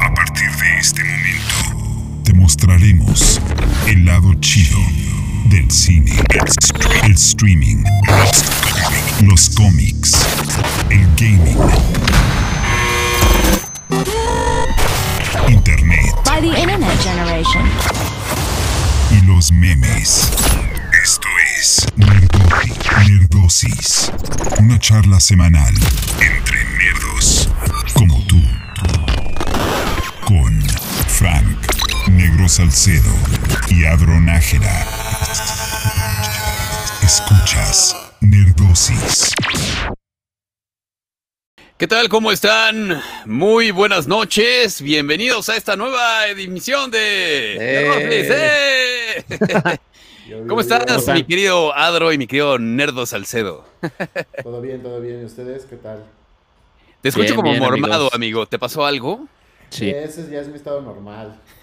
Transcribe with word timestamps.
A 0.00 0.12
partir 0.14 0.50
de 0.50 0.78
este 0.80 1.04
momento, 1.04 2.22
te 2.24 2.32
mostraremos 2.34 3.40
el 3.86 4.04
lado 4.04 4.34
chido 4.40 4.78
del 5.50 5.70
cine, 5.70 6.12
el 7.04 7.12
streaming, 7.12 7.84
los 9.22 9.50
cómics, 9.50 10.26
el 10.90 11.06
gaming, 11.14 11.56
internet 15.48 16.14
By 16.24 16.40
the 16.40 16.60
Internet 16.60 16.98
Generation. 17.02 17.64
y 19.12 19.20
los 19.26 19.52
memes. 19.52 20.28
Esto 21.04 21.28
es 21.56 21.86
Nerdo- 21.96 23.06
Nerdosis, 23.06 24.10
una 24.58 24.78
charla 24.80 25.20
semanal 25.20 25.72
entre 26.20 26.64
nerdos 26.78 27.48
como 27.94 28.20
tú, 28.26 28.27
Frank, 31.18 31.44
Negro 32.10 32.48
Salcedo 32.48 33.10
y 33.68 33.84
Adro 33.84 34.20
Nájera. 34.20 34.86
Escuchas 37.02 37.96
Nerdosis. 38.20 39.32
¿Qué 41.76 41.88
tal? 41.88 42.08
¿Cómo 42.08 42.30
están? 42.30 43.02
Muy 43.26 43.72
buenas 43.72 44.06
noches. 44.06 44.80
Bienvenidos 44.80 45.48
a 45.48 45.56
esta 45.56 45.74
nueva 45.74 46.28
emisión 46.28 46.92
de... 46.92 47.56
¡Eh! 47.58 49.24
¡Eh! 49.28 49.78
¿Cómo 50.48 50.60
estás, 50.60 50.84
están? 50.86 51.16
mi 51.16 51.24
querido 51.24 51.74
Adro 51.74 52.12
y 52.12 52.18
mi 52.18 52.28
querido 52.28 52.60
Nerdo 52.60 53.06
Salcedo? 53.06 53.64
Todo 54.44 54.60
bien, 54.60 54.84
todo 54.84 55.00
bien. 55.00 55.22
¿Y 55.22 55.24
ustedes 55.24 55.64
qué 55.64 55.76
tal? 55.76 56.04
Te 57.02 57.08
escucho 57.08 57.24
Bien, 57.24 57.36
como 57.36 57.50
bien, 57.50 57.62
mormado, 57.62 57.94
amigos. 57.94 58.14
amigo. 58.14 58.46
¿Te 58.46 58.58
pasó 58.60 58.86
algo? 58.86 59.26
Sí. 59.70 59.90
Ese 59.90 60.30
ya 60.30 60.40
es 60.40 60.48
mi 60.48 60.56
estado 60.56 60.80
normal. 60.80 61.38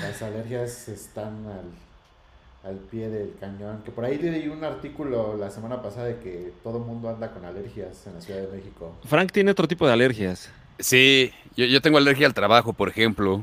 Las 0.00 0.22
alergias 0.22 0.88
están 0.88 1.46
al, 1.46 2.70
al 2.70 2.76
pie 2.78 3.08
del 3.08 3.34
cañón. 3.40 3.82
Que 3.84 3.90
por 3.90 4.04
ahí 4.04 4.18
leí 4.18 4.48
un 4.48 4.64
artículo 4.64 5.36
la 5.36 5.50
semana 5.50 5.82
pasada 5.82 6.06
de 6.06 6.18
que 6.18 6.52
todo 6.62 6.78
el 6.78 6.84
mundo 6.84 7.08
anda 7.08 7.30
con 7.32 7.44
alergias 7.44 8.06
en 8.06 8.14
la 8.14 8.20
Ciudad 8.20 8.40
de 8.40 8.48
México. 8.56 8.94
Frank 9.04 9.32
tiene 9.32 9.50
otro 9.50 9.68
tipo 9.68 9.86
de 9.86 9.92
alergias. 9.92 10.50
Sí, 10.78 11.32
yo, 11.56 11.64
yo 11.66 11.80
tengo 11.80 11.98
alergia 11.98 12.26
al 12.26 12.34
trabajo, 12.34 12.72
por 12.72 12.88
ejemplo. 12.88 13.42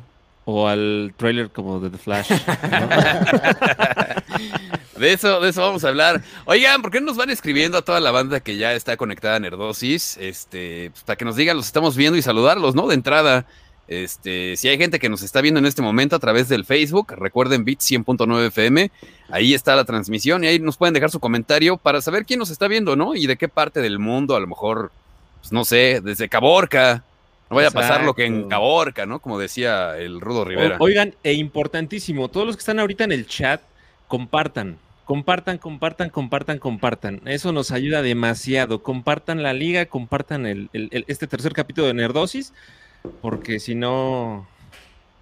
O 0.52 0.68
al 0.68 1.14
trailer 1.16 1.52
como 1.52 1.80
de 1.80 1.92
The 1.92 1.98
Flash. 2.00 2.32
De 4.98 5.14
eso, 5.14 5.40
de 5.40 5.50
eso 5.50 5.62
vamos 5.62 5.86
a 5.86 5.90
hablar. 5.90 6.22
Oigan, 6.44 6.82
¿por 6.82 6.92
qué 6.92 7.00
no 7.00 7.06
nos 7.06 7.16
van 7.16 7.30
escribiendo 7.30 7.78
a 7.78 7.84
toda 7.84 8.02
la 8.02 8.12
banda 8.12 8.42
que 8.42 8.58
ya 8.58 8.74
está 8.74 8.98
conectada 8.98 9.38
a 9.38 9.40
Nerdosis? 9.40 10.18
Este, 10.18 10.90
pues, 10.92 11.04
para 11.04 11.16
que 11.16 11.24
nos 11.24 11.38
digan, 11.38 11.56
los 11.56 11.68
estamos 11.68 11.96
viendo 11.96 12.18
y 12.18 12.22
saludarlos, 12.22 12.76
¿no? 12.76 12.86
De 12.86 12.96
entrada. 12.96 13.46
Este, 13.88 14.58
si 14.58 14.68
hay 14.68 14.78
gente 14.78 15.00
que 15.00 15.08
nos 15.08 15.22
está 15.22 15.40
viendo 15.40 15.60
en 15.60 15.68
este 15.68 15.82
momento 15.82 16.18
a 16.18 16.20
través 16.20 16.50
del 16.50 16.66
Facebook, 16.66 17.14
recuerden 17.16 17.64
Bit 17.64 17.80
100.9 17.80 18.48
FM, 18.48 18.92
ahí 19.30 19.54
está 19.54 19.78
la 19.78 19.86
transmisión 19.86 20.44
y 20.44 20.48
ahí 20.48 20.60
nos 20.60 20.76
pueden 20.76 20.94
dejar 20.94 21.12
su 21.12 21.22
comentario 21.22 21.78
para 21.78 22.02
saber 22.02 22.26
quién 22.26 22.40
nos 22.40 22.50
está 22.50 22.68
viendo, 22.68 22.98
¿no? 22.98 23.16
Y 23.16 23.26
de 23.26 23.38
qué 23.38 23.48
parte 23.48 23.82
del 23.82 24.00
mundo, 24.00 24.36
a 24.36 24.40
lo 24.42 24.48
mejor, 24.48 24.92
pues 25.40 25.54
no 25.54 25.64
sé, 25.64 26.02
desde 26.04 26.28
Caborca. 26.28 27.06
No 27.50 27.56
vaya 27.56 27.70
a 27.70 27.72
pasar 27.72 28.04
lo 28.04 28.14
que 28.14 28.26
en. 28.26 28.48
Caborca, 28.48 29.06
¿no? 29.06 29.20
Como 29.20 29.40
decía 29.40 29.98
el 29.98 30.22
Rudo 30.22 30.46
Rivera. 30.46 30.78
O- 30.80 30.84
Oigan, 30.84 31.16
e 31.24 31.34
importantísimo, 31.34 32.28
todos 32.30 32.46
los 32.46 32.56
que 32.56 32.60
están 32.62 32.80
ahorita 32.80 33.04
en 33.04 33.12
el 33.12 33.26
chat, 33.28 33.62
compartan. 34.08 34.78
Compartan, 35.06 35.58
compartan, 35.58 36.10
compartan, 36.12 36.60
compartan. 36.60 37.22
Eso 37.26 37.52
nos 37.52 37.72
ayuda 37.72 38.04
demasiado. 38.04 38.84
Compartan 38.84 39.42
la 39.42 39.54
liga, 39.54 39.88
compartan 39.88 40.46
el, 40.46 40.70
el- 40.74 40.90
el- 40.92 41.06
este 41.08 41.26
tercer 41.26 41.54
capítulo 41.54 41.88
de 41.88 41.96
Nerdosis, 41.96 42.54
porque 43.22 43.60
si 43.60 43.74
no, 43.74 44.48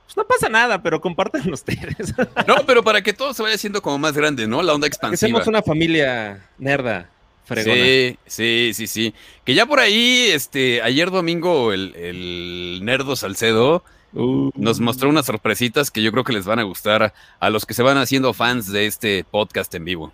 pues 0.05 0.17
no 0.17 0.25
pasa 0.25 0.49
nada, 0.49 0.83
pero 0.83 0.99
compartan 0.99 1.49
ustedes. 1.53 2.13
No, 2.45 2.55
pero 2.65 2.83
para 2.83 3.01
que 3.01 3.13
todo 3.13 3.33
se 3.33 3.41
vaya 3.43 3.55
haciendo 3.55 3.81
como 3.81 3.97
más 3.99 4.11
grande, 4.17 4.45
¿no? 4.47 4.61
La 4.61 4.73
onda 4.73 4.87
que 4.87 4.89
expansiva. 4.89 5.29
seamos 5.29 5.47
una 5.47 5.61
familia 5.61 6.45
nerda, 6.57 7.09
fregona. 7.47 7.75
Sí, 7.75 8.17
sí, 8.27 8.71
sí, 8.73 8.87
sí. 8.87 9.13
Que 9.43 9.55
ya 9.55 9.65
por 9.65 9.79
ahí, 9.79 10.27
este, 10.31 10.81
ayer 10.81 11.09
domingo, 11.09 11.73
el, 11.73 11.95
el 11.95 12.81
Nerdo 12.83 13.15
Salcedo 13.15 13.83
Uh, 14.13 14.51
nos 14.55 14.79
mostró 14.79 15.09
unas 15.09 15.25
sorpresitas 15.25 15.91
que 15.91 16.01
yo 16.01 16.11
creo 16.11 16.23
que 16.23 16.33
les 16.33 16.45
van 16.45 16.59
a 16.59 16.63
gustar 16.63 17.13
a, 17.39 17.49
los 17.49 17.65
que 17.65 17.73
se 17.73 17.83
van 17.83 17.97
haciendo 17.97 18.33
fans 18.33 18.71
de 18.71 18.85
este 18.85 19.25
podcast 19.29 19.73
en 19.75 19.85
vivo. 19.85 20.13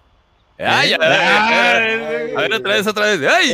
¡Ay! 0.58 0.94
A 0.94 0.98
ver, 0.98 2.38
a 2.38 2.42
ver, 2.42 2.54
otra 2.54 2.74
vez, 2.74 2.88
otra 2.88 3.06
vez. 3.06 3.22
¡Ay! 3.22 3.54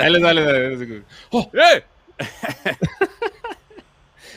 Ahí 0.00 0.12
les 0.12 0.24
va, 0.24 0.32
les. 0.32 0.80
¡Eh! 0.82 1.84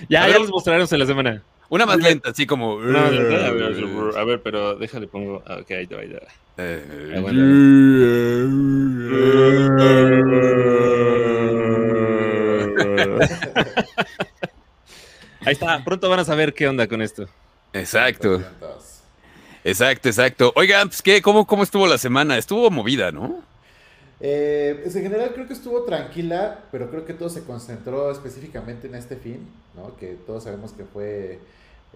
Ya, 0.10 0.28
ya 0.28 0.38
los 0.38 0.50
mostraremos 0.50 0.92
en 0.92 1.00
la 1.00 1.06
semana. 1.06 1.42
Una 1.70 1.86
más 1.86 1.98
lenta, 1.98 2.30
así 2.30 2.46
como. 2.46 2.80
No, 2.80 3.00
a, 3.00 3.10
ver, 3.10 4.18
a 4.18 4.24
ver, 4.24 4.42
pero 4.42 4.76
déjale 4.76 5.08
pongo. 5.08 5.44
ah, 5.48 5.58
Ok, 5.62 5.72
ahí 5.72 5.88
te 5.88 5.96
va, 5.96 6.02
ahí 6.02 6.08
te 6.10 6.16
va. 6.16 6.22
Eh, 6.58 7.14
Ahí 15.46 15.54
está, 15.54 15.84
pronto 15.84 16.10
van 16.10 16.20
a 16.22 16.26
saber 16.26 16.54
qué 16.54 16.68
onda 16.68 16.88
con 16.88 17.02
esto. 17.02 17.28
Exacto, 17.74 18.42
exacto, 19.64 20.10
exacto. 20.10 20.54
Oigan, 20.56 20.88
pues, 20.90 21.02
¿qué? 21.02 21.22
¿Cómo, 21.22 21.46
¿Cómo 21.46 21.64
estuvo 21.64 21.88
la 21.88 21.98
semana? 21.98 22.38
Estuvo 22.38 22.70
movida, 22.70 23.12
¿no? 23.12 23.42
Eh, 24.26 24.80
pues 24.84 24.96
en 24.96 25.04
general 25.04 25.34
creo 25.34 25.48
que 25.48 25.54
estuvo 25.54 25.84
tranquila, 25.84 26.66
pero 26.72 26.90
creo 26.90 27.06
que 27.06 27.14
todo 27.14 27.30
se 27.30 27.44
concentró 27.44 28.10
específicamente 28.12 28.88
en 28.88 28.96
este 28.96 29.18
fin, 29.18 29.50
¿no? 29.76 29.98
Que 29.98 30.14
todos 30.16 30.46
sabemos 30.46 30.72
que 30.74 30.86
fue 30.86 31.40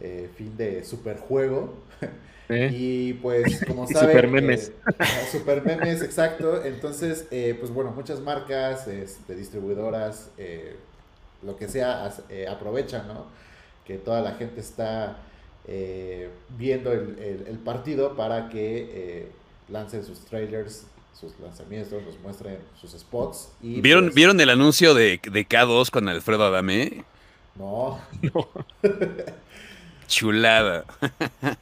eh, 0.02 0.30
fin 0.36 0.58
de 0.58 0.84
superjuego. 0.84 1.76
¿eh? 2.50 2.68
Y 2.68 3.14
pues, 3.16 3.64
como 3.66 3.88
saben. 3.88 4.10
supermemes. 4.10 4.70
eh, 4.70 4.74
ajá, 4.98 5.26
supermemes, 5.26 6.02
exacto. 6.02 6.64
Entonces, 6.66 7.28
eh, 7.32 7.56
pues 7.60 7.72
bueno, 7.72 7.92
muchas 7.92 8.20
marcas, 8.22 8.88
este, 8.90 9.36
distribuidoras, 9.36 10.32
lo 11.44 11.56
que 11.56 11.68
sea, 11.70 12.06
aprovechan, 12.50 13.08
¿no? 13.08 13.28
Que 13.86 13.98
toda 13.98 14.22
la 14.22 14.34
gente 14.34 14.60
está 14.62 15.18
viendo 16.58 16.92
el, 16.94 17.20
el- 17.20 17.48
el 17.48 17.60
partido 17.60 18.16
para 18.16 18.50
que 18.50 19.28
lancen 19.70 20.04
sus 20.04 20.24
trailers, 20.26 20.86
sus 21.20 21.38
lanzamientos, 21.40 22.04
nos 22.04 22.20
muestren 22.20 22.60
sus 22.80 22.92
spots. 22.92 23.50
Y, 23.62 23.82
¿Vieron, 23.82 24.06
pues, 24.06 24.16
¿Vieron 24.16 24.40
el 24.40 24.50
anuncio 24.50 24.94
de, 24.94 25.20
de 25.24 25.48
K2 25.48 25.90
con 25.90 26.08
Alfredo 26.10 26.46
Adame? 26.46 27.04
No, 27.56 28.00
Chulada. 30.08 30.86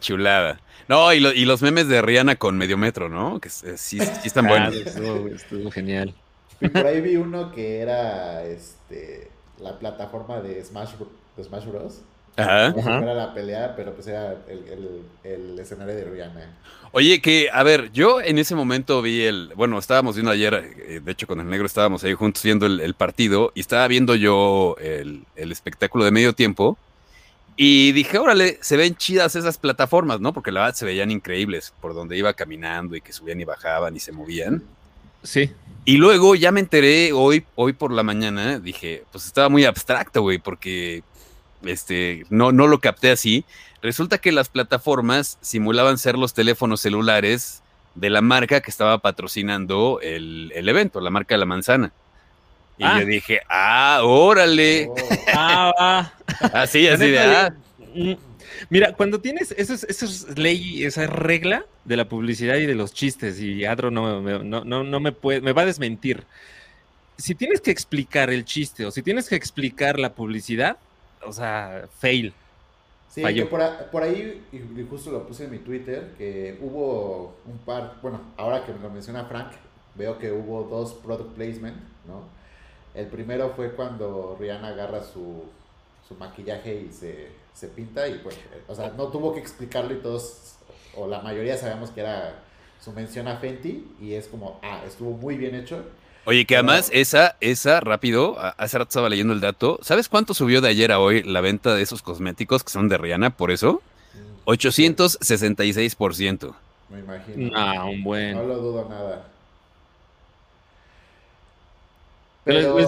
Chulada. 0.00 0.60
No, 0.88 1.12
y, 1.12 1.20
lo- 1.20 1.32
y 1.32 1.44
los 1.44 1.62
memes 1.62 1.88
de 1.88 2.00
Rihanna 2.00 2.36
con 2.36 2.56
medio 2.56 2.76
metro, 2.76 3.08
¿no? 3.08 3.40
Que 3.40 3.48
sí, 3.50 3.66
sí 3.76 3.98
están 4.24 4.46
Ah, 4.46 4.48
buenos. 4.50 4.74
estuvo, 4.74 5.28
estuvo 5.28 5.70
genial. 5.70 6.14
y 6.60 6.68
por 6.68 6.86
ahí 6.86 7.00
vi 7.00 7.16
uno 7.16 7.50
que 7.52 7.80
era 7.80 8.44
este 8.44 9.30
la 9.58 9.78
plataforma 9.78 10.40
de 10.40 10.62
Smash, 10.64 10.94
Bro- 10.98 11.10
de 11.36 11.44
Smash 11.44 11.64
Bros. 11.66 12.00
Ajá. 12.36 12.66
Ajá. 12.66 12.74
fuera 12.98 13.14
la 13.14 13.34
pelea, 13.34 13.74
pero 13.76 13.94
pues 13.94 14.06
era 14.08 14.36
el, 14.48 14.58
el- 14.68 15.02
el 15.24 15.58
escenario 15.58 15.94
de 15.94 16.04
Rihanna. 16.04 16.56
Oye, 16.92 17.20
que, 17.20 17.48
a 17.52 17.62
ver, 17.62 17.90
yo 17.92 18.20
en 18.22 18.38
ese 18.38 18.54
momento 18.54 19.02
vi 19.02 19.22
el, 19.22 19.52
bueno, 19.54 19.78
estábamos 19.78 20.14
viendo 20.16 20.30
ayer, 20.30 20.54
eh, 20.54 21.00
de 21.04 21.12
hecho 21.12 21.26
con 21.26 21.40
el 21.40 21.48
negro 21.48 21.66
estábamos 21.66 22.02
ahí 22.04 22.14
juntos 22.14 22.42
viendo 22.42 22.64
el, 22.66 22.80
el 22.80 22.94
partido 22.94 23.52
y 23.54 23.60
estaba 23.60 23.86
viendo 23.88 24.14
yo 24.14 24.76
el, 24.80 25.24
el 25.34 25.52
espectáculo 25.52 26.04
de 26.04 26.10
medio 26.10 26.32
tiempo 26.34 26.78
y 27.56 27.92
dije, 27.92 28.18
órale, 28.18 28.58
se 28.60 28.76
ven 28.76 28.94
chidas 28.96 29.34
esas 29.34 29.56
plataformas, 29.58 30.20
¿no? 30.20 30.32
Porque 30.32 30.52
la 30.52 30.60
verdad 30.60 30.74
se 30.74 30.84
veían 30.84 31.10
increíbles 31.10 31.72
por 31.80 31.94
donde 31.94 32.16
iba 32.16 32.32
caminando 32.34 32.94
y 32.96 33.00
que 33.00 33.12
subían 33.12 33.40
y 33.40 33.44
bajaban 33.44 33.96
y 33.96 34.00
se 34.00 34.12
movían. 34.12 34.62
Sí. 35.22 35.50
Y 35.84 35.96
luego 35.96 36.34
ya 36.34 36.52
me 36.52 36.60
enteré 36.60 37.12
hoy, 37.12 37.44
hoy 37.56 37.72
por 37.72 37.92
la 37.92 38.02
mañana, 38.02 38.58
dije, 38.58 39.04
pues 39.10 39.24
estaba 39.26 39.48
muy 39.48 39.64
abstracto, 39.64 40.20
güey, 40.22 40.38
porque 40.38 41.02
este, 41.68 42.24
no, 42.30 42.52
no 42.52 42.66
lo 42.66 42.80
capté 42.80 43.10
así. 43.10 43.44
Resulta 43.82 44.18
que 44.18 44.32
las 44.32 44.48
plataformas 44.48 45.38
simulaban 45.40 45.98
ser 45.98 46.16
los 46.18 46.34
teléfonos 46.34 46.80
celulares 46.80 47.62
de 47.94 48.10
la 48.10 48.20
marca 48.20 48.60
que 48.60 48.70
estaba 48.70 48.98
patrocinando 48.98 50.00
el, 50.02 50.52
el 50.54 50.68
evento, 50.68 51.00
la 51.00 51.10
marca 51.10 51.34
de 51.34 51.38
la 51.38 51.46
manzana. 51.46 51.92
Y 52.78 52.84
Ah. 52.84 53.00
yo 53.00 53.06
dije, 53.06 53.40
ah, 53.48 54.00
órale. 54.02 54.88
Oh, 54.90 54.94
Ah, 55.34 55.72
ah. 55.78 56.12
Así, 56.52 56.86
así 56.88 57.10
de, 57.10 57.18
ah. 57.20 57.54
Mm, 57.94 58.12
Mira, 58.70 58.94
cuando 58.94 59.20
tienes, 59.20 59.54
eso 59.58 59.74
es, 59.74 59.84
eso 59.84 60.06
es 60.06 60.38
ley, 60.38 60.84
esa 60.84 61.06
regla 61.06 61.64
de 61.84 61.96
la 61.96 62.08
publicidad 62.08 62.56
y 62.56 62.64
de 62.66 62.74
los 62.74 62.92
chistes, 62.94 63.38
y 63.38 63.64
Adro 63.66 63.90
no, 63.90 64.20
me- 64.22 64.38
no, 64.42 64.64
no, 64.64 64.82
no 64.82 64.98
me 65.00 65.12
puede, 65.12 65.40
me 65.42 65.52
va 65.52 65.62
a 65.62 65.66
desmentir. 65.66 66.24
Si 67.18 67.34
tienes 67.34 67.60
que 67.60 67.70
explicar 67.70 68.30
el 68.30 68.44
chiste 68.44 68.84
o 68.86 68.90
si 68.90 69.02
tienes 69.02 69.28
que 69.28 69.36
explicar 69.36 69.98
la 69.98 70.14
publicidad, 70.14 70.78
o 71.26 71.32
sea, 71.32 71.88
fail. 71.98 72.32
Sí, 73.08 73.22
que 73.22 73.46
por, 73.46 73.60
por 73.90 74.02
ahí, 74.02 74.44
y 74.52 74.56
y 74.56 74.86
justo 74.88 75.10
lo 75.10 75.26
puse 75.26 75.44
en 75.44 75.50
mi 75.50 75.58
Twitter, 75.58 76.12
que 76.18 76.58
hubo 76.60 77.36
un 77.46 77.58
par, 77.58 77.94
bueno, 78.02 78.20
ahora 78.36 78.64
que 78.64 78.72
me 78.72 78.80
lo 78.80 78.90
menciona 78.90 79.24
Frank, 79.24 79.52
veo 79.94 80.18
que 80.18 80.30
hubo 80.32 80.64
dos 80.64 80.92
product 80.94 81.34
placement, 81.34 81.76
¿no? 82.06 82.24
El 82.94 83.06
primero 83.06 83.52
fue 83.56 83.72
cuando 83.72 84.36
Rihanna 84.38 84.68
agarra 84.68 85.02
su, 85.02 85.44
su 86.06 86.14
maquillaje 86.14 86.86
y 86.88 86.92
se, 86.92 87.28
se 87.54 87.68
pinta 87.68 88.06
y 88.08 88.18
pues, 88.18 88.36
o 88.68 88.74
sea, 88.74 88.90
no 88.90 89.08
tuvo 89.08 89.32
que 89.32 89.40
explicarlo 89.40 89.94
y 89.94 89.98
todos, 89.98 90.56
o 90.94 91.06
la 91.06 91.20
mayoría 91.20 91.56
sabemos 91.56 91.90
que 91.90 92.00
era 92.00 92.42
su 92.80 92.92
mención 92.92 93.28
a 93.28 93.36
Fenty 93.36 93.96
y 94.00 94.14
es 94.14 94.28
como, 94.28 94.60
ah, 94.62 94.82
estuvo 94.86 95.12
muy 95.12 95.36
bien 95.36 95.54
hecho. 95.54 95.84
Oye, 96.26 96.44
que 96.44 96.56
además 96.56 96.90
esa, 96.92 97.36
esa, 97.40 97.78
rápido, 97.78 98.36
hace 98.58 98.78
rato 98.78 98.88
estaba 98.88 99.08
leyendo 99.08 99.32
el 99.32 99.40
dato. 99.40 99.78
¿Sabes 99.82 100.08
cuánto 100.08 100.34
subió 100.34 100.60
de 100.60 100.68
ayer 100.68 100.90
a 100.90 100.98
hoy 100.98 101.22
la 101.22 101.40
venta 101.40 101.76
de 101.76 101.82
esos 101.82 102.02
cosméticos 102.02 102.64
que 102.64 102.70
son 102.70 102.88
de 102.88 102.98
Rihanna? 102.98 103.30
Por 103.30 103.52
eso, 103.52 103.80
866%. 104.44 106.52
Me 106.90 106.98
imagino. 106.98 107.50
No, 107.50 107.90
un 107.90 108.02
buen. 108.02 108.34
No 108.34 108.42
lo 108.42 108.56
dudo 108.58 108.88
nada. 108.88 109.28
Pero, 112.42 112.80
eh, 112.80 112.86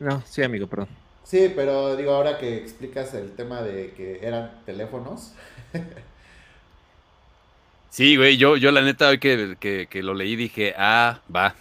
no, 0.00 0.24
sí, 0.26 0.42
amigo, 0.42 0.66
perdón. 0.66 0.88
sí, 1.22 1.52
pero 1.54 1.94
digo, 1.96 2.14
ahora 2.14 2.38
que 2.38 2.56
explicas 2.56 3.14
el 3.14 3.30
tema 3.32 3.62
de 3.62 3.92
que 3.92 4.26
eran 4.26 4.50
teléfonos, 4.64 5.34
Sí, 7.96 8.16
güey, 8.16 8.36
yo, 8.36 8.58
yo 8.58 8.72
la 8.72 8.82
neta 8.82 9.08
hoy 9.08 9.18
que, 9.18 9.56
que, 9.58 9.86
que 9.88 10.02
lo 10.02 10.12
leí 10.12 10.36
dije, 10.36 10.74
ah, 10.76 11.22
va. 11.34 11.54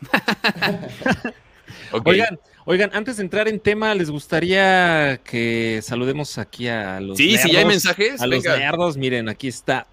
Oigan, 2.06 2.38
oigan, 2.66 2.92
antes 2.94 3.16
de 3.16 3.24
entrar 3.24 3.48
en 3.48 3.58
tema, 3.58 3.96
¿les 3.96 4.10
gustaría 4.10 5.22
que 5.24 5.80
saludemos 5.82 6.38
aquí 6.38 6.68
a 6.68 7.00
los 7.00 7.18
sí, 7.18 7.38
si 7.38 7.54
ya 7.54 7.60
hay 7.60 7.64
nerdos? 7.64 7.68
mensajes, 7.68 8.22
A 8.22 8.28
los 8.28 8.44
nerdos, 8.44 8.98
miren, 8.98 9.30
aquí 9.30 9.48
está. 9.48 9.88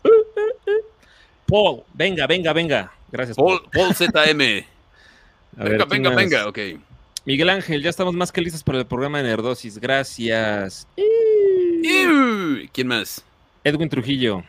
Paul, 1.46 1.84
venga, 1.94 2.26
venga, 2.26 2.52
venga. 2.52 2.92
Gracias. 3.12 3.36
Paul, 3.36 3.62
Paul 3.72 3.94
ZM. 3.94 4.10
A 5.58 5.64
venga, 5.64 5.86
¿quién 5.86 5.88
venga, 5.90 6.10
más? 6.10 6.16
venga, 6.16 6.48
ok. 6.48 6.58
Miguel 7.24 7.50
Ángel, 7.50 7.84
ya 7.84 7.90
estamos 7.90 8.14
más 8.14 8.32
que 8.32 8.40
listos 8.40 8.64
para 8.64 8.80
el 8.80 8.86
programa 8.86 9.22
de 9.22 9.28
Nerdosis. 9.28 9.78
Gracias. 9.78 10.88
¿Quién 11.82 12.88
más? 12.88 13.24
Edwin 13.62 13.88
Trujillo. 13.88 14.42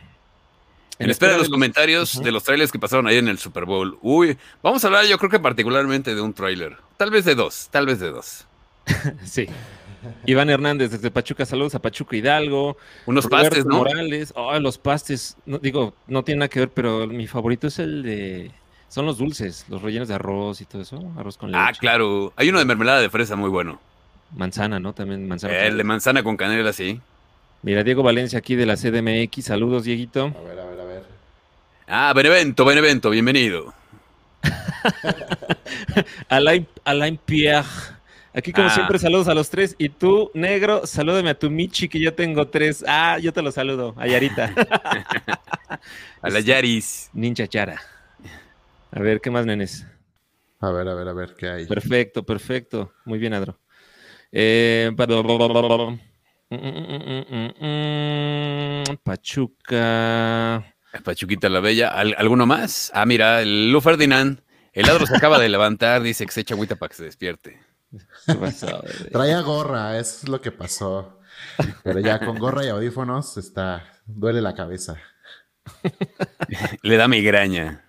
En 1.00 1.10
espera 1.10 1.34
de 1.34 1.40
los 1.40 1.48
de 1.48 1.52
comentarios 1.52 2.22
de 2.22 2.32
los 2.32 2.44
trailers 2.44 2.72
que 2.72 2.80
pasaron 2.80 3.08
ayer 3.08 3.20
en 3.20 3.30
el 3.30 3.40
Super 3.40 3.66
Bowl. 3.66 3.98
Uy, 4.02 4.38
vamos 4.62 4.84
a 4.84 4.88
hablar 4.88 5.06
yo 5.06 5.18
creo 5.18 5.30
que 5.30 5.40
particularmente 5.40 6.14
de 6.16 6.22
un 6.22 6.34
trailer. 6.34 6.78
Tal 6.98 7.10
vez 7.10 7.26
de 7.26 7.36
dos, 7.36 7.68
tal 7.72 7.86
vez 7.86 8.00
de 8.00 8.12
dos. 8.12 8.46
Sí. 9.24 9.48
Iván 10.26 10.50
Hernández 10.50 10.92
desde 10.92 11.12
Pachuca, 11.12 11.46
saludos 11.46 11.76
a 11.76 11.82
Pachuca 11.82 12.16
Hidalgo. 12.16 12.78
Unos 13.06 13.24
Roberto 13.26 13.50
pastes, 13.50 13.66
¿no? 13.66 13.78
Morales, 13.78 14.34
oh, 14.36 14.60
los 14.60 14.78
pastes, 14.78 15.38
no, 15.46 15.60
digo, 15.60 15.94
no 16.08 16.24
tiene 16.24 16.40
nada 16.40 16.50
que 16.50 16.60
ver, 16.60 16.70
pero 16.70 17.08
mi 17.08 17.26
favorito 17.26 17.68
es 17.68 17.80
el 17.80 18.04
de, 18.04 18.52
son 18.90 19.06
los 19.06 19.18
dulces, 19.18 19.66
los 19.70 19.82
rellenos 19.82 20.08
de 20.08 20.16
arroz 20.16 20.62
y 20.62 20.66
todo 20.66 20.82
eso, 20.82 21.12
arroz 21.18 21.38
con 21.38 21.52
leche. 21.52 21.64
Ah, 21.66 21.72
claro. 21.72 22.34
Hay 22.36 22.50
uno 22.50 22.60
de 22.60 22.66
mermelada 22.66 23.00
de 23.00 23.10
fresa 23.10 23.36
muy 23.36 23.50
bueno. 23.50 23.80
Manzana, 24.36 24.80
¿no? 24.80 24.94
También 24.94 25.28
manzana. 25.28 25.58
El 25.58 25.78
de 25.78 25.84
manzana 25.84 26.22
con 26.22 26.38
canela, 26.38 26.74
sí. 26.74 27.00
Mira, 27.62 27.84
Diego 27.84 28.04
Valencia 28.04 28.40
aquí 28.40 28.56
de 28.56 28.66
la 28.66 28.76
CDMX, 28.76 29.46
saludos, 29.46 29.86
Dieguito. 29.86 30.26
a 30.26 30.42
ver, 30.42 30.60
a 30.60 30.66
ver. 30.66 30.73
Ah, 31.96 32.12
Benevento, 32.12 32.66
Benevento, 32.66 33.12
bienvenido. 33.12 33.72
Alain, 36.28 36.68
Alain 36.86 37.20
Pierre. 37.24 37.68
Aquí, 38.34 38.52
como 38.52 38.66
Ah. 38.68 38.72
siempre, 38.72 38.98
saludos 38.98 39.28
a 39.28 39.36
los 39.36 39.48
tres. 39.52 39.76
Y 39.78 39.90
tú, 39.90 40.32
negro, 40.34 40.88
salúdame 40.88 41.30
a 41.30 41.38
tu 41.38 41.52
Michi, 41.52 41.88
que 41.88 42.00
yo 42.00 42.12
tengo 42.16 42.48
tres. 42.48 42.84
Ah, 42.88 43.20
yo 43.20 43.32
te 43.32 43.44
lo 43.44 43.52
saludo, 43.52 43.94
a 43.96 44.08
Yarita. 44.08 44.52
A 46.24 46.30
la 46.32 46.40
Yaris. 46.40 47.12
Ninja 47.14 47.46
Chara. 47.48 47.80
A 48.92 49.00
ver, 49.00 49.22
¿qué 49.22 49.30
más, 49.30 49.46
nenes? 49.46 49.86
A 50.62 50.72
ver, 50.72 50.88
a 50.88 50.96
ver, 50.96 51.08
a 51.08 51.14
ver, 51.14 51.36
¿qué 51.38 51.48
hay? 51.48 51.68
Perfecto, 51.68 52.24
perfecto. 52.24 52.92
Muy 53.06 53.20
bien, 53.20 53.36
Adro. 53.36 53.60
Eh, 54.32 54.90
mm, 54.92 56.56
mm, 56.56 57.26
mm, 57.30 57.54
mm, 58.90 58.98
Pachuca. 59.04 60.73
Pachuquita 61.04 61.50
la 61.50 61.60
Bella. 61.60 61.90
¿Al- 61.90 62.16
¿Alguno 62.18 62.46
más? 62.46 62.92
Ah, 62.94 63.06
mira, 63.06 63.42
el 63.42 63.72
Lu 63.72 63.82
Ferdinand. 63.82 64.42
El 64.74 64.88
ladro 64.88 65.06
se 65.06 65.16
acaba 65.16 65.38
de 65.40 65.50
levantar, 65.50 66.02
dice 66.02 66.26
que 66.26 66.32
se 66.32 66.42
echa 66.42 66.56
agüita 66.56 66.76
para 66.76 66.90
que 66.90 66.96
se 66.96 67.04
despierte. 67.04 67.60
¿Qué 68.26 68.34
pasó? 68.36 68.84
Traía 69.12 69.40
gorra, 69.42 70.00
eso 70.00 70.18
es 70.24 70.30
lo 70.30 70.42
que 70.42 70.52
pasó. 70.52 71.20
Pero 71.84 72.00
ya 72.00 72.20
con 72.20 72.40
gorra 72.40 72.66
y 72.66 72.70
audífonos 72.70 73.38
está, 73.38 73.84
duele 74.08 74.42
la 74.42 74.56
cabeza. 74.56 74.98
Le 76.82 76.98
da 76.98 77.08
migraña. 77.08 77.84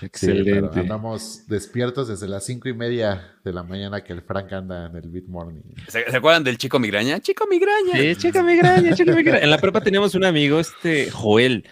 Sí, 0.00 0.06
Excelente. 0.06 0.50
pero 0.52 0.72
andamos 0.72 1.46
despiertos 1.46 2.08
desde 2.08 2.26
las 2.26 2.44
cinco 2.44 2.68
y 2.68 2.72
media 2.74 3.36
de 3.44 3.52
la 3.52 3.62
mañana 3.62 4.02
que 4.02 4.12
el 4.12 4.22
Frank 4.22 4.52
anda 4.52 4.86
en 4.86 4.96
el 4.96 5.08
Beat 5.10 5.26
Morning. 5.26 5.62
¿Se, 5.88 6.10
se 6.10 6.16
acuerdan 6.16 6.42
del 6.42 6.58
chico 6.58 6.78
migraña? 6.80 7.20
Chico 7.20 7.46
migraña. 7.48 7.92
Sí, 7.94 8.16
chica 8.16 8.42
migraña, 8.42 8.94
chica 8.96 9.12
migraña. 9.16 9.40
En 9.44 9.50
la 9.50 9.58
prepa 9.58 9.80
teníamos 9.80 10.14
un 10.14 10.24
amigo, 10.24 10.58
este 10.58 11.10
Joel. 11.10 11.66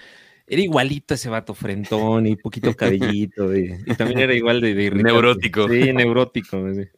Era 0.52 0.62
igualito 0.62 1.14
ese 1.14 1.28
vato, 1.28 1.54
frentón 1.54 2.26
y 2.26 2.34
poquito 2.34 2.74
cabellito. 2.74 3.56
Y, 3.56 3.72
y 3.86 3.94
también 3.94 4.18
era 4.18 4.34
igual 4.34 4.60
de, 4.60 4.74
de. 4.74 4.90
Neurótico. 4.90 5.68
Sí, 5.68 5.92
neurótico. 5.92 6.74
sí. 6.74 6.88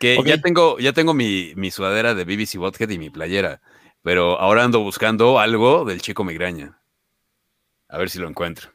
Que 0.00 0.18
ya 0.24 0.40
tengo, 0.40 0.78
ya 0.78 0.94
tengo 0.94 1.12
mi, 1.12 1.52
mi 1.56 1.70
sudadera 1.70 2.14
de 2.14 2.24
BBC 2.24 2.56
Bothead 2.56 2.88
y 2.88 2.98
mi 2.98 3.10
playera. 3.10 3.60
Pero 4.00 4.40
ahora 4.40 4.64
ando 4.64 4.80
buscando 4.80 5.38
algo 5.38 5.84
del 5.84 6.00
chico 6.00 6.24
migraña. 6.24 6.80
A 7.86 7.98
ver 7.98 8.08
si 8.08 8.18
lo 8.18 8.30
encuentro. 8.30 8.70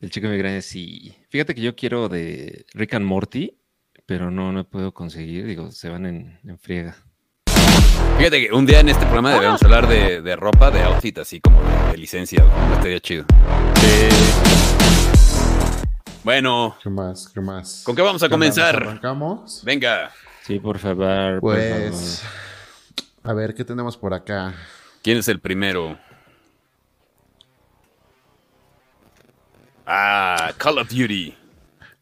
El 0.00 0.08
chico 0.08 0.28
migraña, 0.28 0.62
sí. 0.62 1.14
Fíjate 1.28 1.54
que 1.54 1.60
yo 1.60 1.76
quiero 1.76 2.08
de 2.08 2.64
Rick 2.72 2.94
and 2.94 3.04
Morty, 3.04 3.58
pero 4.06 4.30
no, 4.30 4.50
no 4.50 4.66
puedo 4.66 4.94
conseguir. 4.94 5.44
Digo, 5.44 5.70
se 5.70 5.90
van 5.90 6.06
en, 6.06 6.40
en 6.42 6.58
friega. 6.58 6.96
Fíjate 8.18 8.46
que 8.46 8.52
un 8.54 8.64
día 8.64 8.80
en 8.80 8.88
este 8.88 9.04
programa 9.06 9.34
debemos 9.34 9.62
hablar 9.62 9.88
de, 9.88 10.22
de 10.22 10.36
ropa, 10.36 10.70
de 10.70 10.82
outfit, 10.82 11.18
así 11.18 11.40
como 11.40 11.60
de, 11.62 11.92
de 11.92 11.98
licencia. 11.98 12.44
Estaría 12.74 13.00
chido. 13.00 13.24
Bueno, 16.22 16.76
¿Qué 16.82 16.88
más? 16.88 17.28
¿Qué 17.28 17.40
más? 17.40 17.82
¿Con 17.84 17.94
qué 17.94 18.02
vamos 18.02 18.22
a 18.22 18.26
onda? 18.26 18.34
comenzar? 18.34 18.74
¿Nos 18.80 18.88
¿Arrancamos? 18.92 19.62
venga. 19.64 20.10
Sí, 20.42 20.58
por 20.58 20.78
favor. 20.78 21.40
por 21.40 21.54
Pues, 21.54 22.22
a 23.22 23.32
ver, 23.34 23.54
¿qué 23.54 23.64
tenemos 23.64 23.96
por 23.96 24.14
acá? 24.14 24.54
¿Quién 25.02 25.18
es 25.18 25.28
el 25.28 25.40
primero? 25.40 25.98
Ah, 29.86 30.52
Call 30.56 30.78
of 30.78 30.88
Duty. 30.88 31.36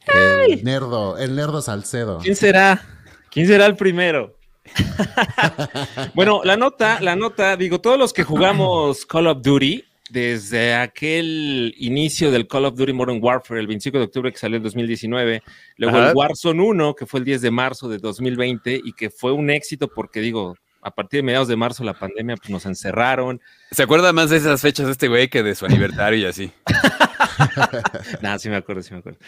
El 0.06 0.62
nerdo, 0.62 1.16
el 1.18 1.34
nerdo 1.34 1.62
Salcedo. 1.62 2.06
favor. 2.12 2.22
¿Quién 2.22 2.36
será? 2.36 2.82
¿Quién 3.30 3.46
será 3.46 3.66
el 3.66 3.76
primero? 3.76 4.36
bueno, 6.14 6.42
la 6.44 6.56
nota, 6.56 7.00
la 7.00 7.16
nota, 7.16 7.56
digo, 7.56 7.80
todos 7.80 7.98
los 7.98 8.12
que 8.12 8.24
jugamos 8.24 9.06
Call 9.06 9.26
of 9.26 9.42
Duty, 9.42 9.84
desde 10.10 10.74
aquel 10.74 11.74
inicio 11.78 12.30
del 12.30 12.46
Call 12.46 12.66
of 12.66 12.76
Duty 12.76 12.92
Modern 12.92 13.18
Warfare, 13.22 13.60
el 13.60 13.66
25 13.66 13.98
de 13.98 14.04
octubre 14.04 14.32
que 14.32 14.38
salió 14.38 14.58
en 14.58 14.62
2019, 14.62 15.42
luego 15.76 15.96
Ajá. 15.96 16.10
el 16.10 16.16
Warzone 16.16 16.62
1, 16.62 16.94
que 16.94 17.06
fue 17.06 17.20
el 17.20 17.24
10 17.24 17.40
de 17.40 17.50
marzo 17.50 17.88
de 17.88 17.98
2020 17.98 18.80
y 18.84 18.92
que 18.92 19.10
fue 19.10 19.32
un 19.32 19.50
éxito 19.50 19.88
porque, 19.88 20.20
digo, 20.20 20.56
a 20.82 20.90
partir 20.90 21.18
de 21.18 21.22
mediados 21.22 21.48
de 21.48 21.56
marzo 21.56 21.84
la 21.84 21.94
pandemia 21.94 22.36
pues, 22.36 22.50
nos 22.50 22.66
encerraron. 22.66 23.40
¿Se 23.70 23.84
acuerda 23.84 24.12
más 24.12 24.30
de 24.30 24.36
esas 24.36 24.60
fechas 24.60 24.86
de 24.86 24.92
este 24.92 25.08
güey 25.08 25.28
que 25.28 25.42
de 25.42 25.54
su 25.54 25.64
aniversario 25.64 26.18
y 26.18 26.24
así? 26.24 26.52
Nada, 28.20 28.38
sí 28.38 28.50
me 28.50 28.56
acuerdo, 28.56 28.82
sí 28.82 28.92
me 28.92 28.98
acuerdo. 28.98 29.18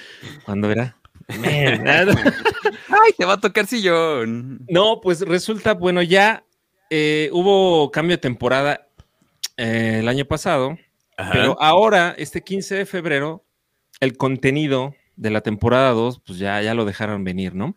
¿Cuándo 0.44 0.70
era? 0.70 0.96
Man, 1.28 2.08
¡Ay, 2.88 3.12
te 3.16 3.24
va 3.24 3.34
a 3.34 3.40
tocar 3.40 3.66
sillón! 3.66 4.64
No, 4.68 5.00
pues 5.00 5.20
resulta, 5.20 5.74
bueno, 5.74 6.02
ya 6.02 6.44
eh, 6.90 7.30
hubo 7.32 7.90
cambio 7.90 8.16
de 8.16 8.20
temporada 8.20 8.88
eh, 9.56 9.98
el 10.00 10.08
año 10.08 10.24
pasado, 10.24 10.78
Ajá. 11.16 11.32
pero 11.32 11.60
ahora, 11.60 12.14
este 12.18 12.42
15 12.42 12.76
de 12.76 12.86
febrero, 12.86 13.44
el 14.00 14.16
contenido 14.16 14.94
de 15.16 15.30
la 15.30 15.40
temporada 15.40 15.90
2, 15.92 16.20
pues 16.26 16.38
ya, 16.38 16.60
ya 16.60 16.74
lo 16.74 16.84
dejaron 16.84 17.24
venir, 17.24 17.54
¿no? 17.54 17.76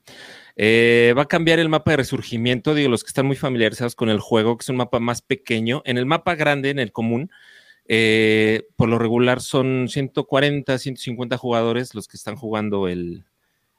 Eh, 0.55 1.13
va 1.15 1.23
a 1.23 1.27
cambiar 1.27 1.59
el 1.59 1.69
mapa 1.69 1.91
de 1.91 1.97
resurgimiento, 1.97 2.73
digo, 2.73 2.89
los 2.89 3.03
que 3.03 3.09
están 3.09 3.27
muy 3.27 3.35
familiarizados 3.35 3.95
con 3.95 4.09
el 4.09 4.19
juego, 4.19 4.57
que 4.57 4.63
es 4.63 4.69
un 4.69 4.77
mapa 4.77 4.99
más 4.99 5.21
pequeño. 5.21 5.83
En 5.85 5.97
el 5.99 6.07
mapa 6.07 6.33
grande, 6.33 6.71
en 6.71 6.79
el 6.79 6.91
común, 6.91 7.29
eh, 7.87 8.67
por 8.75 8.89
lo 8.89 8.97
regular 8.97 9.39
son 9.39 9.87
140, 9.87 10.77
150 10.79 11.37
jugadores 11.37 11.93
los 11.93 12.07
que 12.07 12.17
están 12.17 12.35
jugando 12.35 12.87
el, 12.87 13.23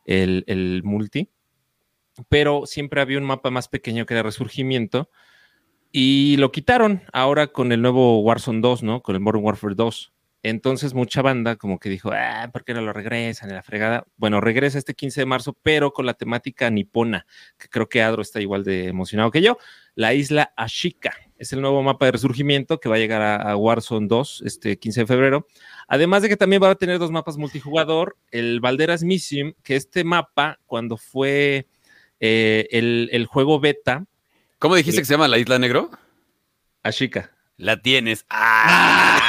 el, 0.09 0.83
multi, 0.85 1.31
pero 2.29 2.67
siempre 2.67 3.01
había 3.01 3.19
un 3.19 3.25
mapa 3.25 3.51
más 3.51 3.69
pequeño 3.69 4.07
que 4.07 4.15
era 4.15 4.23
Resurgimiento 4.23 5.11
y 5.93 6.37
lo 6.39 6.51
quitaron 6.51 7.03
ahora 7.13 7.49
con 7.49 7.73
el 7.73 7.83
nuevo 7.83 8.21
Warzone 8.21 8.61
2, 8.61 8.83
¿no? 8.83 9.03
Con 9.03 9.15
el 9.15 9.21
Modern 9.21 9.45
Warfare 9.45 9.75
2. 9.75 10.13
Entonces 10.43 10.95
mucha 10.95 11.21
banda 11.21 11.57
como 11.57 11.79
que 11.79 11.91
dijo, 11.91 12.11
ah, 12.13 12.49
¿por 12.53 12.65
qué 12.65 12.73
no 12.73 12.81
lo 12.81 12.93
regresan 12.93 13.51
en 13.51 13.57
la 13.57 13.63
fregada? 13.63 14.07
Bueno, 14.17 14.41
regresa 14.41 14.79
este 14.79 14.95
15 14.95 15.23
de 15.23 15.27
marzo, 15.27 15.57
pero 15.63 15.93
con 15.93 16.07
la 16.07 16.15
temática 16.15 16.71
nipona, 16.71 17.27
que 17.59 17.69
creo 17.69 17.89
que 17.89 18.03
Adro 18.03 18.23
está 18.23 18.41
igual 18.41 18.65
de 18.65 18.89
emocionado 18.89 19.31
que 19.31 19.43
yo, 19.43 19.59
la 19.95 20.15
isla 20.15 20.53
Ashika. 20.57 21.13
Es 21.39 21.53
el 21.53 21.61
nuevo 21.61 21.83
mapa 21.83 22.07
de 22.07 22.13
resurgimiento 22.13 22.81
que 22.81 22.89
va 22.89 22.97
a 22.97 22.99
llegar 22.99 23.23
a, 23.23 23.37
a 23.37 23.57
Warzone 23.57 24.09
2 24.09 24.43
este 24.45 24.79
15 24.79 25.01
de 25.01 25.07
febrero. 25.07 25.47
Además 25.87 26.23
de 26.23 26.29
que 26.29 26.37
también 26.37 26.63
va 26.63 26.71
a 26.71 26.75
tener 26.75 26.99
dos 26.99 27.11
mapas 27.11 27.39
multijugador, 27.39 28.17
el 28.31 28.61
Valderas 28.61 29.05
Mission, 29.05 29.55
que 29.63 29.77
este 29.77 30.05
mapa, 30.05 30.59
cuando 30.67 30.97
fue 30.97 31.67
eh, 32.21 32.69
el, 32.73 33.09
el 33.13 33.27
juego 33.27 33.61
beta, 33.61 34.05
¿Cómo 34.59 34.75
dijiste 34.75 35.01
que 35.01 35.05
se 35.05 35.15
llama 35.15 35.29
la 35.29 35.39
Isla 35.39 35.61
Negro? 35.61 35.89
Ashika. 36.83 37.31
La 37.57 37.81
tienes. 37.81 38.27
¡Ah! 38.29 39.21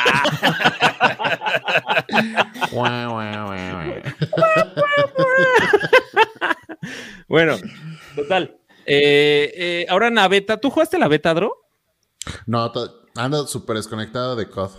Bueno, 7.27 7.57
total. 8.15 8.57
Eh, 8.87 9.53
eh, 9.55 9.85
ahora 9.87 10.07
en 10.07 10.15
la 10.15 10.27
beta, 10.27 10.57
¿tú 10.57 10.71
jugaste 10.71 10.97
la 10.97 11.07
beta, 11.07 11.31
Dro? 11.35 11.68
No, 12.45 12.71
ando 13.15 13.47
súper 13.47 13.77
desconectado 13.77 14.35
de 14.35 14.49
COD. 14.49 14.71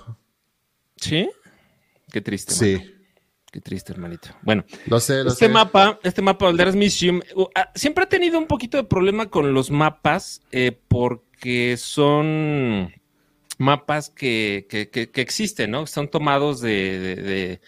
Sí. 0.97 1.29
Qué 2.13 2.21
triste. 2.21 2.53
mano. 2.53 2.85
Sí, 2.85 2.95
Qué 3.53 3.61
triste, 3.61 3.93
hermanito. 3.93 4.29
Bueno, 4.43 4.65
lo 4.87 5.01
sé, 5.01 5.25
lo 5.25 5.31
este 5.31 5.47
sé. 5.47 5.53
mapa, 5.53 5.99
este 6.05 6.23
mapa 6.23 6.45
Valderas 6.47 6.77
Mission, 6.77 7.21
uh, 7.35 7.47
ah, 7.57 7.73
siempre 7.75 8.05
ha 8.05 8.09
tenido 8.09 8.39
un 8.39 8.47
poquito 8.47 8.77
de 8.77 8.85
problema 8.85 9.29
con 9.29 9.53
los 9.55 9.73
mapas 9.73 10.41
eh, 10.53 10.71
porque 10.87 11.77
son 11.77 12.95
mapas 13.59 14.09
que, 14.11 14.67
que- 14.71 14.89
que- 14.89 15.11
que 15.11 15.21
existen, 15.21 15.73
¿no? 15.73 15.87
Son 15.89 16.09
tomados 16.09 16.61
de, 16.61 16.99
de- 17.01 17.17
de, 17.17 17.61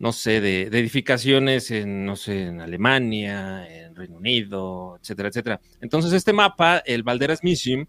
no 0.00 0.12
sé, 0.12 0.40
de, 0.40 0.68
de 0.68 0.78
edificaciones 0.80 1.70
en, 1.70 2.04
no 2.04 2.16
sé, 2.16 2.46
en 2.48 2.60
Alemania, 2.60 3.68
en 3.68 3.94
Reino 3.94 4.16
Unido, 4.16 4.98
etcétera, 5.00 5.28
etcétera. 5.28 5.60
Entonces, 5.80 6.12
este 6.12 6.32
mapa, 6.32 6.78
el 6.78 7.04
Valderas 7.04 7.44
Mission, 7.44 7.88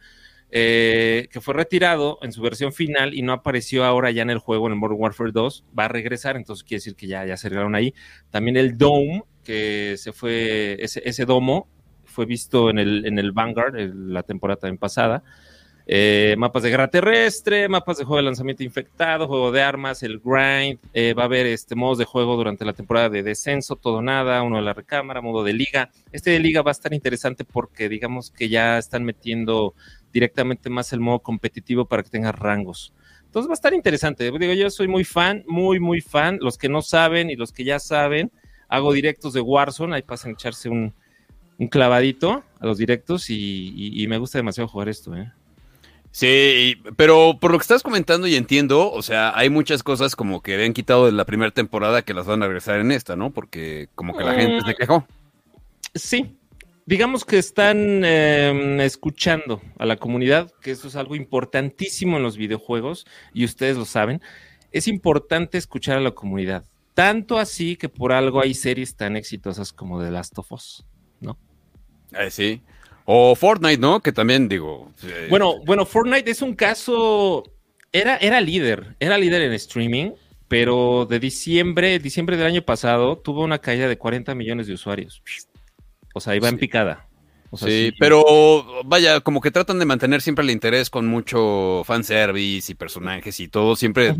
eh, 0.57 1.27
que 1.33 1.41
fue 1.41 1.53
retirado 1.53 2.17
en 2.21 2.31
su 2.31 2.41
versión 2.41 2.71
final 2.71 3.13
y 3.13 3.21
no 3.23 3.33
apareció 3.33 3.83
ahora 3.83 4.09
ya 4.11 4.21
en 4.21 4.29
el 4.29 4.37
juego, 4.37 4.67
en 4.67 4.71
el 4.71 4.79
Modern 4.79 5.01
Warfare 5.01 5.33
2, 5.33 5.65
va 5.77 5.83
a 5.83 5.87
regresar, 5.89 6.37
entonces 6.37 6.63
quiere 6.63 6.77
decir 6.77 6.95
que 6.95 7.07
ya, 7.07 7.25
ya 7.25 7.35
se 7.35 7.47
arreglaron 7.47 7.75
ahí. 7.75 7.93
También 8.29 8.55
el 8.55 8.77
Dome, 8.77 9.25
que 9.43 9.95
se 9.97 10.13
fue, 10.13 10.77
ese, 10.79 11.01
ese 11.03 11.25
domo 11.25 11.67
fue 12.05 12.25
visto 12.25 12.69
en 12.69 12.79
el, 12.79 13.05
en 13.05 13.19
el 13.19 13.33
Vanguard 13.33 13.75
en 13.75 14.13
la 14.13 14.23
temporada 14.23 14.61
también 14.61 14.77
pasada. 14.77 15.23
Eh, 15.87 16.35
mapas 16.37 16.63
de 16.63 16.69
guerra 16.69 16.87
terrestre, 16.87 17.67
mapas 17.67 17.97
de 17.97 18.05
juego 18.05 18.17
de 18.17 18.23
lanzamiento 18.23 18.63
infectado, 18.63 19.27
juego 19.27 19.51
de 19.51 19.61
armas, 19.61 20.01
el 20.03 20.19
grind, 20.19 20.79
eh, 20.93 21.13
va 21.13 21.23
a 21.23 21.25
haber 21.25 21.45
este, 21.45 21.75
modos 21.75 21.97
de 21.97 22.05
juego 22.05 22.37
durante 22.37 22.63
la 22.63 22.73
temporada 22.73 23.09
de 23.09 23.21
descenso, 23.21 23.75
todo 23.75 24.01
nada, 24.01 24.41
uno 24.41 24.55
de 24.55 24.63
la 24.63 24.73
recámara, 24.73 25.21
modo 25.21 25.43
de 25.43 25.53
liga. 25.53 25.91
Este 26.13 26.31
de 26.31 26.39
liga 26.39 26.61
va 26.61 26.71
a 26.71 26.79
estar 26.79 26.93
interesante 26.93 27.43
porque 27.43 27.89
digamos 27.89 28.31
que 28.31 28.47
ya 28.47 28.77
están 28.77 29.03
metiendo 29.03 29.75
directamente 30.15 30.69
más 30.69 30.93
el 30.93 31.01
modo 31.01 31.19
competitivo 31.19 31.83
para 31.85 32.01
que 32.01 32.09
tenga 32.09 32.31
rangos. 32.31 32.93
Entonces 33.25 33.49
va 33.49 33.53
a 33.53 33.59
estar 33.59 33.73
interesante. 33.73 34.23
Digo, 34.31 34.53
yo 34.53 34.69
soy 34.69 34.87
muy 34.87 35.03
fan, 35.03 35.43
muy, 35.45 35.77
muy 35.81 35.99
fan. 35.99 36.39
Los 36.41 36.57
que 36.57 36.69
no 36.69 36.81
saben 36.81 37.29
y 37.29 37.35
los 37.35 37.51
que 37.51 37.65
ya 37.65 37.79
saben, 37.79 38.31
hago 38.69 38.93
directos 38.93 39.33
de 39.33 39.41
Warzone, 39.41 39.93
ahí 39.93 40.03
pasan 40.03 40.31
a 40.31 40.33
echarse 40.35 40.69
un, 40.69 40.93
un 41.57 41.67
clavadito 41.67 42.43
a 42.61 42.65
los 42.65 42.77
directos 42.77 43.29
y, 43.29 43.35
y- 43.75 44.01
y 44.03 44.07
me 44.07 44.17
gusta 44.17 44.37
demasiado 44.39 44.69
jugar 44.69 44.87
esto, 44.87 45.13
¿eh? 45.17 45.29
Sí, 46.11 46.77
pero 46.95 47.37
por 47.41 47.51
lo 47.51 47.57
que 47.57 47.63
estás 47.63 47.83
comentando 47.83 48.25
y 48.25 48.37
entiendo, 48.37 48.89
o 48.89 49.01
sea, 49.01 49.37
hay 49.37 49.49
muchas 49.49 49.83
cosas 49.83 50.15
como 50.15 50.41
que 50.41 50.53
habían 50.53 50.71
quitado 50.71 51.07
de 51.07 51.11
la 51.11 51.25
primera 51.25 51.51
temporada 51.51 52.03
que 52.03 52.13
las 52.13 52.25
van 52.25 52.41
a 52.41 52.45
regresar 52.45 52.79
en 52.79 52.93
esta, 52.93 53.17
¿no? 53.17 53.31
Porque 53.31 53.89
como 53.95 54.15
que 54.15 54.23
la 54.23 54.33
gente 54.33 54.63
se 54.65 54.75
quejó. 54.75 55.05
Sí, 55.93 56.37
digamos 56.85 57.25
que 57.25 57.37
están 57.37 58.03
eh, 58.05 58.77
escuchando 58.81 59.61
a 59.77 59.85
la 59.85 59.97
comunidad, 59.97 60.51
que 60.61 60.71
eso 60.71 60.87
es 60.87 60.95
algo 60.95 61.15
importantísimo 61.15 62.17
en 62.17 62.23
los 62.23 62.37
videojuegos 62.37 63.05
y 63.33 63.45
ustedes 63.45 63.77
lo 63.77 63.85
saben. 63.85 64.21
Es 64.71 64.87
importante 64.87 65.57
escuchar 65.57 65.97
a 65.97 66.01
la 66.01 66.11
comunidad. 66.11 66.65
Tanto 66.93 67.39
así 67.39 67.75
que 67.75 67.89
por 67.89 68.11
algo 68.13 68.41
hay 68.41 68.53
series 68.53 68.95
tan 68.95 69.17
exitosas 69.17 69.73
como 69.73 70.01
The 70.01 70.11
Last 70.11 70.37
of 70.39 70.51
Us. 70.51 70.85
Eh, 72.13 72.29
sí. 72.29 72.61
O 73.03 73.35
Fortnite, 73.35 73.77
¿no? 73.77 73.99
Que 73.99 74.11
también 74.11 74.47
digo. 74.47 74.91
eh, 75.03 75.27
Bueno, 75.29 75.59
bueno, 75.65 75.85
Fortnite 75.85 76.29
es 76.31 76.41
un 76.41 76.55
caso. 76.55 77.43
Era, 77.91 78.17
era 78.17 78.39
líder, 78.41 78.95
era 78.99 79.17
líder 79.17 79.41
en 79.41 79.53
streaming, 79.53 80.11
pero 80.47 81.05
de 81.05 81.19
diciembre, 81.19 81.99
diciembre 81.99 82.37
del 82.37 82.47
año 82.47 82.61
pasado, 82.61 83.17
tuvo 83.17 83.43
una 83.43 83.59
caída 83.59 83.87
de 83.87 83.97
40 83.97 84.33
millones 84.35 84.67
de 84.67 84.73
usuarios. 84.73 85.21
O 86.15 86.21
sea, 86.21 86.33
iba 86.35 86.47
en 86.47 86.55
Sí. 86.55 86.59
picada. 86.61 87.05
O 87.51 87.57
sea, 87.57 87.67
sí, 87.67 87.93
pero 87.99 88.83
vaya, 88.85 89.19
como 89.21 89.39
que 89.39 89.51
tratan 89.51 89.79
de 89.79 89.85
mantener 89.85 90.21
siempre 90.21 90.43
el 90.43 90.49
interés 90.49 90.89
con 90.89 91.07
mucho 91.07 91.83
fanservice 91.85 92.71
y 92.71 92.75
personajes 92.75 93.39
y 93.39 93.47
todo, 93.47 93.75
siempre 93.75 94.13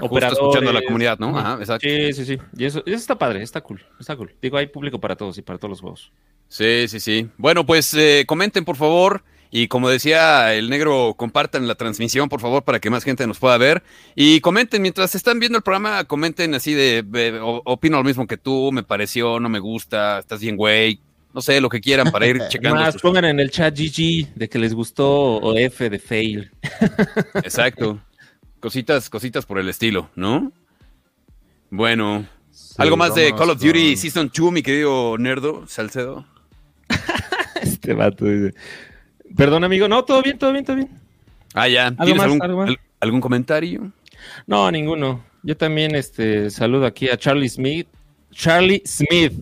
justo 0.00 0.26
escuchando 0.26 0.70
a 0.70 0.72
la 0.72 0.82
comunidad, 0.82 1.18
¿no? 1.18 1.38
Ajá, 1.38 1.56
exacto. 1.60 1.86
Sí, 1.88 2.12
sí, 2.12 2.24
sí. 2.26 2.38
Y 2.58 2.64
eso, 2.64 2.82
eso 2.84 2.96
está 2.96 3.16
padre, 3.16 3.42
está 3.42 3.60
cool, 3.60 3.82
está 4.00 4.16
cool. 4.16 4.34
Digo, 4.42 4.56
hay 4.56 4.66
público 4.66 4.98
para 5.00 5.16
todos 5.16 5.38
y 5.38 5.42
para 5.42 5.58
todos 5.58 5.70
los 5.70 5.80
juegos. 5.80 6.12
Sí, 6.48 6.86
sí, 6.88 7.00
sí. 7.00 7.28
Bueno, 7.38 7.64
pues 7.64 7.94
eh, 7.94 8.24
comenten, 8.26 8.64
por 8.64 8.76
favor. 8.76 9.22
Y 9.50 9.68
como 9.68 9.88
decía 9.88 10.52
el 10.52 10.68
negro, 10.68 11.14
compartan 11.16 11.68
la 11.68 11.76
transmisión, 11.76 12.28
por 12.28 12.40
favor, 12.40 12.64
para 12.64 12.80
que 12.80 12.90
más 12.90 13.04
gente 13.04 13.24
nos 13.24 13.38
pueda 13.38 13.56
ver. 13.56 13.84
Y 14.16 14.40
comenten, 14.40 14.82
mientras 14.82 15.14
están 15.14 15.38
viendo 15.38 15.56
el 15.58 15.62
programa, 15.62 16.02
comenten 16.04 16.54
así 16.54 16.74
de, 16.74 17.04
opino 17.64 17.98
lo 17.98 18.04
mismo 18.04 18.26
que 18.26 18.36
tú, 18.36 18.72
me 18.72 18.82
pareció, 18.82 19.38
no 19.38 19.48
me 19.48 19.60
gusta, 19.60 20.18
estás 20.18 20.40
bien, 20.40 20.56
güey. 20.56 20.98
No 21.34 21.42
sé, 21.42 21.60
lo 21.60 21.68
que 21.68 21.80
quieran 21.80 22.10
para 22.12 22.26
ir 22.26 22.38
checando. 22.48 22.80
Más 22.80 22.96
pongan 23.02 23.24
en 23.26 23.40
el 23.40 23.50
chat 23.50 23.76
GG 23.76 24.34
de 24.36 24.48
que 24.48 24.58
les 24.58 24.72
gustó 24.72 25.08
o 25.36 25.54
F 25.56 25.90
de 25.90 25.98
fail. 25.98 26.50
Exacto. 27.34 28.00
Cositas, 28.60 29.10
cositas 29.10 29.44
por 29.44 29.58
el 29.58 29.68
estilo, 29.68 30.08
¿no? 30.14 30.52
Bueno, 31.70 32.24
algo 32.78 32.96
más 32.96 33.14
de 33.14 33.34
Call 33.34 33.50
of 33.50 33.60
Duty 33.60 33.88
con- 33.94 33.96
Season 33.96 34.30
2, 34.34 34.52
mi 34.52 34.62
querido 34.62 35.18
Nerdo, 35.18 35.66
Salcedo. 35.66 36.24
Este 37.60 37.94
vato 37.94 38.26
dice. 38.26 38.54
Perdón, 39.36 39.64
amigo. 39.64 39.88
No, 39.88 40.04
todo 40.04 40.22
bien, 40.22 40.38
todo 40.38 40.52
bien, 40.52 40.64
todo 40.64 40.76
bien. 40.76 40.90
Ah, 41.54 41.66
ya. 41.68 41.90
¿Tienes 41.96 42.16
más? 42.16 42.24
algún, 42.24 42.42
¿Algo 42.42 42.56
más? 42.58 42.68
al- 42.68 42.80
algún 43.00 43.20
comentario? 43.20 43.92
No, 44.46 44.70
ninguno. 44.70 45.24
Yo 45.42 45.56
también 45.56 45.94
este, 45.94 46.48
saludo 46.50 46.86
aquí 46.86 47.08
a 47.08 47.16
Charlie 47.16 47.48
Smith. 47.48 47.88
Charlie 48.32 48.82
Smith. 48.86 49.32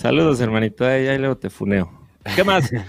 Saludos, 0.00 0.40
hermanito. 0.40 0.86
Ahí, 0.86 1.06
ahí 1.08 1.18
luego 1.18 1.36
te 1.36 1.50
funeo. 1.50 1.90
¿Qué 2.34 2.44
más? 2.44 2.70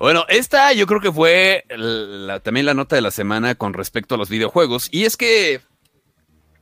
Bueno, 0.00 0.24
esta 0.28 0.72
yo 0.74 0.86
creo 0.86 1.00
que 1.00 1.10
fue 1.10 1.64
la- 1.70 2.38
también 2.38 2.66
la 2.66 2.74
nota 2.74 2.94
de 2.94 3.02
la 3.02 3.10
semana 3.10 3.56
con 3.56 3.74
respecto 3.74 4.14
a 4.14 4.18
los 4.18 4.28
videojuegos. 4.28 4.88
Y 4.92 5.06
es 5.06 5.16
que, 5.16 5.60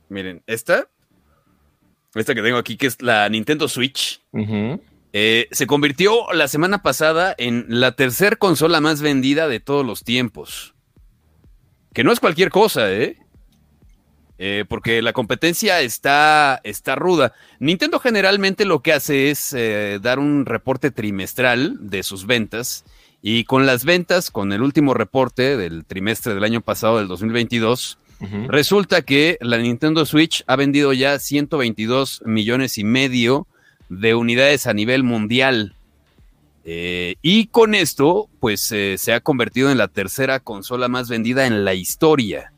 miren, 0.09 0.41
esta, 0.47 0.87
esta 2.15 2.33
que 2.33 2.41
tengo 2.41 2.57
aquí, 2.57 2.77
que 2.77 2.87
es 2.87 2.99
la 2.99 3.29
Nintendo 3.29 3.67
Switch, 3.67 4.23
eh, 5.13 5.47
se 5.51 5.67
convirtió 5.67 6.33
la 6.33 6.47
semana 6.47 6.81
pasada 6.81 7.35
en 7.37 7.65
la 7.69 7.91
tercer 7.91 8.39
consola 8.39 8.81
más 8.81 9.01
vendida 9.03 9.47
de 9.47 9.59
todos 9.59 9.85
los 9.85 10.03
tiempos. 10.03 10.73
Que 11.93 12.03
no 12.03 12.11
es 12.11 12.19
cualquier 12.19 12.49
cosa, 12.49 12.91
¿eh? 12.91 13.17
Eh, 14.39 14.65
porque 14.67 15.01
la 15.01 15.13
competencia 15.13 15.81
está, 15.81 16.61
está 16.63 16.95
ruda. 16.95 17.33
Nintendo 17.59 17.99
generalmente 17.99 18.65
lo 18.65 18.81
que 18.81 18.93
hace 18.93 19.31
es 19.31 19.53
eh, 19.53 19.99
dar 20.01 20.19
un 20.19 20.45
reporte 20.45 20.91
trimestral 20.91 21.77
de 21.89 22.03
sus 22.03 22.25
ventas. 22.27 22.85
Y 23.21 23.45
con 23.45 23.65
las 23.65 23.83
ventas, 23.83 24.29
con 24.29 24.53
el 24.53 24.61
último 24.61 24.93
reporte 24.93 25.57
del 25.57 25.85
trimestre 25.85 26.35
del 26.35 26.43
año 26.43 26.61
pasado, 26.61 26.99
del 26.99 27.07
2022, 27.07 27.97
Ujú. 28.19 28.47
Resulta 28.47 29.03
que 29.03 29.37
la 29.41 29.57
Nintendo 29.57 30.05
Switch 30.05 30.43
ha 30.47 30.55
vendido 30.55 30.93
ya 30.93 31.19
122 31.19 32.23
millones 32.25 32.77
y 32.77 32.83
medio 32.83 33.47
de 33.89 34.15
unidades 34.15 34.67
a 34.67 34.73
nivel 34.73 35.03
mundial. 35.03 35.75
Eh, 36.65 37.15
y 37.21 37.47
con 37.47 37.75
esto, 37.75 38.27
pues 38.39 38.71
eh, 38.71 38.95
se 38.97 39.13
ha 39.13 39.21
convertido 39.21 39.71
en 39.71 39.77
la 39.77 39.87
tercera 39.87 40.39
consola 40.39 40.87
más 40.87 41.09
vendida 41.09 41.47
en 41.47 41.63
la 41.63 41.73
historia. 41.73 42.51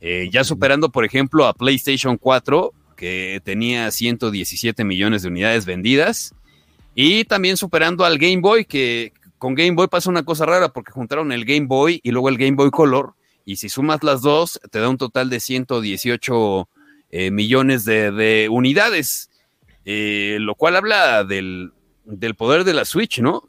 Eh, 0.00 0.28
ya 0.32 0.44
superando, 0.44 0.90
por 0.90 1.04
ejemplo, 1.04 1.46
a 1.46 1.54
PlayStation 1.54 2.16
4, 2.16 2.72
que 2.96 3.40
tenía 3.44 3.90
117 3.90 4.84
millones 4.84 5.22
de 5.22 5.28
unidades 5.28 5.64
vendidas. 5.66 6.34
Y 6.94 7.24
también 7.24 7.56
superando 7.56 8.04
al 8.04 8.18
Game 8.18 8.40
Boy, 8.40 8.64
que 8.64 9.12
con 9.38 9.54
Game 9.54 9.72
Boy 9.72 9.86
pasa 9.88 10.10
una 10.10 10.24
cosa 10.24 10.46
rara, 10.46 10.68
porque 10.72 10.92
juntaron 10.92 11.30
el 11.32 11.44
Game 11.44 11.66
Boy 11.66 12.00
y 12.02 12.10
luego 12.10 12.28
el 12.28 12.38
Game 12.38 12.56
Boy 12.56 12.70
Color. 12.70 13.14
Y 13.44 13.56
si 13.56 13.68
sumas 13.68 14.02
las 14.02 14.20
dos, 14.22 14.60
te 14.70 14.78
da 14.78 14.88
un 14.88 14.98
total 14.98 15.30
de 15.30 15.40
118 15.40 16.68
eh, 17.10 17.30
millones 17.30 17.84
de, 17.84 18.10
de 18.10 18.48
unidades. 18.50 19.30
Eh, 19.84 20.36
lo 20.40 20.54
cual 20.54 20.76
habla 20.76 21.24
del, 21.24 21.72
del 22.04 22.34
poder 22.34 22.64
de 22.64 22.74
la 22.74 22.84
Switch, 22.84 23.20
¿no? 23.20 23.48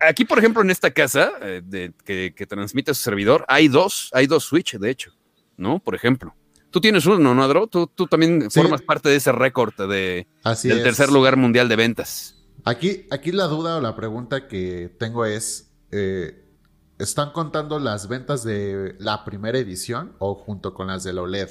Aquí, 0.00 0.24
por 0.24 0.38
ejemplo, 0.38 0.62
en 0.62 0.70
esta 0.70 0.90
casa 0.92 1.32
de- 1.40 1.92
que, 2.04 2.32
que 2.36 2.46
transmite 2.46 2.94
su 2.94 3.02
servidor, 3.02 3.44
hay 3.48 3.68
dos, 3.68 4.10
hay 4.12 4.26
dos 4.26 4.44
Switch, 4.44 4.76
de 4.76 4.90
hecho, 4.90 5.12
¿no? 5.58 5.78
Por 5.80 5.94
ejemplo. 5.94 6.34
Tú 6.70 6.80
tienes 6.80 7.04
uno, 7.06 7.34
¿no, 7.34 7.42
Adro? 7.42 7.66
Tú, 7.66 7.86
tú 7.86 8.06
también 8.06 8.50
Sí. 8.50 8.60
formas 8.60 8.80
parte 8.82 9.08
de 9.10 9.16
ese 9.16 9.32
récord 9.32 9.74
de, 9.76 10.26
Así 10.44 10.68
del 10.68 10.78
es. 10.78 10.84
tercer 10.84 11.10
lugar 11.10 11.36
mundial 11.36 11.68
de 11.68 11.76
ventas. 11.76 12.34
Aquí, 12.64 13.06
aquí 13.10 13.32
la 13.32 13.44
duda 13.44 13.76
o 13.76 13.80
la 13.80 13.94
pregunta 13.96 14.48
que 14.48 14.94
tengo 14.98 15.24
es, 15.24 15.70
eh, 15.92 16.44
¿están 16.98 17.32
contando 17.32 17.78
las 17.78 18.08
ventas 18.08 18.44
de 18.44 18.96
la 18.98 19.24
primera 19.24 19.58
edición 19.58 20.12
o 20.18 20.34
junto 20.34 20.74
con 20.74 20.88
las 20.88 21.04
de 21.04 21.12
la 21.14 21.22
OLED? 21.22 21.48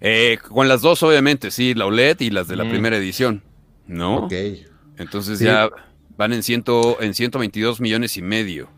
Eh, 0.00 0.38
con 0.48 0.68
las 0.68 0.82
dos, 0.82 1.02
obviamente, 1.02 1.50
sí, 1.50 1.74
la 1.74 1.86
OLED 1.86 2.20
y 2.20 2.30
las 2.30 2.48
de 2.48 2.56
la 2.56 2.64
Mm. 2.64 2.70
primera 2.70 2.96
edición, 2.98 3.42
¿no? 3.86 4.24
Ok. 4.26 4.32
Entonces 4.98 5.38
Sí. 5.38 5.44
ya 5.46 5.70
van 6.16 6.32
en, 6.32 6.42
ciento, 6.42 7.00
en 7.00 7.14
122 7.14 7.80
millones 7.80 8.16
y 8.16 8.22
medio. 8.22 8.68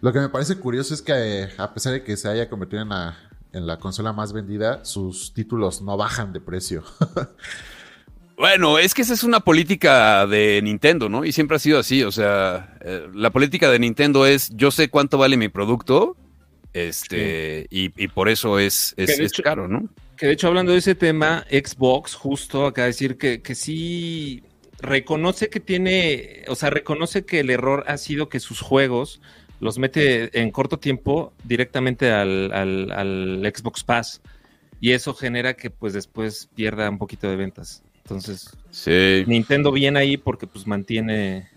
Lo 0.00 0.12
que 0.12 0.20
me 0.20 0.28
parece 0.28 0.56
curioso 0.56 0.94
es 0.94 1.02
que 1.02 1.12
eh, 1.14 1.48
a 1.58 1.74
pesar 1.74 1.92
de 1.92 2.04
que 2.04 2.16
se 2.16 2.28
haya 2.28 2.48
convertido 2.48 2.82
en 2.82 2.90
la, 2.90 3.18
en 3.52 3.66
la 3.66 3.78
consola 3.78 4.12
más 4.12 4.32
vendida, 4.32 4.84
sus 4.84 5.32
títulos 5.34 5.82
no 5.82 5.96
bajan 5.96 6.32
de 6.32 6.40
precio. 6.40 6.84
Bueno, 8.36 8.78
es 8.78 8.94
que 8.94 9.02
esa 9.02 9.12
es 9.12 9.22
una 9.22 9.40
política 9.40 10.26
de 10.26 10.62
Nintendo, 10.62 11.10
¿no? 11.10 11.26
Y 11.26 11.32
siempre 11.32 11.56
ha 11.56 11.60
sido 11.60 11.78
así, 11.78 12.02
o 12.04 12.10
sea, 12.10 12.74
eh, 12.80 13.06
la 13.12 13.28
política 13.28 13.70
de 13.70 13.78
Nintendo 13.78 14.24
es 14.24 14.48
yo 14.56 14.70
sé 14.70 14.88
cuánto 14.88 15.18
vale 15.18 15.36
mi 15.36 15.50
producto, 15.50 16.16
este, 16.72 17.66
y, 17.68 17.92
y 18.02 18.08
por 18.08 18.30
eso 18.30 18.58
es, 18.58 18.94
es, 18.96 19.20
hecho- 19.20 19.42
caro, 19.42 19.68
¿no? 19.68 19.90
Que 20.16 20.26
de 20.26 20.32
hecho, 20.32 20.48
hablando 20.48 20.72
de 20.72 20.78
ese 20.78 20.94
tema, 20.94 21.44
Xbox 21.50 22.14
justo 22.14 22.64
acaba 22.66 22.86
de 22.86 22.92
decir 22.92 23.18
que, 23.18 23.42
que 23.42 23.54
sí 23.54 24.42
reconoce 24.80 25.50
que 25.50 25.60
tiene, 25.60 26.44
o 26.48 26.54
sea, 26.54 26.70
reconoce 26.70 27.26
que 27.26 27.40
el 27.40 27.50
error 27.50 27.84
ha 27.88 27.98
sido 27.98 28.30
que 28.30 28.40
sus 28.40 28.62
juegos 28.62 29.20
los 29.60 29.78
mete 29.78 30.40
en 30.40 30.50
corto 30.50 30.78
tiempo 30.78 31.32
directamente 31.44 32.10
al, 32.10 32.50
al- 32.52 32.90
al 32.92 33.52
Xbox 33.54 33.84
Pass. 33.84 34.20
Y 34.80 34.92
eso 34.92 35.12
genera 35.14 35.54
que 35.54 35.68
pues 35.70 35.92
después 35.92 36.48
pierda 36.54 36.88
un 36.88 36.98
poquito 36.98 37.28
de 37.28 37.36
ventas. 37.36 37.82
Entonces, 38.02 38.50
Sí. 38.70 39.24
Nintendo 39.26 39.70
bien 39.72 39.96
ahí 39.96 40.16
porque 40.16 40.46
pues 40.46 40.66
mantiene, 40.66 41.48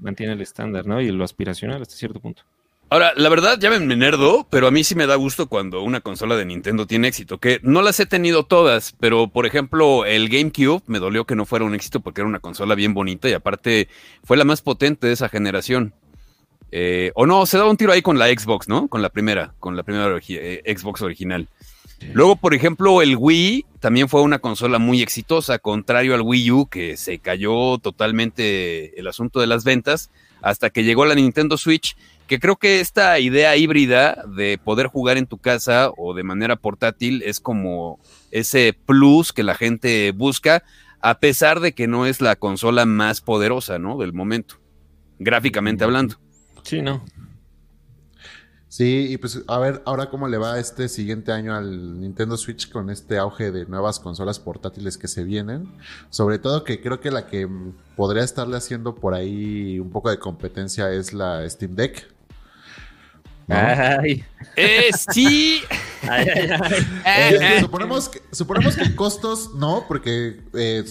mantiene 0.00 0.32
el 0.32 0.40
estándar, 0.40 0.86
¿no? 0.86 1.00
Y 1.00 1.10
lo 1.12 1.24
aspiracional 1.24 1.80
hasta 1.80 1.94
cierto 1.94 2.20
punto. 2.20 2.42
Ahora, 2.90 3.12
la 3.16 3.30
verdad, 3.30 3.58
llámenme 3.58 3.96
nerdo, 3.96 4.46
pero 4.50 4.66
a 4.66 4.70
mí 4.70 4.84
sí 4.84 4.94
me 4.94 5.06
da 5.06 5.14
gusto 5.14 5.48
cuando 5.48 5.82
una 5.82 6.02
consola 6.02 6.36
de 6.36 6.44
Nintendo 6.44 6.86
tiene 6.86 7.08
éxito, 7.08 7.38
que 7.38 7.58
no 7.62 7.80
las 7.80 7.98
he 8.00 8.04
tenido 8.06 8.42
todas, 8.44 8.94
pero 9.00 9.28
por 9.28 9.46
ejemplo, 9.46 10.04
el 10.04 10.28
GameCube 10.28 10.82
me 10.88 10.98
dolió 10.98 11.24
que 11.24 11.34
no 11.34 11.46
fuera 11.46 11.64
un 11.64 11.74
éxito 11.74 12.00
porque 12.00 12.20
era 12.20 12.28
una 12.28 12.40
consola 12.40 12.74
bien 12.74 12.92
bonita 12.92 13.30
y 13.30 13.32
aparte 13.32 13.88
fue 14.24 14.36
la 14.36 14.44
más 14.44 14.60
potente 14.60 15.06
de 15.06 15.14
esa 15.14 15.30
generación. 15.30 15.94
Eh, 16.74 17.12
o 17.14 17.26
no, 17.26 17.44
se 17.44 17.58
daba 17.58 17.70
un 17.70 17.76
tiro 17.76 17.92
ahí 17.92 18.00
con 18.00 18.18
la 18.18 18.28
Xbox, 18.28 18.66
¿no? 18.66 18.88
Con 18.88 19.02
la 19.02 19.10
primera, 19.10 19.54
con 19.60 19.76
la 19.76 19.82
primera 19.82 20.06
origi- 20.08 20.38
eh, 20.40 20.62
Xbox 20.76 21.02
original. 21.02 21.48
Luego, 22.14 22.34
por 22.34 22.54
ejemplo, 22.54 23.00
el 23.02 23.16
Wii 23.16 23.66
también 23.78 24.08
fue 24.08 24.22
una 24.22 24.40
consola 24.40 24.78
muy 24.78 25.02
exitosa, 25.02 25.58
contrario 25.58 26.14
al 26.14 26.22
Wii 26.22 26.50
U, 26.50 26.66
que 26.66 26.96
se 26.96 27.18
cayó 27.18 27.78
totalmente 27.78 28.98
el 28.98 29.06
asunto 29.06 29.38
de 29.38 29.46
las 29.46 29.62
ventas, 29.64 30.10
hasta 30.40 30.70
que 30.70 30.82
llegó 30.82 31.04
la 31.04 31.14
Nintendo 31.14 31.56
Switch, 31.56 31.96
que 32.26 32.40
creo 32.40 32.56
que 32.56 32.80
esta 32.80 33.18
idea 33.20 33.56
híbrida 33.56 34.24
de 34.34 34.58
poder 34.58 34.86
jugar 34.88 35.16
en 35.16 35.26
tu 35.26 35.38
casa 35.38 35.90
o 35.96 36.14
de 36.14 36.24
manera 36.24 36.56
portátil 36.56 37.22
es 37.24 37.38
como 37.38 38.00
ese 38.30 38.76
plus 38.86 39.32
que 39.32 39.42
la 39.42 39.54
gente 39.54 40.10
busca, 40.12 40.64
a 41.00 41.18
pesar 41.18 41.60
de 41.60 41.72
que 41.72 41.86
no 41.86 42.06
es 42.06 42.20
la 42.20 42.34
consola 42.34 42.84
más 42.86 43.20
poderosa, 43.20 43.78
¿no? 43.78 43.98
Del 43.98 44.12
momento, 44.12 44.56
gráficamente 45.18 45.84
hablando. 45.84 46.16
Sí, 46.62 46.82
no. 46.82 47.02
Sí, 48.68 49.08
y 49.10 49.18
pues 49.18 49.42
a 49.48 49.58
ver 49.58 49.82
ahora 49.84 50.08
cómo 50.08 50.28
le 50.28 50.38
va 50.38 50.58
este 50.58 50.88
siguiente 50.88 51.30
año 51.30 51.54
al 51.54 52.00
Nintendo 52.00 52.38
Switch 52.38 52.70
con 52.70 52.88
este 52.88 53.18
auge 53.18 53.50
de 53.50 53.66
nuevas 53.66 54.00
consolas 54.00 54.38
portátiles 54.38 54.96
que 54.96 55.08
se 55.08 55.24
vienen. 55.24 55.70
Sobre 56.08 56.38
todo 56.38 56.64
que 56.64 56.80
creo 56.80 56.98
que 56.98 57.10
la 57.10 57.26
que 57.26 57.46
podría 57.96 58.24
estarle 58.24 58.56
haciendo 58.56 58.94
por 58.94 59.12
ahí 59.12 59.78
un 59.78 59.90
poco 59.90 60.08
de 60.08 60.18
competencia 60.18 60.90
es 60.90 61.12
la 61.12 61.46
Steam 61.50 61.74
Deck. 61.74 62.08
¿no? 63.46 63.56
Ay, 63.56 64.24
Eh, 64.56 64.88
sí. 65.10 65.60
ay, 66.08 66.26
ay, 66.34 66.48
ay. 66.50 66.72
Eh, 66.72 66.86
Eh, 67.04 67.38
eh. 67.58 67.60
suponemos, 67.60 68.08
que, 68.08 68.22
suponemos 68.30 68.74
que 68.76 68.94
costos 68.96 69.54
no, 69.54 69.84
porque 69.86 70.40
eh, 70.54 70.84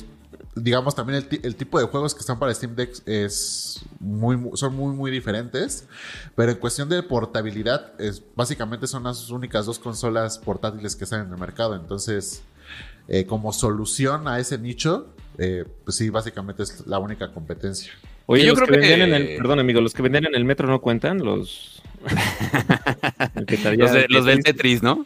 digamos 0.56 0.96
también 0.96 1.18
el, 1.18 1.28
ti- 1.28 1.40
el 1.44 1.56
tipo 1.56 1.80
de 1.80 1.86
juegos 1.86 2.14
que 2.14 2.20
están 2.20 2.38
para 2.40 2.54
Steam 2.54 2.76
Deck 2.76 2.92
es 3.06 3.82
muy, 4.00 4.36
mu- 4.38 4.56
son 4.58 4.76
muy 4.76 4.94
muy 4.96 5.10
diferentes, 5.12 5.88
pero 6.36 6.52
en 6.52 6.58
cuestión 6.58 6.90
de 6.90 7.02
portabilidad 7.04 7.94
es 8.00 8.22
básicamente 8.36 8.88
son 8.88 9.04
las 9.04 9.30
únicas 9.30 9.66
dos 9.66 9.80
consolas 9.80 10.38
portátiles 10.40 10.96
que 10.96 11.06
están 11.06 11.26
en 11.26 11.32
el 11.34 11.40
mercado, 11.40 11.76
entonces 11.76 12.44
eh, 13.08 13.26
como 13.26 13.54
solución 13.54 14.28
a 14.28 14.40
ese 14.40 14.58
nicho, 14.58 15.08
eh, 15.38 15.66
pues 15.86 15.98
sí 15.98 16.10
básicamente 16.10 16.64
es 16.64 16.86
la 16.88 17.00
única 17.00 17.32
competencia. 17.32 17.92
Oye, 18.28 18.46
Yo 18.46 18.54
creo 18.54 18.68
que, 18.68 18.72
vendían 18.78 19.00
que- 19.00 19.04
en 19.04 19.14
el, 19.14 19.38
perdón 19.38 19.60
amigo, 19.60 19.82
los 19.82 19.94
que 19.94 20.02
vendían 20.02 20.26
en 20.26 20.36
el 20.36 20.46
metro 20.46 20.68
no 20.68 20.80
cuentan, 20.82 21.18
los... 21.20 21.82
Los, 23.78 23.92
de- 23.94 24.06
los 24.10 24.26
del. 24.26 24.44
Tetris, 24.44 24.82
¿no? 24.84 25.06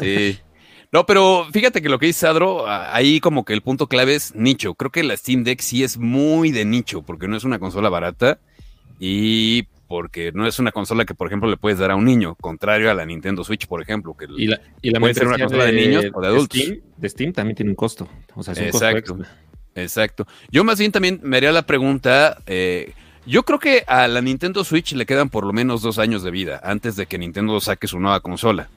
Sí. 0.00 0.38
No, 0.90 1.04
pero 1.04 1.46
fíjate 1.52 1.82
que 1.82 1.88
lo 1.88 1.98
que 1.98 2.06
dice 2.06 2.20
Sadro, 2.20 2.66
ahí 2.68 3.20
como 3.20 3.44
que 3.44 3.52
el 3.52 3.60
punto 3.60 3.88
clave 3.88 4.14
es 4.14 4.34
nicho. 4.34 4.74
Creo 4.74 4.90
que 4.90 5.02
la 5.02 5.16
Steam 5.16 5.44
Deck 5.44 5.60
sí 5.60 5.84
es 5.84 5.98
muy 5.98 6.50
de 6.50 6.64
nicho, 6.64 7.02
porque 7.02 7.28
no 7.28 7.36
es 7.36 7.44
una 7.44 7.58
consola 7.58 7.90
barata 7.90 8.38
y 8.98 9.64
porque 9.86 10.32
no 10.32 10.46
es 10.46 10.58
una 10.58 10.72
consola 10.72 11.04
que, 11.04 11.14
por 11.14 11.26
ejemplo, 11.26 11.48
le 11.48 11.56
puedes 11.56 11.78
dar 11.78 11.90
a 11.90 11.96
un 11.96 12.04
niño, 12.04 12.34
contrario 12.36 12.90
a 12.90 12.94
la 12.94 13.04
Nintendo 13.06 13.44
Switch, 13.44 13.66
por 13.66 13.82
ejemplo. 13.82 14.14
Que 14.14 14.26
Y 14.36 14.46
la, 14.46 14.60
y 14.82 14.90
la 14.90 15.00
Puede 15.00 15.14
ser 15.14 15.26
una 15.26 15.38
consola 15.38 15.64
de 15.64 15.72
niños 15.72 16.06
o 16.12 16.20
de 16.20 16.26
adultos. 16.26 16.58
Steam, 16.58 16.80
de 16.96 17.08
Steam 17.08 17.32
también 17.32 17.56
tiene 17.56 17.70
un 17.70 17.76
costo. 17.76 18.08
O 18.34 18.42
sea, 18.42 18.52
es 18.52 18.60
un 18.60 18.66
Exacto. 18.66 19.16
costo. 19.16 19.30
Exacto. 19.74 20.26
Yo 20.50 20.64
más 20.64 20.78
bien 20.78 20.92
también 20.92 21.20
me 21.22 21.36
haría 21.36 21.52
la 21.52 21.62
pregunta. 21.62 22.38
eh, 22.46 22.92
yo 23.26 23.42
creo 23.42 23.58
que 23.58 23.84
a 23.86 24.08
la 24.08 24.22
Nintendo 24.22 24.64
Switch 24.64 24.94
le 24.94 25.04
quedan 25.04 25.28
por 25.28 25.44
lo 25.44 25.52
menos 25.52 25.82
dos 25.82 25.98
años 25.98 26.22
de 26.22 26.30
vida 26.30 26.62
antes 26.64 26.96
de 26.96 27.04
que 27.04 27.18
Nintendo 27.18 27.60
saque 27.60 27.86
su 27.86 28.00
nueva 28.00 28.20
consola. 28.20 28.70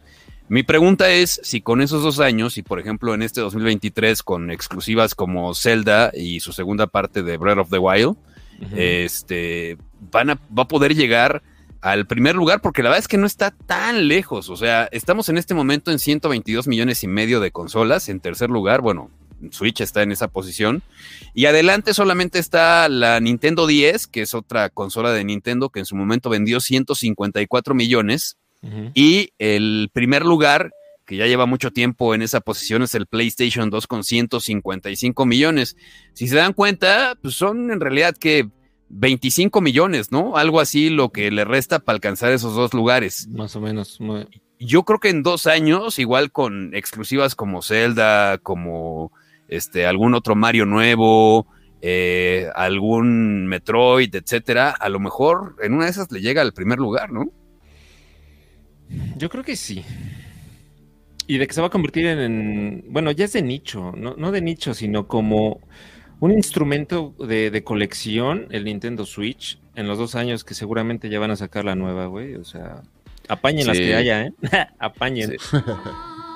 Mi 0.51 0.63
pregunta 0.63 1.09
es 1.09 1.39
si 1.43 1.61
con 1.61 1.79
esos 1.79 2.03
dos 2.03 2.19
años, 2.19 2.57
y 2.57 2.61
por 2.61 2.77
ejemplo 2.77 3.13
en 3.13 3.21
este 3.21 3.39
2023 3.39 4.21
con 4.21 4.51
exclusivas 4.51 5.15
como 5.15 5.55
Zelda 5.55 6.11
y 6.13 6.41
su 6.41 6.51
segunda 6.51 6.87
parte 6.87 7.23
de 7.23 7.37
Breath 7.37 7.59
of 7.59 7.69
the 7.69 7.77
Wild, 7.77 8.17
este, 8.75 9.77
van 10.11 10.31
a, 10.31 10.35
va 10.35 10.63
a 10.63 10.67
poder 10.67 10.93
llegar 10.93 11.41
al 11.79 12.05
primer 12.05 12.35
lugar, 12.35 12.59
porque 12.59 12.83
la 12.83 12.89
verdad 12.89 12.99
es 12.99 13.07
que 13.07 13.17
no 13.17 13.27
está 13.27 13.51
tan 13.51 14.09
lejos. 14.09 14.49
O 14.49 14.57
sea, 14.57 14.89
estamos 14.91 15.29
en 15.29 15.37
este 15.37 15.53
momento 15.53 15.89
en 15.89 15.99
122 15.99 16.67
millones 16.67 17.01
y 17.05 17.07
medio 17.07 17.39
de 17.39 17.51
consolas. 17.51 18.09
En 18.09 18.19
tercer 18.19 18.49
lugar, 18.49 18.81
bueno, 18.81 19.09
Switch 19.51 19.79
está 19.79 20.03
en 20.03 20.11
esa 20.11 20.27
posición. 20.27 20.83
Y 21.33 21.45
adelante 21.45 21.93
solamente 21.93 22.39
está 22.39 22.89
la 22.89 23.21
Nintendo 23.21 23.67
10, 23.67 24.07
que 24.07 24.23
es 24.23 24.33
otra 24.33 24.69
consola 24.69 25.13
de 25.13 25.23
Nintendo 25.23 25.69
que 25.69 25.79
en 25.79 25.85
su 25.85 25.95
momento 25.95 26.29
vendió 26.29 26.59
154 26.59 27.73
millones. 27.73 28.37
Y 28.93 29.29
el 29.39 29.89
primer 29.91 30.25
lugar, 30.25 30.71
que 31.05 31.17
ya 31.17 31.25
lleva 31.27 31.45
mucho 31.45 31.71
tiempo 31.71 32.13
en 32.15 32.21
esa 32.21 32.41
posición, 32.41 32.83
es 32.83 32.93
el 32.95 33.07
PlayStation 33.07 33.69
2 33.69 33.87
con 33.87 34.03
155 34.03 35.25
millones. 35.25 35.75
Si 36.13 36.27
se 36.27 36.35
dan 36.35 36.53
cuenta, 36.53 37.15
pues 37.21 37.35
son 37.35 37.71
en 37.71 37.79
realidad 37.81 38.15
que 38.17 38.47
25 38.89 39.61
millones, 39.61 40.11
¿no? 40.11 40.37
Algo 40.37 40.59
así 40.59 40.89
lo 40.89 41.09
que 41.09 41.31
le 41.31 41.45
resta 41.45 41.79
para 41.79 41.95
alcanzar 41.95 42.31
esos 42.33 42.55
dos 42.55 42.73
lugares. 42.73 43.27
Más 43.29 43.55
o 43.55 43.61
menos. 43.61 43.99
muy- 44.01 44.27
Yo 44.59 44.83
creo 44.83 44.99
que 44.99 45.09
en 45.09 45.23
dos 45.23 45.47
años, 45.47 45.97
igual 45.97 46.31
con 46.31 46.75
exclusivas 46.75 47.33
como 47.35 47.61
Zelda, 47.63 48.37
como 48.37 49.11
este 49.47 49.85
algún 49.87 50.13
otro 50.13 50.35
Mario 50.35 50.65
nuevo, 50.65 51.47
eh, 51.81 52.47
algún 52.55 53.47
Metroid, 53.47 54.13
etcétera, 54.13 54.69
a 54.69 54.87
lo 54.89 54.99
mejor 54.99 55.55
en 55.63 55.73
una 55.73 55.85
de 55.85 55.91
esas 55.91 56.11
le 56.11 56.21
llega 56.21 56.41
al 56.43 56.53
primer 56.53 56.77
lugar, 56.77 57.11
¿no? 57.11 57.31
Yo 59.17 59.29
creo 59.29 59.43
que 59.43 59.55
sí. 59.55 59.83
Y 61.27 61.37
de 61.37 61.47
que 61.47 61.53
se 61.53 61.61
va 61.61 61.67
a 61.67 61.71
convertir 61.71 62.05
en, 62.07 62.19
en- 62.19 62.85
bueno, 62.89 63.11
ya 63.11 63.25
es 63.25 63.33
de 63.33 63.41
nicho, 63.41 63.93
no, 63.95 64.15
no 64.17 64.31
de 64.31 64.41
nicho, 64.41 64.73
sino 64.73 65.07
como 65.07 65.61
un 66.19 66.31
instrumento 66.31 67.13
de, 67.19 67.51
de 67.51 67.63
colección, 67.63 68.47
el 68.51 68.65
Nintendo 68.65 69.05
Switch, 69.05 69.59
en 69.75 69.87
los 69.87 69.97
dos 69.97 70.15
años 70.15 70.43
que 70.43 70.53
seguramente 70.53 71.09
ya 71.09 71.19
van 71.19 71.31
a 71.31 71.35
sacar 71.35 71.63
la 71.65 71.75
nueva, 71.75 72.07
güey. 72.07 72.35
O 72.35 72.43
sea, 72.43 72.81
apañen 73.27 73.65
las 73.67 73.77
que 73.77 73.95
haya, 73.95 74.25
¿eh? 74.27 74.33
apañen. 74.79 75.31
Sí. 75.31 75.57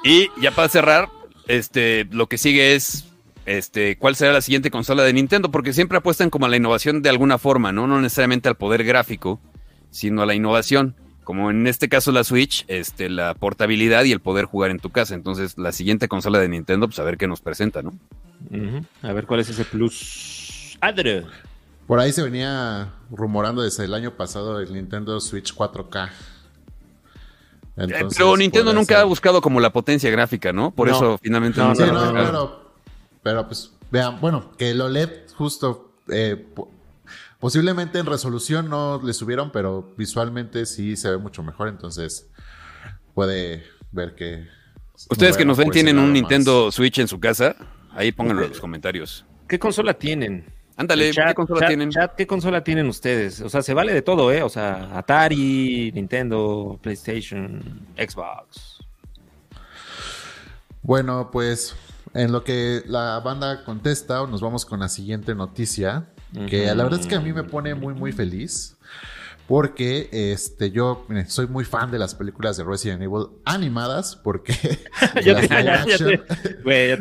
Y 0.03 0.27
ya 0.41 0.51
para 0.51 0.69
cerrar, 0.69 1.09
este, 1.47 2.05
lo 2.11 2.27
que 2.27 2.37
sigue 2.37 2.75
es, 2.75 3.05
este, 3.45 3.97
¿cuál 3.97 4.15
será 4.15 4.33
la 4.33 4.41
siguiente 4.41 4.71
consola 4.71 5.03
de 5.03 5.13
Nintendo? 5.13 5.51
Porque 5.51 5.73
siempre 5.73 5.97
apuestan 5.97 6.29
como 6.29 6.45
a 6.45 6.49
la 6.49 6.57
innovación 6.57 7.01
de 7.01 7.09
alguna 7.09 7.37
forma, 7.37 7.71
¿no? 7.71 7.85
No 7.87 7.99
necesariamente 8.01 8.47
al 8.49 8.55
poder 8.55 8.83
gráfico, 8.83 9.39
sino 9.91 10.21
a 10.21 10.25
la 10.25 10.35
innovación. 10.35 10.95
Como 11.25 11.51
en 11.51 11.67
este 11.67 11.89
caso 11.89 12.13
la 12.13 12.23
Switch, 12.23 12.63
este, 12.69 13.09
la 13.09 13.33
portabilidad 13.33 14.05
y 14.05 14.13
el 14.13 14.21
poder 14.21 14.45
jugar 14.45 14.71
en 14.71 14.79
tu 14.79 14.91
casa. 14.91 15.13
Entonces, 15.15 15.57
la 15.57 15.73
siguiente 15.73 16.07
consola 16.07 16.39
de 16.39 16.47
Nintendo, 16.47 16.87
pues 16.87 16.99
a 16.99 17.03
ver 17.03 17.17
qué 17.17 17.27
nos 17.27 17.41
presenta, 17.41 17.81
¿no? 17.81 17.93
A 19.01 19.11
ver 19.11 19.25
cuál 19.25 19.41
es 19.41 19.49
ese 19.49 19.65
plus. 19.65 20.77
Adre. 20.79 21.25
Por 21.87 21.99
ahí 21.99 22.11
se 22.13 22.23
venía 22.23 22.93
rumorando 23.11 23.61
desde 23.63 23.85
el 23.85 23.93
año 23.93 24.11
pasado 24.11 24.59
el 24.59 24.71
Nintendo 24.73 25.19
Switch 25.19 25.53
4K. 25.53 26.09
Eh, 27.77 27.83
Entonces, 27.83 28.17
Pero 28.17 28.37
Nintendo 28.37 28.73
nunca 28.73 28.93
ser- 28.95 28.97
ha 28.97 29.03
buscado 29.03 29.41
como 29.41 29.59
la 29.59 29.71
potencia 29.73 30.09
gráfica, 30.09 30.53
¿no? 30.53 30.71
Por 30.71 30.87
No. 30.89 30.95
eso 30.95 31.19
finalmente 31.21 31.59
No, 31.59 31.69
nunca 31.69 31.85
Sí, 31.85 31.91
no, 31.91 31.99
sacado. 31.99 32.13
claro. 32.13 32.71
Pero 33.23 33.47
pues, 33.47 33.71
vean, 33.91 34.21
bueno, 34.21 34.51
que 34.57 34.69
el 34.71 34.79
OLED 34.81 35.09
justo 35.35 35.91
eh, 36.07 36.45
Posiblemente 37.45 37.99
en 37.99 38.07
resolución 38.07 38.71
no 38.71 38.99
le 39.03 39.13
subieron, 39.13 39.51
pero 39.51 39.93
visualmente 39.95 40.65
sí 40.65 40.95
se 40.95 41.11
ve 41.11 41.19
mucho 41.19 41.43
mejor, 41.43 41.67
entonces 41.67 42.27
puede 43.13 43.63
ver 43.91 44.15
que... 44.15 44.47
Ustedes 45.11 45.37
que 45.37 45.45
nos 45.45 45.55
ven 45.55 45.67
puede 45.67 45.75
tienen 45.75 45.99
un 45.99 46.11
Nintendo 46.11 46.71
Switch 46.71 46.97
en 46.97 47.07
su 47.07 47.19
casa, 47.19 47.55
ahí 47.91 48.11
pónganlo 48.11 48.45
en 48.45 48.49
los 48.49 48.59
comentarios. 48.59 49.27
¿Qué 49.47 49.59
consola 49.59 49.93
tienen? 49.93 50.43
Ándale, 50.75 51.11
Chat, 51.11 51.27
¿qué 51.27 51.33
consola 51.35 51.59
chat, 51.59 51.67
tienen? 51.67 51.91
chat, 51.91 52.15
¿qué 52.15 52.25
consola 52.25 52.63
tienen 52.63 52.87
ustedes? 52.87 53.39
O 53.41 53.49
sea, 53.49 53.61
se 53.61 53.75
vale 53.75 53.93
de 53.93 54.01
todo, 54.01 54.31
¿eh? 54.31 54.41
O 54.41 54.49
sea, 54.49 54.97
Atari, 54.97 55.91
Nintendo, 55.93 56.79
PlayStation, 56.81 57.61
Xbox. 57.95 58.79
Bueno, 60.81 61.29
pues 61.31 61.75
en 62.15 62.31
lo 62.31 62.43
que 62.43 62.81
la 62.87 63.19
banda 63.19 63.63
contesta, 63.63 64.25
nos 64.25 64.41
vamos 64.41 64.65
con 64.65 64.79
la 64.79 64.89
siguiente 64.89 65.35
noticia, 65.35 66.07
que 66.49 66.65
la 66.73 66.83
verdad 66.83 66.99
es 66.99 67.07
que 67.07 67.15
a 67.15 67.21
mí 67.21 67.31
me 67.33 67.43
pone 67.43 67.75
muy 67.75 67.93
muy 67.93 68.11
feliz. 68.11 68.71
Porque 69.47 70.09
este, 70.11 70.71
yo 70.71 71.05
soy 71.27 71.45
muy 71.45 71.65
fan 71.65 71.91
de 71.91 71.99
las 71.99 72.15
películas 72.15 72.57
de 72.57 72.63
Resident 72.63 73.03
Evil 73.03 73.27
animadas, 73.45 74.15
porque 74.15 74.53
ya, 75.23 75.33
las 75.33 75.41
te, 75.41 75.47
ya, 75.47 75.85
ya 75.85 75.97
te- 75.99 76.23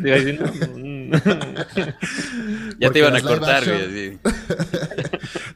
ya 0.09 0.17
iba 0.17 0.45
mm. 0.75 1.11
Ya 2.79 2.87
porque 2.87 2.89
te 2.91 2.99
iban 2.99 3.15
a 3.15 3.21
cortar, 3.21 3.63
action- 3.63 3.77
güey. 3.89 4.11
sí. 4.11 4.19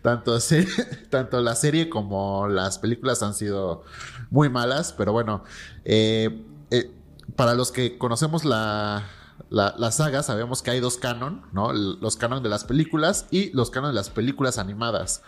tanto, 0.02 0.40
se- 0.40 0.66
tanto 1.12 1.40
la 1.42 1.54
serie 1.56 1.90
como 1.90 2.48
las 2.48 2.80
películas 2.80 3.22
han 3.22 3.36
sido 3.36 3.84
muy 4.32 4.50
malas, 4.50 4.92
pero 4.98 5.12
bueno, 5.12 5.44
eh, 5.86 6.42
eh, 6.72 6.90
para 7.36 7.54
los 7.54 7.72
que 7.72 8.00
conocemos 8.00 8.46
la, 8.46 9.04
la, 9.50 9.76
la 9.78 9.92
saga, 9.92 10.24
sabemos 10.24 10.62
que 10.62 10.72
hay 10.72 10.80
dos 10.80 10.98
canon, 10.98 11.44
¿no? 11.54 11.74
Los 11.74 12.16
canon 12.18 12.44
de 12.44 12.50
las 12.50 12.64
películas 12.66 13.26
y 13.32 13.52
los 13.52 13.70
canon 13.70 13.92
de 13.92 13.96
las 13.96 14.10
películas 14.10 14.58
animadas. 14.58 15.22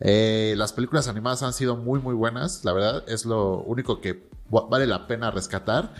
Eh, 0.00 0.54
las 0.56 0.72
películas 0.72 1.08
animadas 1.08 1.42
han 1.42 1.52
sido 1.52 1.76
muy, 1.76 2.00
muy 2.00 2.14
buenas, 2.14 2.64
la 2.64 2.72
verdad, 2.72 3.04
es 3.08 3.24
lo 3.24 3.58
único 3.62 4.00
que 4.00 4.28
vale 4.50 4.86
la 4.86 5.06
pena 5.06 5.30
rescatar. 5.30 5.94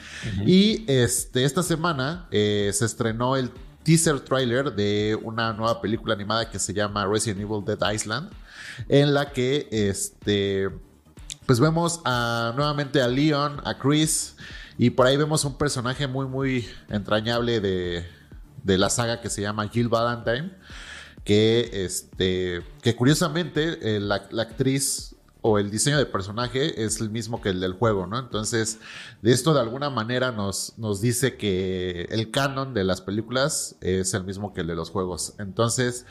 Y 0.45 0.85
este, 0.91 1.45
esta 1.45 1.63
semana 1.63 2.29
eh, 2.31 2.71
se 2.73 2.85
estrenó 2.85 3.37
el 3.37 3.51
teaser 3.83 4.21
trailer 4.21 4.75
de 4.75 5.19
una 5.23 5.53
nueva 5.53 5.81
película 5.81 6.15
animada 6.15 6.51
que 6.51 6.59
se 6.59 6.75
llama 6.75 7.07
Resident 7.07 7.41
Evil 7.41 7.65
Dead 7.65 7.93
Island, 7.93 8.31
en 8.89 9.15
la 9.15 9.33
que 9.33 9.69
este, 9.71 10.69
pues 11.47 11.61
vemos 11.61 12.01
a, 12.05 12.53
nuevamente 12.57 13.01
a 13.01 13.09
Leon, 13.09 13.61
a 13.65 13.79
Chris, 13.79 14.37
y 14.79 14.91
por 14.91 15.07
ahí 15.07 15.17
vemos 15.17 15.45
un 15.45 15.57
personaje 15.57 16.07
muy, 16.07 16.27
muy 16.27 16.69
entrañable 16.89 17.61
de, 17.61 18.07
de 18.63 18.79
la 18.79 18.91
saga 18.91 19.21
que 19.21 19.31
se 19.31 19.43
llama 19.43 19.69
Jill 19.69 19.89
Valentine, 19.89 20.53
que, 21.25 21.85
este, 21.85 22.63
que 22.83 22.95
curiosamente 22.95 23.97
eh, 23.97 24.01
la, 24.01 24.29
la 24.31 24.43
actriz 24.43 25.17
o 25.49 25.61
el 25.61 25.71
diseño 25.71 25.97
de 25.97 26.07
personaje 26.07 26.85
es 26.85 27.01
el 27.01 27.09
mismo 27.09 27.41
que 27.41 27.51
el 27.51 27.61
del 27.61 27.75
juego, 27.75 28.09
¿no? 28.09 28.19
Entonces, 28.19 28.81
de 29.23 29.31
esto 29.31 29.55
de 29.55 29.61
alguna 29.61 29.91
manera 29.91 30.33
nos, 30.33 30.77
nos 30.77 31.01
dice 31.01 31.37
que 31.37 32.09
el 32.11 32.33
canon 32.33 32.75
de 32.75 32.83
las 32.83 33.01
películas 33.01 33.77
es 33.81 34.13
el 34.15 34.25
mismo 34.25 34.53
que 34.53 34.63
el 34.63 34.67
de 34.67 34.75
los 34.75 34.91
juegos. 34.91 35.35
Entonces, 35.39 36.05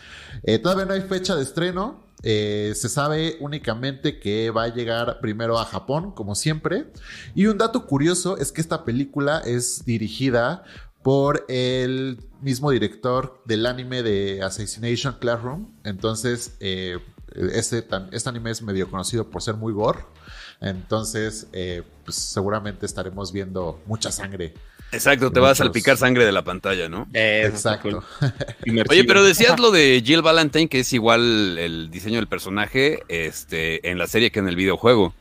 eh, 0.43 0.57
todavía 0.57 0.85
no 0.85 0.93
hay 0.93 1.01
fecha 1.01 1.35
de 1.35 1.43
estreno. 1.43 2.01
Eh, 2.27 2.73
se 2.75 2.89
sabe 2.89 3.37
únicamente 3.39 4.19
que 4.19 4.49
va 4.49 4.63
a 4.63 4.73
llegar 4.73 5.19
primero 5.21 5.59
a 5.59 5.65
Japón, 5.65 6.11
como 6.11 6.33
siempre. 6.33 6.91
Y 7.35 7.45
un 7.45 7.59
dato 7.59 7.85
curioso 7.85 8.37
es 8.37 8.51
que 8.51 8.61
esta 8.61 8.83
película 8.83 9.43
es 9.45 9.85
dirigida 9.85 10.63
por 11.03 11.45
el 11.49 12.17
mismo 12.41 12.71
director 12.71 13.43
del 13.45 13.67
anime 13.67 14.01
de 14.01 14.41
Assassination 14.41 15.17
Classroom. 15.19 15.67
Entonces, 15.83 16.57
eh, 16.61 16.97
este, 17.53 17.85
anime 18.25 18.49
es 18.49 18.61
medio 18.63 18.89
conocido 18.89 19.29
por 19.29 19.43
ser 19.43 19.53
muy 19.53 19.71
gore. 19.71 19.99
Entonces, 20.61 21.45
eh, 21.53 21.83
pues 22.05 22.15
seguramente 22.15 22.87
estaremos 22.87 23.31
viendo 23.31 23.83
mucha 23.85 24.11
sangre. 24.11 24.55
Exacto, 24.95 25.31
te 25.31 25.39
va 25.39 25.51
a 25.51 25.55
salpicar 25.55 25.97
sangre 25.97 26.25
de 26.25 26.31
la 26.31 26.43
pantalla, 26.43 26.89
¿no? 26.89 27.07
Eh, 27.13 27.43
Exacto. 27.45 28.03
Oye, 28.89 29.03
pero 29.03 29.23
decías 29.23 29.59
lo 29.59 29.71
de 29.71 30.01
Jill 30.05 30.21
Valentine, 30.21 30.67
que 30.67 30.79
es 30.79 30.93
igual 30.93 31.57
el 31.57 31.89
diseño 31.91 32.15
del 32.15 32.27
personaje 32.27 32.99
este, 33.07 33.87
en 33.89 33.97
la 33.97 34.07
serie 34.07 34.31
que 34.31 34.39
en 34.39 34.47
el 34.47 34.55
videojuego. 34.55 35.13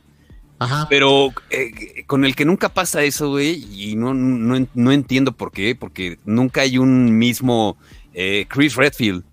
Ajá. 0.57 0.87
Pero 0.89 1.33
eh, 1.49 2.05
con 2.07 2.23
el 2.25 2.35
que 2.35 2.45
nunca 2.45 2.69
pasa 2.69 3.03
eso, 3.03 3.29
güey, 3.29 3.65
y 3.71 3.95
no, 3.95 4.13
no, 4.13 4.65
no 4.73 4.91
entiendo 4.91 5.33
por 5.33 5.51
qué, 5.51 5.75
porque 5.75 6.17
nunca 6.25 6.61
hay 6.61 6.77
un 6.77 7.17
mismo 7.17 7.77
eh, 8.13 8.45
Chris 8.49 8.75
Redfield. 8.75 9.23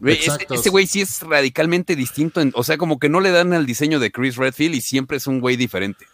Güey, 0.00 0.14
este, 0.14 0.24
Exacto. 0.32 0.54
este 0.54 0.70
güey 0.70 0.86
sí 0.88 1.00
es 1.00 1.20
radicalmente 1.22 1.94
distinto, 1.94 2.40
en- 2.40 2.50
o 2.56 2.64
sea, 2.64 2.76
como 2.78 2.98
que 2.98 3.08
no 3.08 3.20
le 3.20 3.30
dan 3.30 3.52
al 3.52 3.64
diseño 3.66 4.00
de 4.00 4.10
Chris 4.10 4.34
Redfield 4.36 4.74
y 4.74 4.80
siempre 4.80 5.18
es 5.18 5.28
un 5.28 5.38
güey 5.40 5.54
diferente. 5.56 6.04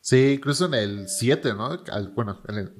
Sí, 0.00 0.32
incluso 0.34 0.66
en 0.66 0.74
el 0.74 1.08
7, 1.08 1.54
¿no? 1.54 1.78
Al- 1.92 2.08
bueno, 2.08 2.40
en 2.48 2.54
el, 2.56 2.72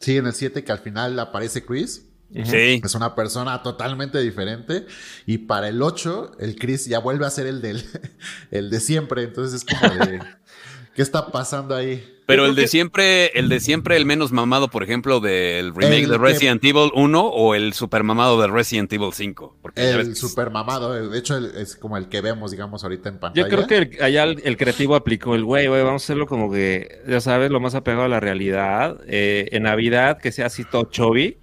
sí, 0.00 0.16
en 0.16 0.26
el 0.26 0.34
7 0.34 0.64
que 0.64 0.72
al 0.72 0.78
final 0.78 1.18
aparece 1.18 1.64
Chris. 1.64 2.04
Sí. 2.32 2.80
Es 2.84 2.94
una 2.94 3.14
persona 3.14 3.62
totalmente 3.62 4.20
diferente. 4.20 4.86
Y 5.24 5.38
para 5.38 5.68
el 5.68 5.80
8, 5.80 6.32
el 6.40 6.56
Chris 6.56 6.86
ya 6.86 6.98
vuelve 6.98 7.24
a 7.24 7.30
ser 7.30 7.46
el, 7.46 7.62
del, 7.62 7.82
el 8.50 8.70
de 8.70 8.80
siempre. 8.80 9.22
Entonces 9.22 9.62
es 9.62 9.64
como 9.64 10.04
de... 10.04 10.20
¿Qué 10.94 11.02
está 11.02 11.30
pasando 11.30 11.74
ahí? 11.74 12.17
Pero 12.28 12.44
el 12.46 12.54
de 12.54 12.62
que- 12.62 12.68
siempre, 12.68 13.26
el 13.38 13.48
de 13.48 13.58
siempre, 13.58 13.96
el 13.96 14.04
menos 14.04 14.32
mamado, 14.32 14.68
por 14.68 14.82
ejemplo, 14.82 15.18
del 15.18 15.74
remake 15.74 16.02
El 16.04 16.10
de 16.10 16.16
que- 16.16 16.22
Resident 16.22 16.62
Evil 16.64 16.90
1 16.94 17.26
o 17.26 17.54
el 17.54 17.72
super 17.72 18.04
mamado 18.04 18.40
de 18.40 18.46
Resident 18.48 18.92
Evil 18.92 19.10
5. 19.12 19.56
Porque 19.62 19.80
ves 19.80 19.94
El 19.94 20.08
que- 20.08 20.14
super 20.14 20.50
mamado. 20.50 20.94
el- 20.96 21.10
De 21.10 21.18
hecho, 21.18 21.36
el- 21.38 21.56
es 21.56 21.74
como 21.74 21.96
el 21.96 22.08
que 22.08 22.20
vemos, 22.20 22.50
digamos, 22.50 22.84
ahorita 22.84 23.08
en 23.08 23.18
pantalla. 23.18 23.48
Yo 23.48 23.54
creo 23.56 23.66
que 23.66 23.96
el- 23.96 24.02
allá 24.02 24.24
el, 24.24 24.42
el 24.44 24.56
creativo 24.58 24.94
aplicó 24.94 25.34
el 25.34 25.44
güey, 25.44 25.66
güey, 25.68 25.82
vamos 25.82 26.02
a 26.02 26.04
hacerlo 26.04 26.26
como 26.26 26.52
que, 26.52 27.00
ya 27.08 27.20
sabes, 27.22 27.50
lo 27.50 27.60
más 27.60 27.74
apegado 27.74 28.04
a 28.04 28.08
la 28.08 28.20
realidad. 28.20 28.98
eh, 29.06 29.48
en 29.52 29.62
Navidad, 29.62 30.18
que 30.18 30.30
sea 30.30 30.46
así 30.46 30.64
todo 30.64 30.84
chubby. 30.84 31.38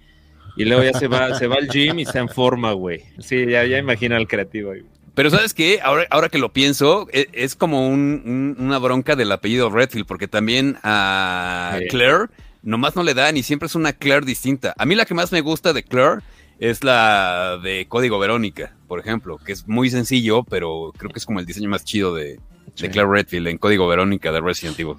Y 0.56 0.64
luego 0.64 0.82
ya 0.84 0.92
se 0.98 1.08
va, 1.08 1.34
se 1.38 1.48
va 1.48 1.56
al 1.56 1.68
gym 1.68 1.98
y 1.98 2.02
está 2.02 2.18
en 2.20 2.28
forma, 2.28 2.72
güey. 2.72 3.02
Sí, 3.18 3.44
ya, 3.46 3.64
ya 3.64 3.76
imagina 3.76 4.16
el 4.16 4.26
creativo. 4.26 4.70
ahí. 4.70 4.82
Pero 5.16 5.30
¿sabes 5.30 5.52
qué? 5.54 5.80
Ahora, 5.82 6.06
ahora 6.10 6.28
que 6.28 6.38
lo 6.38 6.52
pienso, 6.52 7.08
e- 7.12 7.26
es, 7.32 7.56
como 7.56 7.88
un- 7.88 8.22
un- 8.24 8.56
una 8.64 8.78
bronca 8.78 9.16
del 9.16 9.32
apellido 9.32 9.70
Redfield, 9.70 10.06
porque 10.06 10.28
también 10.28 10.78
a 10.84 11.76
Sí. 11.80 11.88
Claire 11.88 12.26
nomás 12.62 12.94
no 12.94 13.02
le 13.02 13.14
dan 13.14 13.36
y 13.36 13.42
siempre 13.42 13.66
es 13.66 13.74
una 13.74 13.92
Claire 13.94 14.24
distinta. 14.26 14.74
A 14.78 14.84
mí 14.86 14.94
la 14.94 15.04
que 15.06 15.14
más 15.14 15.32
me 15.32 15.40
gusta 15.40 15.72
de 15.72 15.82
Claire 15.82 16.20
es 16.58 16.84
la 16.84 17.58
de 17.62 17.86
Código 17.88 18.18
Verónica, 18.18 18.74
por 18.88 19.00
ejemplo, 19.00 19.38
que 19.38 19.52
es 19.52 19.66
muy 19.66 19.88
sencillo, 19.90 20.44
pero 20.44 20.92
creo 20.96 21.10
que 21.10 21.18
es 21.18 21.26
como 21.26 21.40
el 21.40 21.46
diseño 21.46 21.68
más 21.70 21.84
chido 21.84 22.14
de, 22.14 22.24
de 22.34 22.40
Sí. 22.74 22.88
Claire 22.88 23.10
Redfield 23.10 23.48
en 23.48 23.58
Código 23.58 23.88
Verónica 23.88 24.30
de 24.32 24.40
Resident 24.42 24.78
Evil. 24.78 24.96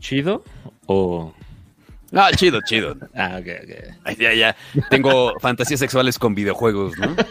¿Chido? 0.00 0.42
O. 0.86 1.34
Ah, 2.12 2.30
chido, 2.36 2.60
chido. 2.64 2.96
Ah, 3.14 3.38
ok, 3.40 3.46
ok. 3.64 3.94
Ay, 4.04 4.16
ya, 4.18 4.32
ya. 4.32 4.56
Tengo 4.88 5.32
fantasías 5.40 5.80
sexuales 5.80 6.18
con 6.18 6.34
videojuegos, 6.34 6.96
¿no? 6.98 7.14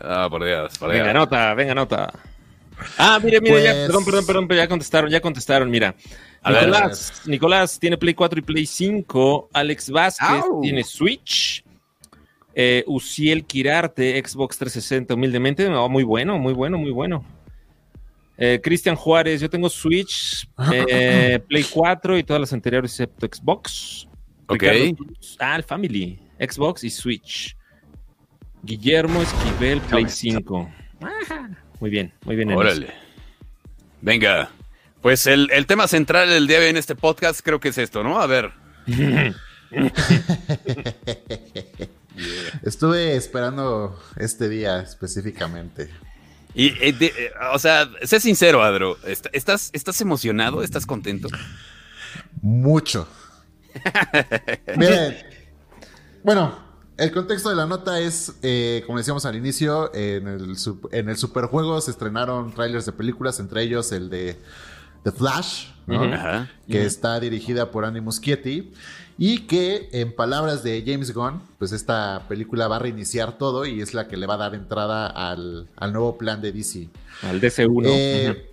Ah, 0.00 0.28
por 0.30 0.44
Dios, 0.44 0.78
por 0.78 0.90
Dios. 0.90 1.02
Venga, 1.02 1.12
nota, 1.12 1.54
venga, 1.54 1.74
nota. 1.74 2.12
Ah, 2.96 3.18
mire, 3.22 3.40
mire, 3.40 3.62
ya, 3.62 3.72
Pues- 3.72 3.86
perdón, 3.86 4.04
perdón, 4.04 4.26
perdón, 4.26 4.48
pero 4.48 4.60
ya 4.60 4.68
contestaron, 4.68 5.10
ya 5.10 5.20
contestaron, 5.20 5.70
mira. 5.70 5.94
A 6.42 6.52
ver. 6.52 6.70
Nicolás, 7.26 7.78
tiene 7.78 7.98
Play 7.98 8.14
4 8.14 8.38
y 8.38 8.42
Play 8.42 8.66
5. 8.66 9.50
Alex 9.52 9.90
Vázquez 9.90 10.44
Au. 10.44 10.60
tiene 10.62 10.82
Switch. 10.84 11.62
Eh, 12.54 12.82
Uciel 12.86 13.44
Quirarte, 13.44 14.20
Xbox 14.24 14.58
360, 14.58 15.14
humildemente. 15.14 15.68
No, 15.68 15.88
muy 15.88 16.02
bueno, 16.02 16.38
muy 16.38 16.52
bueno, 16.52 16.78
muy 16.78 16.90
bueno. 16.90 17.24
Eh, 18.36 18.58
Cristian 18.62 18.96
Juárez, 18.96 19.40
yo 19.40 19.50
tengo 19.50 19.68
Switch, 19.68 20.48
eh, 20.88 21.40
Play 21.46 21.64
4 21.64 22.16
y 22.16 22.24
todas 22.24 22.40
las 22.40 22.52
anteriores 22.54 22.92
excepto 22.92 23.26
Xbox. 23.26 24.08
Ok. 24.46 24.62
Ricardo 24.62 25.04
ah, 25.40 25.56
el 25.56 25.62
Family, 25.62 26.18
Xbox 26.38 26.84
y 26.84 26.90
Switch. 26.90 27.54
Guillermo 28.62 29.22
Esquivel, 29.22 29.80
Play 29.82 30.06
5. 30.08 30.70
Ajá. 31.00 31.50
Muy 31.80 31.90
bien, 31.90 32.12
muy 32.24 32.36
bien. 32.36 32.52
Órale. 32.52 32.92
Venga. 34.00 34.50
Pues 35.00 35.26
el, 35.26 35.48
el 35.52 35.66
tema 35.66 35.88
central 35.88 36.28
del 36.28 36.46
día 36.46 36.58
de 36.58 36.64
hoy 36.66 36.70
en 36.70 36.76
este 36.76 36.94
podcast 36.94 37.40
creo 37.42 37.58
que 37.58 37.68
es 37.70 37.78
esto, 37.78 38.02
¿no? 38.02 38.20
A 38.20 38.26
ver. 38.26 38.52
Estuve 42.62 43.16
esperando 43.16 43.98
este 44.16 44.48
día 44.48 44.80
específicamente. 44.80 45.88
Y, 46.54 46.68
eh, 46.84 46.92
de- 46.92 47.06
eh, 47.06 47.30
o 47.52 47.58
sea, 47.58 47.88
sé 48.02 48.20
sincero, 48.20 48.62
Adro. 48.62 48.98
¿est- 49.06 49.28
¿Estás, 49.32 49.70
¿Estás 49.72 50.00
emocionado? 50.00 50.62
¿Estás 50.62 50.84
contento? 50.84 51.28
Mucho. 52.42 53.08
Miren. 54.76 55.16
Bueno, 56.24 56.58
el 57.00 57.12
contexto 57.12 57.48
de 57.50 57.56
la 57.56 57.66
nota 57.66 57.98
es, 58.00 58.34
eh, 58.42 58.82
como 58.86 58.98
decíamos 58.98 59.24
al 59.26 59.34
inicio, 59.36 59.92
en 59.94 60.28
el, 60.28 60.56
sup- 60.56 60.88
en 60.92 61.08
el 61.08 61.16
Superjuego 61.16 61.80
se 61.80 61.90
estrenaron 61.90 62.54
trailers 62.54 62.86
de 62.86 62.92
películas, 62.92 63.40
entre 63.40 63.62
ellos 63.62 63.90
el 63.92 64.10
de 64.10 64.38
The 65.02 65.12
Flash, 65.12 65.66
que 66.68 66.84
está 66.84 67.18
dirigida 67.18 67.70
por 67.70 67.84
Andy 67.84 68.00
Muschietti 68.00 68.72
y 69.18 69.40
que 69.46 69.88
en 69.92 70.14
palabras 70.14 70.62
de 70.62 70.82
James 70.86 71.12
Gunn, 71.12 71.42
pues 71.58 71.72
esta 71.72 72.26
película 72.28 72.68
va 72.68 72.76
a 72.76 72.78
reiniciar 72.78 73.36
todo 73.38 73.66
y 73.66 73.80
es 73.80 73.92
la 73.92 74.06
que 74.06 74.16
le 74.16 74.26
va 74.26 74.34
a 74.34 74.38
dar 74.38 74.54
entrada 74.54 75.06
al, 75.08 75.68
al 75.76 75.92
nuevo 75.92 76.16
plan 76.16 76.40
de 76.40 76.52
DC. 76.52 76.88
Al 77.22 77.40
DC1. 77.40 77.82
Eh. 77.86 78.46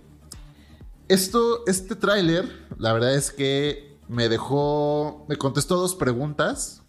Esto, 1.08 1.64
este 1.66 1.94
tráiler, 1.96 2.44
la 2.78 2.92
verdad 2.92 3.14
es 3.14 3.30
que 3.30 3.96
me 4.08 4.28
dejó, 4.28 5.24
me 5.28 5.36
contestó 5.36 5.76
dos 5.76 5.94
preguntas. 5.94 6.82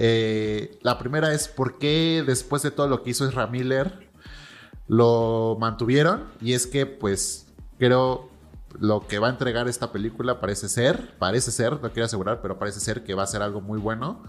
Eh, 0.00 0.78
la 0.82 0.96
primera 0.96 1.34
es 1.34 1.48
por 1.48 1.76
qué 1.78 2.22
después 2.24 2.62
de 2.62 2.70
todo 2.70 2.86
lo 2.86 3.02
que 3.02 3.10
hizo 3.10 3.28
Ezra 3.28 3.48
Miller 3.48 4.08
lo 4.86 5.56
mantuvieron 5.60 6.28
y 6.40 6.52
es 6.52 6.68
que 6.68 6.86
pues 6.86 7.48
creo 7.80 8.30
lo 8.78 9.08
que 9.08 9.18
va 9.18 9.26
a 9.26 9.30
entregar 9.30 9.66
esta 9.66 9.90
película 9.90 10.40
parece 10.40 10.68
ser, 10.68 11.18
parece 11.18 11.50
ser, 11.50 11.82
no 11.82 11.90
quiero 11.90 12.04
asegurar, 12.04 12.40
pero 12.40 12.60
parece 12.60 12.78
ser 12.78 13.02
que 13.02 13.14
va 13.14 13.24
a 13.24 13.26
ser 13.26 13.42
algo 13.42 13.60
muy 13.60 13.80
bueno. 13.80 14.22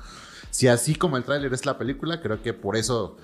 Si 0.50 0.68
así 0.68 0.96
como 0.96 1.18
el 1.18 1.24
tráiler 1.24 1.54
es 1.54 1.68
la 1.68 1.78
película, 1.78 2.20
creo 2.20 2.42
que 2.42 2.54
por 2.54 2.76
eso 2.76 3.18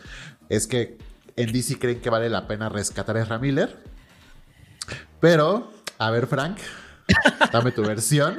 es 0.47 0.67
que 0.67 0.99
en 1.35 1.51
DC 1.51 1.79
creen 1.79 1.99
que 1.99 2.11
vale 2.11 2.29
la 2.29 2.47
pena 2.47 2.69
rescatar 2.69 3.17
a 3.17 3.23
Ezra 3.23 3.39
Miller. 3.39 3.75
Pero, 5.19 5.71
a 5.97 6.11
ver, 6.11 6.27
Frank, 6.27 6.59
dame 7.51 7.71
tu 7.71 7.81
versión. 7.83 8.35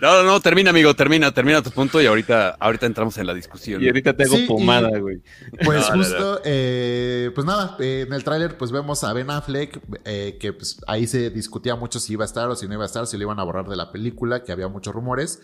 No, 0.00 0.16
no, 0.16 0.22
no, 0.24 0.40
termina, 0.40 0.70
amigo, 0.70 0.94
termina, 0.94 1.32
termina 1.32 1.62
tu 1.62 1.70
punto 1.70 2.00
y 2.00 2.06
ahorita, 2.06 2.56
ahorita 2.60 2.86
entramos 2.86 3.16
en 3.18 3.26
la 3.26 3.34
discusión. 3.34 3.82
Y 3.82 3.86
ahorita 3.86 4.16
te 4.16 4.24
hago 4.24 4.36
Sí, 4.36 4.46
pomada, 4.46 4.98
güey. 4.98 5.22
Pues 5.64 5.88
No, 5.88 5.96
no, 5.96 6.02
justo, 6.02 6.40
eh, 6.44 7.30
pues 7.34 7.46
nada, 7.46 7.76
eh, 7.80 8.04
en 8.06 8.12
el 8.12 8.24
tráiler 8.24 8.56
pues 8.56 8.70
vemos 8.72 9.02
a 9.04 9.12
Ben 9.12 9.30
Affleck, 9.30 9.80
eh, 10.04 10.36
que 10.40 10.52
pues 10.52 10.78
ahí 10.86 11.06
se 11.06 11.30
discutía 11.30 11.76
mucho 11.76 12.00
si 12.00 12.12
iba 12.14 12.24
a 12.24 12.26
estar 12.26 12.48
o 12.48 12.56
si 12.56 12.66
no 12.68 12.74
iba 12.74 12.82
a 12.84 12.86
estar, 12.86 13.06
si 13.06 13.16
lo 13.16 13.24
iban 13.24 13.38
a 13.40 13.44
borrar 13.44 13.68
de 13.68 13.76
la 13.76 13.90
película, 13.92 14.44
que 14.44 14.52
había 14.52 14.68
muchos 14.68 14.94
rumores. 14.94 15.40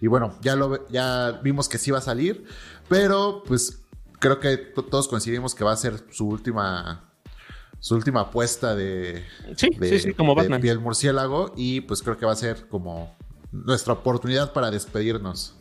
Y 0.00 0.06
bueno, 0.06 0.38
ya, 0.42 0.56
lo, 0.56 0.70
ve- 0.70 0.80
ya 0.90 1.40
vimos 1.42 1.68
que 1.68 1.78
sí 1.78 1.90
iba 1.90 1.98
a 1.98 2.02
salir, 2.02 2.44
pero 2.88 3.42
pues 3.46 3.82
creo 4.18 4.38
que 4.40 4.56
to- 4.56 4.84
todos 4.84 5.08
coincidimos 5.08 5.54
que 5.54 5.64
va 5.64 5.72
a 5.72 5.76
ser 5.76 6.04
su 6.10 6.28
última... 6.28 7.09
Su 7.80 7.94
última 7.94 8.20
apuesta 8.22 8.74
de, 8.74 9.24
Sí, 9.56 9.68
de, 9.78 9.88
sí, 9.88 9.98
sí, 10.00 10.14
como 10.14 10.34
de 10.34 10.42
Batman. 10.42 10.60
piel 10.60 10.78
murciélago 10.80 11.52
y 11.56 11.80
pues 11.80 12.02
creo 12.02 12.18
que 12.18 12.26
va 12.26 12.32
a 12.32 12.36
ser 12.36 12.68
como 12.68 13.16
nuestra 13.52 13.94
oportunidad 13.94 14.52
para 14.52 14.70
despedirnos. 14.70 15.56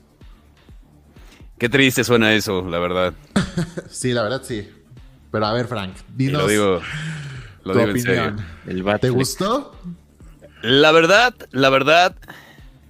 Qué 1.58 1.70
triste 1.70 2.04
suena 2.04 2.34
eso, 2.34 2.62
la 2.68 2.80
verdad. 2.80 3.14
Sí, 3.90 4.12
la 4.14 4.24
verdad 4.24 4.42
sí. 4.44 4.70
Pero 5.32 5.46
a 5.46 5.54
ver, 5.54 5.68
Frank, 5.68 5.96
dinos 6.16 6.42
lo 6.44 6.48
digo, 6.48 6.82
lo 7.64 7.74
tu 7.74 7.80
digo 7.80 7.92
en 7.92 8.02
serio. 8.02 8.24
opinión. 8.28 8.48
El 8.68 9.00
¿Te 9.00 9.10
gustó? 9.10 9.76
La 10.62 10.92
verdad, 10.92 11.34
la 11.52 11.70
verdad, 11.70 12.16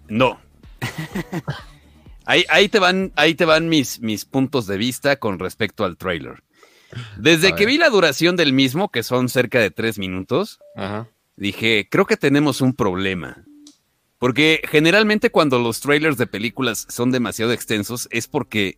no. 0.08 0.40
ahí, 2.26 2.46
ahí 2.50 2.70
te 2.70 2.80
van, 2.80 3.12
ahí 3.16 3.36
te 3.36 3.46
van 3.46 3.70
mis, 3.70 4.00
mis 4.02 4.26
puntos 4.26 4.68
de 4.68 4.78
vista 4.78 5.18
con 5.18 5.38
respecto 5.40 5.86
al 5.86 5.98
trailer. 5.98 6.44
Desde 7.18 7.54
que 7.56 7.66
vi 7.66 7.78
la 7.78 7.90
duración 7.90 8.36
del 8.36 8.54
mismo, 8.54 8.90
que 8.90 9.04
son 9.04 9.30
cerca 9.30 9.60
de 9.60 9.72
tres 9.72 10.00
minutos, 10.00 10.60
Ajá. 10.76 11.08
dije, 11.36 11.88
creo 11.90 12.06
que 12.06 12.18
tenemos 12.18 12.62
un 12.62 12.74
problema. 12.74 13.46
Porque 14.18 14.62
generalmente 14.70 15.30
cuando 15.30 15.60
los 15.60 15.80
trailers 15.80 16.18
de 16.18 16.28
películas 16.28 16.86
son 16.90 17.12
demasiado 17.12 17.54
extensos 17.54 18.08
es 18.12 18.28
porque 18.28 18.78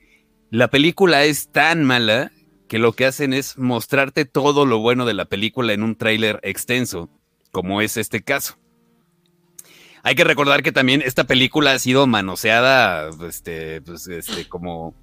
la 0.51 0.69
película 0.69 1.23
es 1.23 1.51
tan 1.51 1.83
mala 1.83 2.31
que 2.67 2.77
lo 2.77 2.93
que 2.93 3.05
hacen 3.05 3.33
es 3.33 3.57
mostrarte 3.57 4.25
todo 4.25 4.65
lo 4.65 4.79
bueno 4.79 5.05
de 5.05 5.13
la 5.13 5.25
película 5.25 5.73
en 5.73 5.83
un 5.83 5.95
trailer 5.95 6.39
extenso, 6.43 7.09
como 7.51 7.81
es 7.81 7.97
este 7.97 8.21
caso. 8.21 8.57
Hay 10.03 10.15
que 10.15 10.23
recordar 10.23 10.63
que 10.63 10.71
también 10.71 11.01
esta 11.03 11.25
película 11.25 11.73
ha 11.73 11.79
sido 11.79 12.07
manoseada 12.07 13.09
este, 13.27 13.81
pues, 13.81 14.07
este, 14.07 14.47
como, 14.47 14.95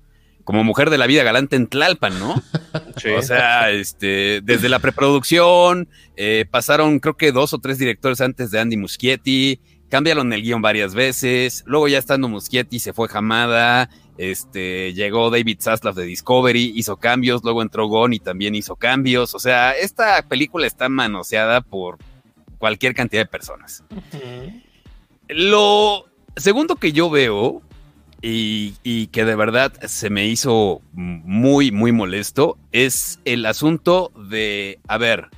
como 0.49 0.65
mujer 0.65 0.89
de 0.89 0.97
la 0.97 1.07
vida 1.07 1.25
galante 1.25 1.57
en 1.57 1.67
Tlalpan, 1.67 2.19
¿no? 2.19 2.43
Sí. 2.97 3.11
O 3.11 3.23
sea, 3.23 3.71
este, 3.71 4.41
desde 4.43 4.69
la 4.69 4.79
preproducción, 4.79 5.89
eh, 6.17 6.47
pasaron 6.51 7.01
creo 7.01 7.17
que 7.17 7.33
dos 7.33 7.53
o 7.53 7.59
tres 7.59 7.79
directores 7.79 8.21
antes 8.21 8.51
de 8.51 8.59
Andy 8.59 8.77
Muschietti, 8.77 9.61
cambiaron 9.89 10.33
el 10.33 10.43
guion 10.43 10.63
varias 10.63 10.95
veces, 10.95 11.63
luego 11.67 11.87
ya 11.87 11.99
estando 11.99 12.29
Muschietti 12.29 12.81
se 12.81 12.93
fue 12.93 13.09
Hamada, 13.13 13.89
este, 14.17 14.95
llegó 14.95 15.31
David 15.31 15.59
Zaslav 15.61 15.95
de 15.95 16.05
Discovery, 16.05 16.73
hizo 16.75 16.97
cambios, 16.97 17.45
luego 17.45 17.63
entró 17.63 17.87
Gon 17.87 18.15
y 18.15 18.19
también 18.19 18.55
hizo 18.55 18.75
cambios, 18.75 19.35
o 19.35 19.39
sea, 19.39 19.73
esta 19.73 20.23
película 20.23 20.67
está 20.67 20.89
manoseada 20.89 21.61
por 21.61 21.99
cualquier 22.59 22.95
cantidad 22.95 23.23
de 23.23 23.27
personas. 23.27 23.85
Lo 25.29 26.07
segundo 26.37 26.77
que 26.77 26.93
yo 26.93 27.11
veo 27.11 27.63
y, 28.21 29.07
que 29.09 29.25
de 29.25 29.37
verdad 29.37 29.73
se 29.87 30.11
me 30.11 30.27
hizo 30.27 30.83
muy, 30.93 31.71
muy 31.71 31.93
molesto 31.93 32.59
es 32.73 33.21
el 33.25 33.47
asunto 33.47 34.11
de, 34.29 34.81
a 34.89 34.99
ver, 34.99 35.29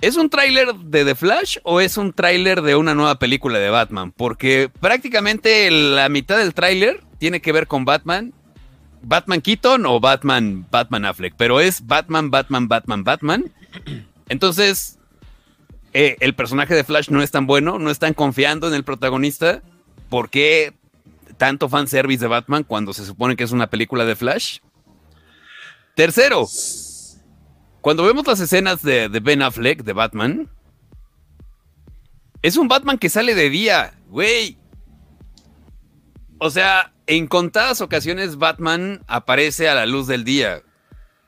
¿es 0.00 0.16
un 0.16 0.30
tráiler 0.30 0.74
de 0.74 1.04
The 1.04 1.14
Flash 1.14 1.58
o 1.64 1.80
es 1.80 1.96
un 1.96 2.12
tráiler 2.12 2.62
de 2.62 2.76
una 2.76 2.94
nueva 2.94 3.18
película 3.18 3.58
de 3.58 3.70
Batman? 3.70 4.12
Porque 4.12 4.70
prácticamente 4.80 5.70
la 5.70 6.08
mitad 6.08 6.38
del 6.38 6.54
tráiler 6.54 7.02
tiene 7.18 7.40
que 7.40 7.52
ver 7.52 7.66
con 7.66 7.84
Batman. 7.84 8.32
Batman 9.02 9.40
Keaton 9.40 9.86
o 9.86 9.98
Batman 9.98 10.66
Batman 10.70 11.06
Affleck, 11.06 11.34
pero 11.36 11.58
es 11.58 11.86
Batman, 11.86 12.30
Batman, 12.30 12.68
Batman, 12.68 13.02
Batman. 13.02 13.52
Entonces, 14.28 14.98
eh, 15.94 16.16
el 16.20 16.34
personaje 16.34 16.74
de 16.74 16.84
Flash 16.84 17.08
no 17.08 17.22
es 17.22 17.30
tan 17.30 17.46
bueno, 17.46 17.78
no 17.78 17.90
están 17.90 18.14
confiando 18.14 18.68
en 18.68 18.74
el 18.74 18.84
protagonista. 18.84 19.62
¿Por 20.10 20.28
qué 20.28 20.74
tanto 21.40 21.70
fanservice 21.70 22.20
de 22.20 22.28
Batman 22.28 22.64
cuando 22.64 22.92
se 22.92 23.06
supone 23.06 23.34
que 23.34 23.44
es 23.44 23.50
una 23.50 23.70
película 23.70 24.04
de 24.04 24.14
Flash? 24.14 24.58
Tercero, 25.96 26.46
cuando 27.80 28.04
vemos 28.04 28.26
las 28.26 28.40
escenas 28.40 28.82
de, 28.82 29.08
de 29.08 29.20
Ben 29.20 29.40
Affleck, 29.40 29.82
de 29.82 29.94
Batman, 29.94 30.50
es 32.42 32.58
un 32.58 32.68
Batman 32.68 32.98
que 32.98 33.08
sale 33.08 33.34
de 33.34 33.48
día, 33.48 33.94
güey. 34.08 34.58
O 36.36 36.50
sea, 36.50 36.92
en 37.06 37.26
contadas 37.26 37.80
ocasiones 37.80 38.36
Batman 38.36 39.02
aparece 39.06 39.70
a 39.70 39.74
la 39.74 39.86
luz 39.86 40.06
del 40.06 40.24
día. 40.24 40.62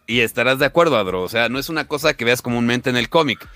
Y 0.06 0.20
estarás 0.20 0.58
de 0.58 0.66
acuerdo, 0.66 0.98
Adro. 0.98 1.22
O 1.22 1.28
sea, 1.30 1.48
no 1.48 1.58
es 1.58 1.70
una 1.70 1.88
cosa 1.88 2.12
que 2.12 2.26
veas 2.26 2.42
comúnmente 2.42 2.90
en 2.90 2.98
el 2.98 3.08
cómic. 3.08 3.48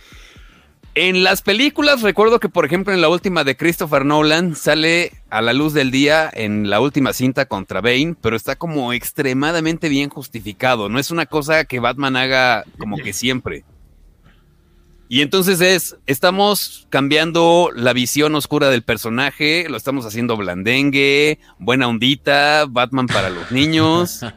En 0.99 1.23
las 1.23 1.43
películas, 1.43 2.01
recuerdo 2.01 2.41
que, 2.41 2.49
por 2.49 2.65
ejemplo, 2.65 2.95
en 2.95 3.03
la 3.03 3.11
última 3.11 3.45
de 3.45 3.55
Christopher 3.55 4.07
Nolan 4.07 4.57
sale 4.57 5.13
a 5.29 5.43
la 5.43 5.53
luz 5.53 5.75
del 5.75 5.91
día 5.91 6.31
en 6.33 6.71
la 6.71 6.81
última 6.81 7.13
cinta 7.13 7.45
contra 7.45 7.83
Bane, 7.83 8.17
pero 8.19 8.35
está 8.35 8.57
como 8.57 8.95
extremadamente 8.95 9.91
bien 9.91 10.09
justificado. 10.09 10.89
No 10.89 10.99
es 10.99 11.11
una 11.11 11.27
cosa 11.27 11.67
que 11.67 11.81
Batman 11.81 12.17
haga 12.17 12.65
como 12.79 12.97
que 12.97 13.13
siempre. 13.13 13.67
Y 15.11 15.21
entonces 15.21 15.61
es, 15.61 15.99
estamos 16.07 16.87
cambiando 16.89 17.69
la 17.77 17.93
visión 17.93 18.35
oscura 18.35 18.71
del 18.71 18.83
personaje, 18.83 19.69
lo 19.69 19.77
estamos 19.77 20.07
haciendo 20.07 20.39
blandengue, 20.39 21.41
buena 21.59 21.89
ondita, 21.89 22.65
Batman 22.67 23.07
para 23.07 23.29
los 23.29 23.53
niños. 23.53 24.25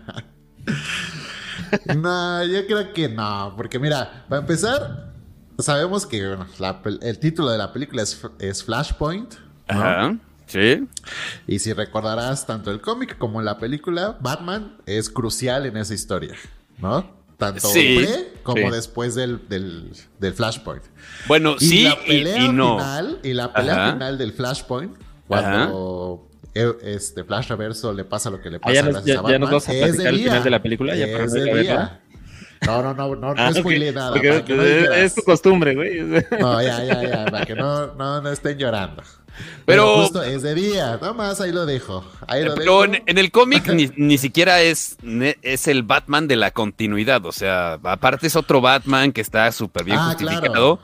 No, 1.96 2.44
yo 2.46 2.66
creo 2.66 2.94
que 2.94 3.10
no, 3.10 3.54
porque 3.56 3.78
mira, 3.78 4.26
para 4.28 4.42
empezar, 4.42 5.09
sabemos 5.64 6.06
que 6.06 6.28
bueno, 6.28 6.46
la 6.60 6.82
pel- 6.84 7.00
el 7.02 7.20
título 7.20 7.50
de 7.50 7.58
la 7.58 7.72
película 7.74 8.02
es, 8.04 8.20
es 8.40 8.64
Flashpoint. 8.64 9.34
¿no? 9.72 9.80
Ajá, 9.82 10.18
sí. 10.48 10.88
Y 11.48 11.60
si 11.60 11.74
recordarás 11.74 12.46
tanto 12.48 12.72
el 12.72 12.82
cómic 12.82 13.18
como 13.18 13.42
la 13.42 13.58
película, 13.60 14.18
Batman 14.20 14.78
es 14.86 15.10
crucial 15.10 15.66
en 15.66 15.78
esa 15.78 15.94
historia, 15.94 16.34
¿no? 16.80 17.18
Tanto 17.38 17.68
Sí, 17.70 17.98
pre 18.00 18.34
como 18.44 18.68
sí. 18.68 18.76
después 18.76 19.16
del, 19.16 19.48
del, 19.48 19.92
del 20.20 20.34
Flashpoint. 20.34 20.84
Bueno, 21.28 21.56
Y 21.60 21.66
sí 21.66 21.84
la 21.84 21.98
y, 22.04 22.08
pelea 22.08 22.38
y 22.44 22.50
no. 22.52 22.78
final, 22.78 23.20
y 23.24 23.34
la 23.34 23.54
pelea 23.54 23.74
Ajá. 23.84 23.94
final 23.94 24.18
del 24.18 24.34
Flashpoint, 24.34 24.98
cuando 25.28 26.28
eh, 26.54 26.74
este 26.84 27.24
Flash 27.24 27.48
Reverso 27.48 27.94
le 27.94 28.04
pasa 28.04 28.30
lo 28.30 28.42
que 28.42 28.50
le 28.50 28.58
Ah, 28.58 28.62
pasa 28.62 28.74
ya 28.74 28.82
nos- 28.84 28.92
gracias 28.94 29.16
ya- 29.16 29.28
a 29.28 29.32
ya 29.32 29.40
nos 29.40 29.52
Batman, 29.52 29.52
vas 29.52 29.64
a 29.64 29.72
platicar 29.72 30.08
el 30.08 30.18
día. 30.18 30.26
final 30.30 30.44
de 30.44 30.50
la 30.50 30.62
película, 30.62 30.96
ya 30.96 31.06
es 31.06 31.32
de 31.32 31.52
a 31.52 31.56
día. 31.56 32.02
No, 32.70 32.82
no, 32.82 32.94
no, 32.94 33.16
no, 33.16 33.34
no 33.34 33.42
Ah, 33.42 33.50
ok. 33.50 33.58
spoileé 33.58 33.92
nada. 33.92 34.12
Porque 34.14 34.44
no 34.56 34.64
es, 34.64 35.16
tu 35.16 35.24
costumbre, 35.24 35.76
güey. 35.76 36.02
No, 36.40 36.62
ya, 36.62 36.84
ya, 36.84 37.02
ya, 37.04 37.26
para 37.26 37.46
que 37.46 37.56
no, 37.56 37.94
no, 37.96 38.22
no 38.22 38.30
estén 38.32 38.58
llorando. 38.58 39.02
Pero- 39.66 39.84
Pero, 39.86 40.02
justo 40.02 40.22
es 40.24 40.42
de 40.42 40.54
día, 40.54 41.00
nomás 41.02 41.40
ahí 41.40 41.52
lo 41.54 41.66
dejo. 41.66 42.04
Ahí 42.28 42.44
lo 42.44 42.56
Pero 42.56 42.82
dejo. 42.82 42.94
en, 42.96 43.04
en 43.06 43.18
el 43.18 43.32
cómic 43.32 43.68
ni, 43.74 43.90
ni 43.96 44.18
siquiera 44.18 44.62
es, 44.62 44.98
es 45.42 45.68
el 45.68 45.84
Batman 45.84 46.28
de 46.28 46.36
la 46.36 46.52
continuidad. 46.52 47.26
O 47.26 47.32
sea, 47.32 47.74
aparte 47.84 48.28
es 48.28 48.36
otro 48.36 48.60
Batman 48.60 49.12
que 49.14 49.22
está 49.22 49.50
súper 49.54 49.86
bien 49.86 49.98
Ah, 49.98 50.08
justificado. 50.14 50.42
claro. 50.78 50.80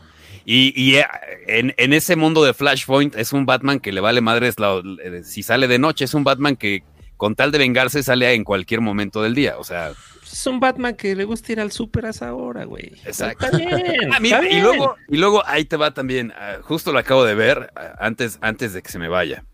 Y, 0.45 0.74
y, 0.80 0.95
eh, 0.98 1.06
en, 1.48 1.74
en 1.78 1.91
ese 1.91 2.15
mundo 2.15 2.43
de 2.45 2.54
Flashpoint 2.54 3.15
es 3.15 3.34
un 3.34 3.45
Batman 3.45 3.80
que 3.80 3.91
le 3.91 4.00
vale 4.00 4.21
madres 4.21 4.60
la- 4.60 4.82
eh, 5.04 5.24
si 5.26 5.41
sale 5.43 5.67
de 5.67 5.80
noche. 5.80 6.06
Es 6.06 6.13
un 6.13 6.24
Batman 6.24 6.56
que 6.56 6.84
con 7.17 7.34
tal 7.36 7.52
de 7.52 7.58
vengarse 7.58 8.04
sale 8.04 8.32
en 8.34 8.43
cualquier 8.43 8.80
momento 8.80 9.21
del 9.24 9.34
día. 9.36 9.56
O 9.58 9.63
sea, 9.63 9.91
Es 10.36 10.45
un 10.48 10.60
Batman 10.60 10.95
que 10.95 11.15
le 11.15 11.24
gusta 11.24 11.54
ir 11.54 11.62
al 11.62 11.71
súper 11.71 12.08
a 12.08 12.10
esa 12.10 12.34
hora, 12.34 12.65
güey. 12.65 12.91
Exacto. 13.06 13.45
Está 13.52 13.58
bien. 13.58 14.13
Ah, 14.13 14.19
mira, 14.19 14.39
está 14.41 14.54
y 14.54 14.60
luego, 14.60 14.95
y 15.08 15.15
luego 15.15 15.41
ahí 15.48 15.63
te 15.63 15.78
va 15.78 15.93
también, 15.93 16.34
ah, 16.36 16.58
justo 16.62 16.91
lo 16.91 17.00
acabo 17.00 17.24
de 17.24 17.36
ver 17.36 17.71
ah, 17.78 17.93
antes, 18.00 18.38
antes 18.41 18.74
de 18.74 18.82
que 18.82 18.89
se 18.91 19.00
me 19.00 19.08
vaya. 19.08 19.45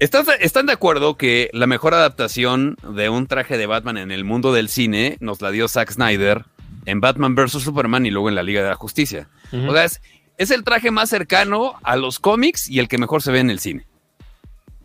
¿Estás 0.00 0.26
de- 0.26 0.36
¿Están 0.40 0.66
de 0.66 0.74
acuerdo 0.74 1.16
que 1.16 1.48
la 1.54 1.66
mejor 1.66 1.94
adaptación 1.94 2.76
de 2.94 3.08
un 3.08 3.26
traje 3.26 3.56
de 3.56 3.64
Batman 3.66 3.96
en 3.96 4.10
el 4.10 4.22
mundo 4.24 4.52
del 4.52 4.68
cine 4.68 5.16
nos 5.20 5.40
la 5.40 5.50
dio 5.50 5.66
Zack 5.66 5.92
Snyder 5.92 6.44
en 6.84 7.00
Batman 7.00 7.34
vs. 7.34 7.52
Superman 7.52 8.04
y 8.04 8.10
luego 8.10 8.28
en 8.28 8.34
la 8.34 8.42
Liga 8.42 8.62
de 8.62 8.68
la 8.68 8.74
Justicia? 8.74 9.30
O 9.52 9.72
sea, 9.72 9.84
es, 9.84 10.02
es 10.36 10.50
el 10.50 10.62
traje 10.62 10.90
más 10.90 11.08
cercano 11.08 11.72
a 11.82 11.96
los 11.96 12.18
cómics 12.18 12.68
y 12.68 12.80
el 12.80 12.88
que 12.88 12.98
mejor 12.98 13.22
se 13.22 13.32
ve 13.32 13.40
en 13.40 13.48
el 13.48 13.60
cine. 13.60 13.86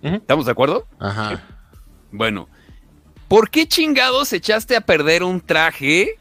¿Estamos 0.01 0.45
de 0.45 0.51
acuerdo? 0.53 0.87
Ajá. 0.99 1.43
Bueno, 2.11 2.47
¿por 3.33 3.49
qué 3.49 3.67
chingados 3.67 4.31
echaste 4.31 4.75
a 4.75 4.81
perder 4.81 5.23
un 5.23 5.41
traje 5.41 6.19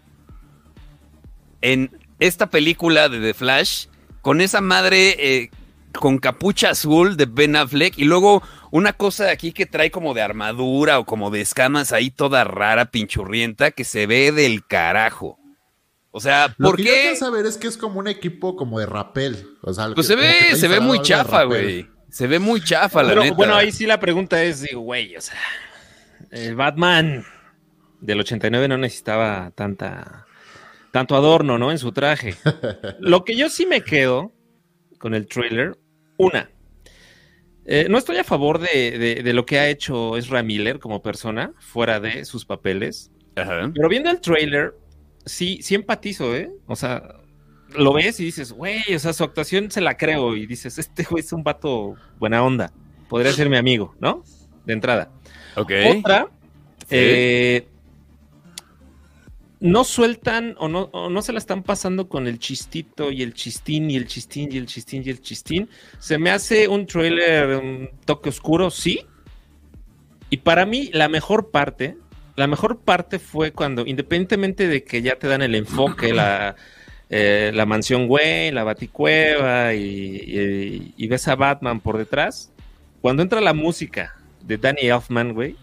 en 1.60 1.90
esta 2.20 2.48
película 2.48 3.10
de 3.10 3.20
The 3.20 3.34
Flash 3.34 3.84
con 4.22 4.40
esa 4.40 4.62
madre 4.62 5.16
eh, 5.18 5.50
con 5.92 6.16
capucha 6.16 6.70
azul 6.70 7.18
de 7.18 7.26
Ben 7.26 7.54
Affleck 7.54 7.98
y 7.98 8.04
luego 8.04 8.42
una 8.70 8.94
cosa 8.94 9.30
aquí 9.30 9.52
que 9.52 9.66
trae 9.66 9.90
como 9.90 10.14
de 10.14 10.22
armadura 10.22 10.98
o 10.98 11.04
como 11.04 11.30
de 11.30 11.42
escamas 11.42 11.92
ahí 11.92 12.10
toda 12.10 12.44
rara, 12.44 12.86
pinchurrienta, 12.86 13.72
que 13.72 13.84
se 13.84 14.06
ve 14.06 14.32
del 14.32 14.64
carajo? 14.66 15.38
O 16.12 16.18
sea, 16.20 16.54
Lo 16.56 16.68
¿por 16.70 16.76
que 16.78 16.84
yo 16.84 16.90
qué? 16.92 17.16
saber 17.16 17.44
es 17.44 17.58
que 17.58 17.66
es 17.68 17.76
como 17.76 17.98
un 17.98 18.08
equipo 18.08 18.56
como 18.56 18.78
de 18.80 18.86
rapel. 18.86 19.50
O 19.60 19.74
sea, 19.74 19.92
Pues 19.94 20.08
que- 20.08 20.14
se 20.14 20.18
que 20.18 20.50
ve, 20.50 20.56
se 20.56 20.66
ve 20.68 20.80
muy 20.80 21.02
chafa, 21.02 21.42
güey. 21.44 21.86
Se 22.08 22.26
ve 22.26 22.38
muy 22.38 22.64
chafa, 22.64 23.02
la 23.02 23.10
Pero, 23.10 23.22
neta. 23.24 23.34
bueno, 23.36 23.54
ahí 23.54 23.70
sí 23.70 23.84
la 23.84 24.00
pregunta 24.00 24.42
es, 24.42 24.62
digo, 24.62 24.80
güey, 24.80 25.14
o 25.14 25.20
sea, 25.20 25.36
el 26.32 26.56
Batman 26.56 27.24
del 28.00 28.20
89 28.20 28.66
no 28.68 28.78
necesitaba 28.78 29.52
tanta, 29.54 30.26
tanto 30.90 31.14
adorno, 31.14 31.58
¿no? 31.58 31.70
En 31.70 31.78
su 31.78 31.92
traje. 31.92 32.34
Lo 33.00 33.24
que 33.24 33.36
yo 33.36 33.48
sí 33.48 33.66
me 33.66 33.82
quedo 33.82 34.32
con 34.98 35.14
el 35.14 35.26
trailer, 35.26 35.78
una, 36.16 36.50
eh, 37.64 37.86
no 37.88 37.98
estoy 37.98 38.16
a 38.16 38.24
favor 38.24 38.58
de, 38.60 38.98
de- 38.98 39.22
de 39.22 39.32
lo 39.32 39.46
que 39.46 39.58
ha 39.58 39.68
hecho 39.68 40.16
Ezra 40.16 40.42
Miller 40.42 40.78
como 40.78 41.02
persona, 41.02 41.52
fuera 41.58 42.00
de 42.00 42.24
sus 42.24 42.44
papeles, 42.44 43.10
Ajá. 43.36 43.70
pero 43.74 43.88
viendo 43.88 44.10
el 44.10 44.20
trailer, 44.20 44.74
sí, 45.24 45.58
sí 45.62 45.74
empatizo, 45.74 46.34
¿eh? 46.36 46.50
O 46.66 46.76
sea, 46.76 47.16
lo 47.76 47.92
ves 47.92 48.20
y 48.20 48.24
dices, 48.24 48.52
güey, 48.52 48.82
o 48.94 48.98
sea, 48.98 49.12
su 49.12 49.24
actuación 49.24 49.70
se 49.70 49.80
la 49.80 49.96
creo 49.96 50.36
y 50.36 50.46
dices, 50.46 50.78
este 50.78 51.02
güey 51.04 51.20
es 51.24 51.32
un 51.32 51.42
vato 51.44 51.94
buena 52.18 52.42
onda, 52.44 52.72
podría 53.08 53.32
ser 53.32 53.48
mi 53.48 53.56
amigo, 53.56 53.94
¿no? 54.00 54.22
De 54.66 54.72
entrada. 54.72 55.10
Otra, 55.98 56.28
Sí. 56.80 56.86
eh, 56.90 57.66
no 59.60 59.84
sueltan 59.84 60.56
o 60.58 60.68
no, 60.68 60.88
o 60.92 61.08
no 61.08 61.22
se 61.22 61.32
la 61.32 61.38
están 61.38 61.62
pasando 61.62 62.08
con 62.08 62.26
el 62.26 62.38
chistito 62.40 63.12
y 63.12 63.22
el 63.22 63.32
chistín 63.32 63.90
y 63.90 63.96
el 63.96 64.06
chistín 64.08 64.48
y 64.52 64.56
el 64.58 64.66
chistín 64.66 65.02
y 65.06 65.10
el 65.10 65.20
chistín. 65.20 65.68
Se 66.00 66.18
me 66.18 66.30
hace 66.30 66.66
un 66.66 66.84
trailer, 66.86 67.58
un 67.58 67.88
toque 68.04 68.30
oscuro, 68.30 68.70
sí. 68.70 69.06
Y 70.30 70.38
para 70.38 70.66
mí, 70.66 70.90
la 70.92 71.08
mejor 71.08 71.50
parte, 71.52 71.96
la 72.34 72.48
mejor 72.48 72.80
parte 72.80 73.20
fue 73.20 73.52
cuando, 73.52 73.86
independientemente 73.86 74.66
de 74.66 74.82
que 74.82 75.00
ya 75.00 75.16
te 75.16 75.28
dan 75.28 75.42
el 75.42 75.54
enfoque, 75.54 76.12
la, 76.12 76.56
eh, 77.08 77.52
la 77.54 77.64
mansión 77.66 78.08
güey, 78.08 78.50
la 78.50 78.64
baticueva 78.64 79.74
y, 79.74 79.84
y- 79.84 80.94
y 80.96 81.06
ves 81.06 81.28
a 81.28 81.36
Batman 81.36 81.78
por 81.78 81.98
detrás, 81.98 82.50
cuando 83.00 83.22
entra 83.22 83.40
la 83.40 83.52
música 83.54 84.16
de 84.42 84.56
Danny 84.58 84.82
Elfman, 84.88 85.32
güey, 85.34 85.56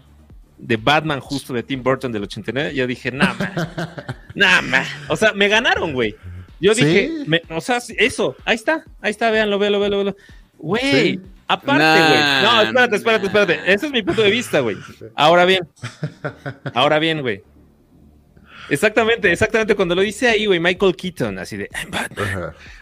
de 0.58 0.76
Batman 0.76 1.20
justo 1.20 1.52
de 1.52 1.62
Tim 1.62 1.82
Burton 1.82 2.12
del 2.12 2.22
89, 2.24 2.74
yo 2.74 2.86
dije, 2.86 3.10
nah, 3.10 3.34
man, 3.34 3.52
nah, 4.34 4.60
man. 4.62 4.84
O 5.08 5.16
sea, 5.16 5.32
me 5.32 5.48
ganaron, 5.48 5.92
güey. 5.92 6.14
Yo 6.60 6.74
Sí. 6.74 6.84
dije, 6.84 7.10
me- 7.26 7.42
o 7.50 7.60
sea, 7.60 7.78
eso, 7.96 8.36
ahí 8.44 8.54
está, 8.56 8.84
ahí 9.00 9.10
está, 9.10 9.30
véanlo, 9.30 9.58
véanlo, 9.58 9.80
véanlo, 9.80 9.96
véanlo. 9.98 10.16
Güey, 10.58 10.82
Sí. 11.14 11.20
aparte, 11.48 11.82
Nah, 11.82 12.08
güey. 12.08 12.42
No, 12.42 12.62
espérate, 12.62 12.96
espérate, 12.96 13.26
espérate. 13.26 13.72
Ese 13.72 13.86
es 13.86 13.92
mi 13.92 14.02
punto 14.02 14.20
de 14.22 14.30
vista, 14.30 14.60
güey. 14.60 14.76
Ahora 15.14 15.46
bien, 15.46 15.66
ahora 16.74 16.98
bien, 16.98 17.22
güey. 17.22 17.42
Exactamente, 18.68 19.32
exactamente. 19.32 19.74
Cuando 19.74 19.94
lo 19.94 20.02
dice 20.02 20.28
ahí, 20.28 20.46
güey, 20.46 20.60
Michael 20.60 20.94
Keaton, 20.94 21.38
así 21.38 21.56
de. 21.56 21.68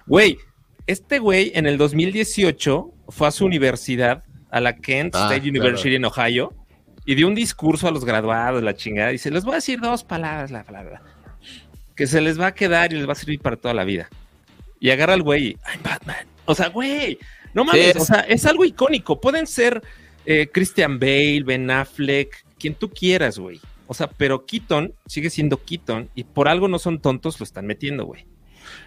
Güey, 0.07 0.39
este 0.87 1.19
güey 1.19 1.53
en 1.55 1.67
el 1.67 1.79
2018 1.79 2.93
fue 3.09 3.29
a 3.29 3.31
su 3.31 3.47
universidad, 3.47 4.25
a 4.51 4.61
la 4.61 4.77
Kent 4.77 5.15
Ah, 5.15 5.25
State 5.25 5.43
claro. 5.51 5.61
University 5.61 5.95
en 5.97 6.05
Ohio, 6.05 6.55
y 7.05 7.15
dio 7.15 7.27
un 7.27 7.35
discurso 7.35 7.89
a 7.89 7.91
los 7.91 8.05
graduados, 8.05 8.63
la 8.63 8.75
chingada. 8.75 9.11
Dice, 9.11 9.31
les 9.31 9.45
voy 9.45 9.53
a 9.53 9.57
decir 9.57 9.81
dos 9.81 10.05
palabras, 10.05 10.51
la 10.51 10.63
palabra, 10.65 11.03
que 11.95 12.07
se 12.07 12.21
les 12.21 12.39
va 12.41 12.49
a 12.49 12.55
quedar 12.55 12.93
y 12.93 12.97
les 12.97 13.09
va 13.09 13.13
a 13.13 13.17
servir 13.17 13.41
para 13.41 13.57
toda 13.57 13.75
la 13.75 13.85
vida. 13.85 14.09
Y 14.81 14.91
agarra 14.91 15.15
al 15.15 15.23
güey, 15.23 15.47
y, 15.47 15.57
I'm 15.73 15.83
Batman. 15.83 16.27
O 16.45 16.55
sea, 16.55 16.69
güey, 16.69 17.19
no 17.55 17.65
mames, 17.65 17.93
Sí, 17.95 17.99
o 17.99 18.05
sea, 18.05 18.21
es 18.21 18.45
algo 18.47 18.65
icónico. 18.65 19.21
Pueden 19.21 19.47
ser 19.47 19.83
eh, 20.27 20.49
Christian 20.53 20.99
Bale, 20.99 21.43
Ben 21.45 21.71
Affleck, 21.71 22.45
quien 22.59 22.75
tú 22.75 22.91
quieras, 22.91 23.39
güey. 23.39 23.61
O 23.87 23.95
sea, 23.95 24.07
pero 24.07 24.45
Keaton 24.45 24.93
sigue 25.07 25.31
siendo 25.31 25.57
Keaton 25.65 26.11
y 26.15 26.25
por 26.25 26.47
algo 26.49 26.69
no 26.69 26.79
son 26.79 27.01
tontos, 27.01 27.41
lo 27.41 27.45
están 27.45 27.67
metiendo, 27.67 28.05
güey. 28.05 28.27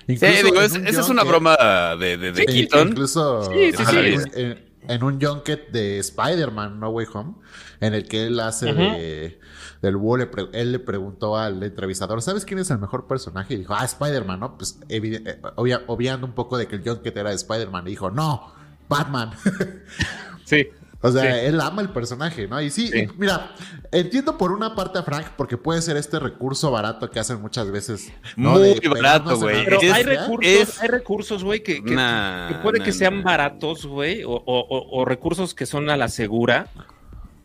Sí, 0.08 0.16
digo, 0.44 0.62
es- 0.62 0.76
esa 0.76 1.02
es 1.02 1.10
una 1.10 1.24
broma 1.24 1.96
de, 2.00 2.18
de, 2.18 2.32
de 2.32 2.42
Sí, 2.42 2.46
Keaton. 2.46 2.90
Incluso 2.90 3.52
Sí, 3.52 3.72
sí, 3.76 3.84
sí. 3.90 3.98
En, 3.98 4.40
en- 4.40 4.71
en 4.94 5.04
un 5.04 5.20
junket 5.22 5.72
de 5.72 6.00
Spider-Man 6.00 6.80
No 6.80 6.90
Way 6.90 7.08
Home, 7.14 7.34
en 7.80 7.94
el 7.94 8.08
que 8.08 8.28
él 8.28 8.40
hace 8.40 8.74
de, 8.74 9.40
del 9.82 9.96
búho, 9.98 10.18
le 10.18 10.28
pre- 10.28 10.50
él 10.54 10.72
le 10.72 10.80
preguntó 10.80 11.38
al 11.38 11.62
entrevistador, 11.64 12.22
¿sabes 12.22 12.46
quién 12.46 12.60
es 12.60 12.70
el 12.72 12.80
mejor 12.80 13.08
personaje? 13.08 13.54
Y 13.54 13.58
dijo, 13.58 13.74
ah, 13.74 13.86
Spider-Man, 13.86 14.40
¿no? 14.40 14.58
Pues 14.58 14.80
eh, 14.90 15.40
obvia- 15.56 15.84
obviando 15.88 16.28
un 16.28 16.34
poco 16.34 16.58
de 16.58 16.68
que 16.68 16.76
el 16.76 16.84
junket 16.88 17.16
era 17.18 17.30
de 17.30 17.36
Spider-Man, 17.36 17.88
y 17.88 17.92
dijo, 17.92 18.12
no, 18.12 18.52
Batman. 18.90 19.32
Sí. 20.46 20.68
O 21.04 21.12
sea, 21.12 21.24
Sí. 21.24 21.46
él 21.48 21.60
ama 21.60 21.82
el 21.82 21.90
personaje, 21.90 22.48
¿no? 22.48 22.62
Y 22.62 22.70
sí, 22.70 22.88
Sí. 22.90 23.00
y 23.00 23.08
mira, 23.18 23.56
entiendo 23.92 24.38
por 24.38 24.52
una 24.52 24.76
parte 24.76 25.00
a 25.00 25.04
Frank, 25.04 25.28
porque 25.36 25.58
puede 25.58 25.82
ser 25.82 25.98
este 25.98 26.20
recurso 26.20 26.70
barato 26.70 27.10
que 27.10 27.20
hacen 27.20 27.42
muchas 27.42 27.72
veces. 27.72 28.14
¿no? 28.38 28.52
Muy 28.52 28.80
De 28.80 28.88
barato, 28.90 29.36
güey. 29.38 29.66
Pero 29.66 29.82
Es- 29.82 29.92
hay 29.92 30.04
recursos, 30.04 30.52
es- 30.52 30.82
hay 30.82 30.88
recursos, 30.90 31.44
güey, 31.44 31.64
que, 31.64 31.84
que- 31.84 31.96
Nah, 31.96 32.50
que 32.50 32.54
puede 32.56 32.80
nah, 32.80 32.86
que 32.86 32.92
sean 32.92 33.18
nah. 33.18 33.24
baratos, 33.24 33.86
güey, 33.88 34.24
o, 34.24 34.30
o- 34.32 34.42
o- 34.46 35.02
o 35.02 35.06
recursos 35.06 35.56
que 35.56 35.66
son 35.66 35.90
a 35.90 35.98
la 35.98 36.08
segura. 36.08 36.68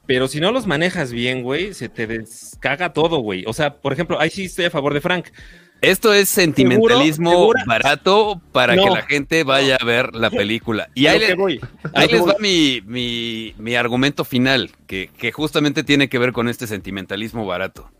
Pero 0.06 0.28
si 0.28 0.38
no 0.38 0.52
los 0.52 0.66
manejas 0.66 1.10
bien, 1.10 1.42
güey, 1.42 1.74
se 1.74 1.88
te 1.88 2.06
descaga 2.06 2.92
todo, 2.92 3.18
güey. 3.18 3.44
O 3.46 3.52
sea, 3.52 3.78
por 3.80 3.92
ejemplo, 3.92 4.20
ahí 4.20 4.30
sí 4.30 4.44
estoy 4.44 4.66
a 4.66 4.70
favor 4.70 4.94
de 4.94 5.00
Frank. 5.00 5.28
Esto 5.86 6.12
es 6.12 6.28
sentimentalismo 6.28 7.52
barato 7.66 8.40
para 8.52 8.74
No. 8.76 8.84
que 8.84 8.90
la 8.90 9.02
gente 9.02 9.44
vaya 9.44 9.76
a 9.80 9.84
ver 9.84 10.14
la 10.14 10.30
película. 10.30 10.88
Y 10.94 11.06
ahí, 11.06 11.18
le- 11.18 11.34
voy, 11.34 11.60
les 11.94 12.20
voy. 12.20 12.28
va 12.30 12.34
mi, 12.40 12.82
mi- 12.86 13.54
mi 13.58 13.74
argumento 13.76 14.24
final, 14.24 14.70
que, 14.86 15.10
que 15.18 15.32
justamente 15.32 15.84
tiene 15.84 16.08
que 16.08 16.18
ver 16.18 16.32
con 16.32 16.48
este 16.48 16.66
sentimentalismo 16.66 17.46
barato. 17.46 17.90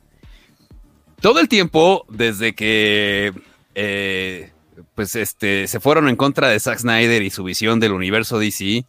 Todo 1.20 1.40
el 1.40 1.49
tiempo, 1.49 2.05
desde 2.11 2.55
que 2.55 3.33
eh, 3.75 4.51
pues 4.94 5.16
este, 5.16 5.66
se 5.66 5.81
fueron 5.81 6.09
en 6.09 6.16
contra 6.16 6.49
de 6.49 6.61
Zack 6.61 6.79
Snyder 6.79 7.22
y 7.22 7.31
su 7.31 7.42
visión 7.44 7.81
del 7.81 7.92
universo 7.92 8.38
DC, 8.38 8.85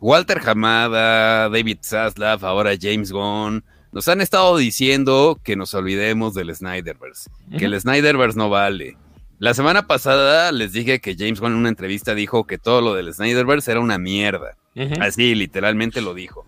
Walter 0.00 0.40
Hamada, 0.44 1.48
David 1.48 1.78
Zaslav, 1.82 2.44
ahora 2.44 2.72
James 2.80 3.12
Gunn, 3.12 3.64
nos 3.94 4.08
han 4.08 4.20
estado 4.20 4.56
diciendo 4.56 5.40
que 5.44 5.54
nos 5.54 5.72
olvidemos 5.72 6.34
del 6.34 6.52
Snyderverse, 6.52 7.30
que 7.56 7.66
el 7.66 7.80
Snyderverse 7.80 8.36
no 8.36 8.50
vale. 8.50 8.96
La 9.38 9.54
semana 9.54 9.86
pasada 9.86 10.50
les 10.50 10.72
dije 10.72 11.00
que 11.00 11.14
James 11.16 11.38
Gunn 11.38 11.52
en 11.52 11.58
una 11.58 11.68
entrevista 11.68 12.14
dijo 12.16 12.44
que 12.44 12.58
todo 12.58 12.80
lo 12.80 12.94
del 12.94 13.14
Snyderverse 13.14 13.70
era 13.70 13.78
una 13.78 13.98
mierda. 13.98 14.56
Así, 15.00 15.36
literalmente 15.36 16.00
lo 16.00 16.12
dijo. 16.12 16.44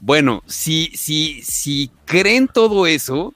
Bueno, 0.00 0.42
si, 0.46 0.90
si, 0.96 1.40
si 1.42 1.92
creen 2.04 2.48
todo 2.48 2.88
eso, 2.88 3.32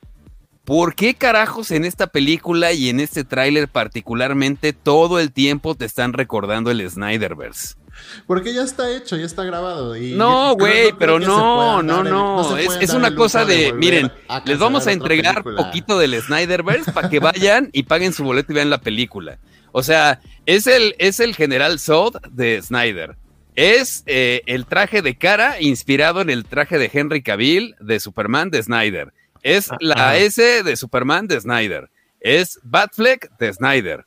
¿por 0.64 0.96
qué 0.96 1.14
carajos 1.14 1.70
en 1.70 1.84
esta 1.84 2.08
película 2.08 2.72
y 2.72 2.88
en 2.88 2.98
este 2.98 3.22
tráiler 3.22 3.68
particularmente 3.68 4.72
todo 4.72 5.20
el 5.20 5.30
tiempo 5.30 5.76
te 5.76 5.84
están 5.84 6.14
recordando 6.14 6.72
el 6.72 6.88
Snyderverse? 6.90 7.76
Porque 8.26 8.54
ya 8.54 8.62
está 8.62 8.90
hecho, 8.94 9.16
ya 9.16 9.26
está 9.26 9.44
grabado. 9.44 9.96
Y 9.96 10.12
No, 10.12 10.54
güey, 10.54 10.92
pero 10.98 11.18
no, 11.18 11.82
no, 11.82 12.02
el- 12.02 12.08
no. 12.10 12.56
se 12.56 12.84
Es, 12.84 12.92
una 12.94 13.14
cosa 13.14 13.44
de, 13.44 13.72
miren, 13.72 14.10
les 14.44 14.58
vamos 14.58 14.86
a 14.86 14.92
entregar 14.92 15.42
película. 15.42 15.64
poquito 15.64 15.98
del 15.98 16.20
Snyderverse 16.20 16.92
para 16.92 17.08
que 17.08 17.18
vayan 17.20 17.70
y 17.72 17.84
paguen 17.84 18.12
su 18.12 18.24
boleto 18.24 18.52
y 18.52 18.56
vean 18.56 18.70
la 18.70 18.80
película. 18.80 19.38
O 19.72 19.82
sea, 19.82 20.20
es 20.46 20.66
el, 20.66 20.94
es 20.98 21.20
el 21.20 21.34
general 21.34 21.78
Zod 21.78 22.16
de 22.30 22.60
Snyder. 22.62 23.16
Es 23.54 24.02
eh, 24.06 24.42
el 24.46 24.66
traje 24.66 25.02
de 25.02 25.16
cara 25.16 25.60
inspirado 25.60 26.20
en 26.20 26.30
el 26.30 26.44
traje 26.44 26.78
de 26.78 26.90
Henry 26.92 27.22
Cavill 27.22 27.74
de 27.80 28.00
Superman 28.00 28.50
de 28.50 28.62
Snyder. 28.62 29.12
Es 29.42 29.70
la 29.80 29.94
Ajá. 29.94 30.16
S 30.18 30.62
de 30.62 30.76
Superman 30.76 31.26
de 31.26 31.40
Snyder. 31.40 31.90
Es 32.20 32.60
Batfleck 32.62 33.36
de 33.38 33.52
Snyder. 33.52 34.06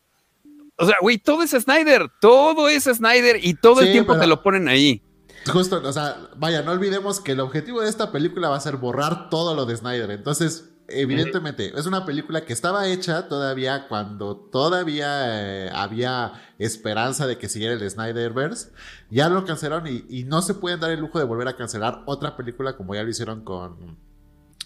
O 0.78 0.86
sea, 0.86 0.95
güey, 1.01 1.17
todo 1.17 1.43
es 1.43 1.51
Snyder. 1.51 2.09
Todo 2.19 2.67
es 2.69 2.84
Snyder 2.84 3.39
y 3.43 3.53
todo 3.53 3.82
el 3.82 3.91
tiempo 3.91 4.13
pero- 4.13 4.21
te 4.21 4.28
lo 4.28 4.43
ponen 4.43 4.67
ahí. 4.67 5.01
Justo, 5.51 5.80
o 5.84 5.93
sea, 5.93 6.17
vaya, 6.38 6.63
no 6.63 6.71
olvidemos 6.71 7.19
que 7.21 7.34
el 7.34 7.39
objetivo 7.39 7.82
de 7.82 7.89
esta 7.89 8.11
película 8.11 8.49
va 8.49 8.55
a 8.57 8.59
ser 8.59 8.78
borrar 8.78 9.30
todo 9.30 9.53
lo 9.53 9.67
de 9.67 9.78
Snyder. 9.78 10.09
Entonces, 10.09 10.71
evidentemente, 10.88 11.71
es 11.78 11.86
una 11.86 12.03
película 12.03 12.43
que 12.45 12.51
estaba 12.53 12.88
hecha 12.88 13.28
todavía 13.28 13.88
cuando 13.88 14.36
todavía 14.36 15.65
eh, 15.67 15.69
había 15.71 16.34
esperanza 16.57 17.28
de 17.28 17.38
que 17.38 17.47
siguiera 17.47 17.76
el 17.76 17.88
Snyderverse. 17.89 18.71
Ya 19.11 19.30
lo 19.30 19.45
cancelaron 19.45 19.86
y, 19.88 20.03
y 20.09 20.23
no 20.23 20.41
se 20.41 20.55
pueden 20.55 20.80
dar 20.80 20.89
el 20.89 20.99
lujo 20.99 21.19
de 21.19 21.26
volver 21.26 21.47
a 21.47 21.55
cancelar 21.55 22.01
otra 22.07 22.36
película 22.36 22.76
como 22.76 22.95
ya 22.95 23.03
lo 23.03 23.09
hicieron 23.09 23.43
con 23.43 23.97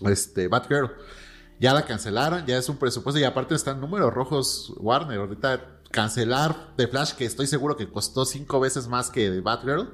este 0.10 0.48
Batgirl. 0.48 0.92
Ya 1.60 1.74
la 1.74 1.84
cancelaron, 1.86 2.46
ya 2.46 2.58
es 2.58 2.70
un 2.70 2.78
presupuesto 2.78 3.20
y 3.20 3.26
aparte 3.26 3.54
están 3.54 3.82
números 3.82 4.14
rojos 4.14 4.74
Warner. 4.78 5.20
Ahorita 5.20 5.79
cancelar 5.92 6.76
The 6.76 6.88
Flash, 6.88 7.14
que 7.14 7.26
estoy 7.26 7.48
seguro 7.48 7.76
que 7.76 7.90
costó 7.90 8.26
cinco 8.26 8.60
veces 8.60 8.88
más 8.88 9.10
que 9.10 9.30
The 9.30 9.42
Batgirl. 9.42 9.90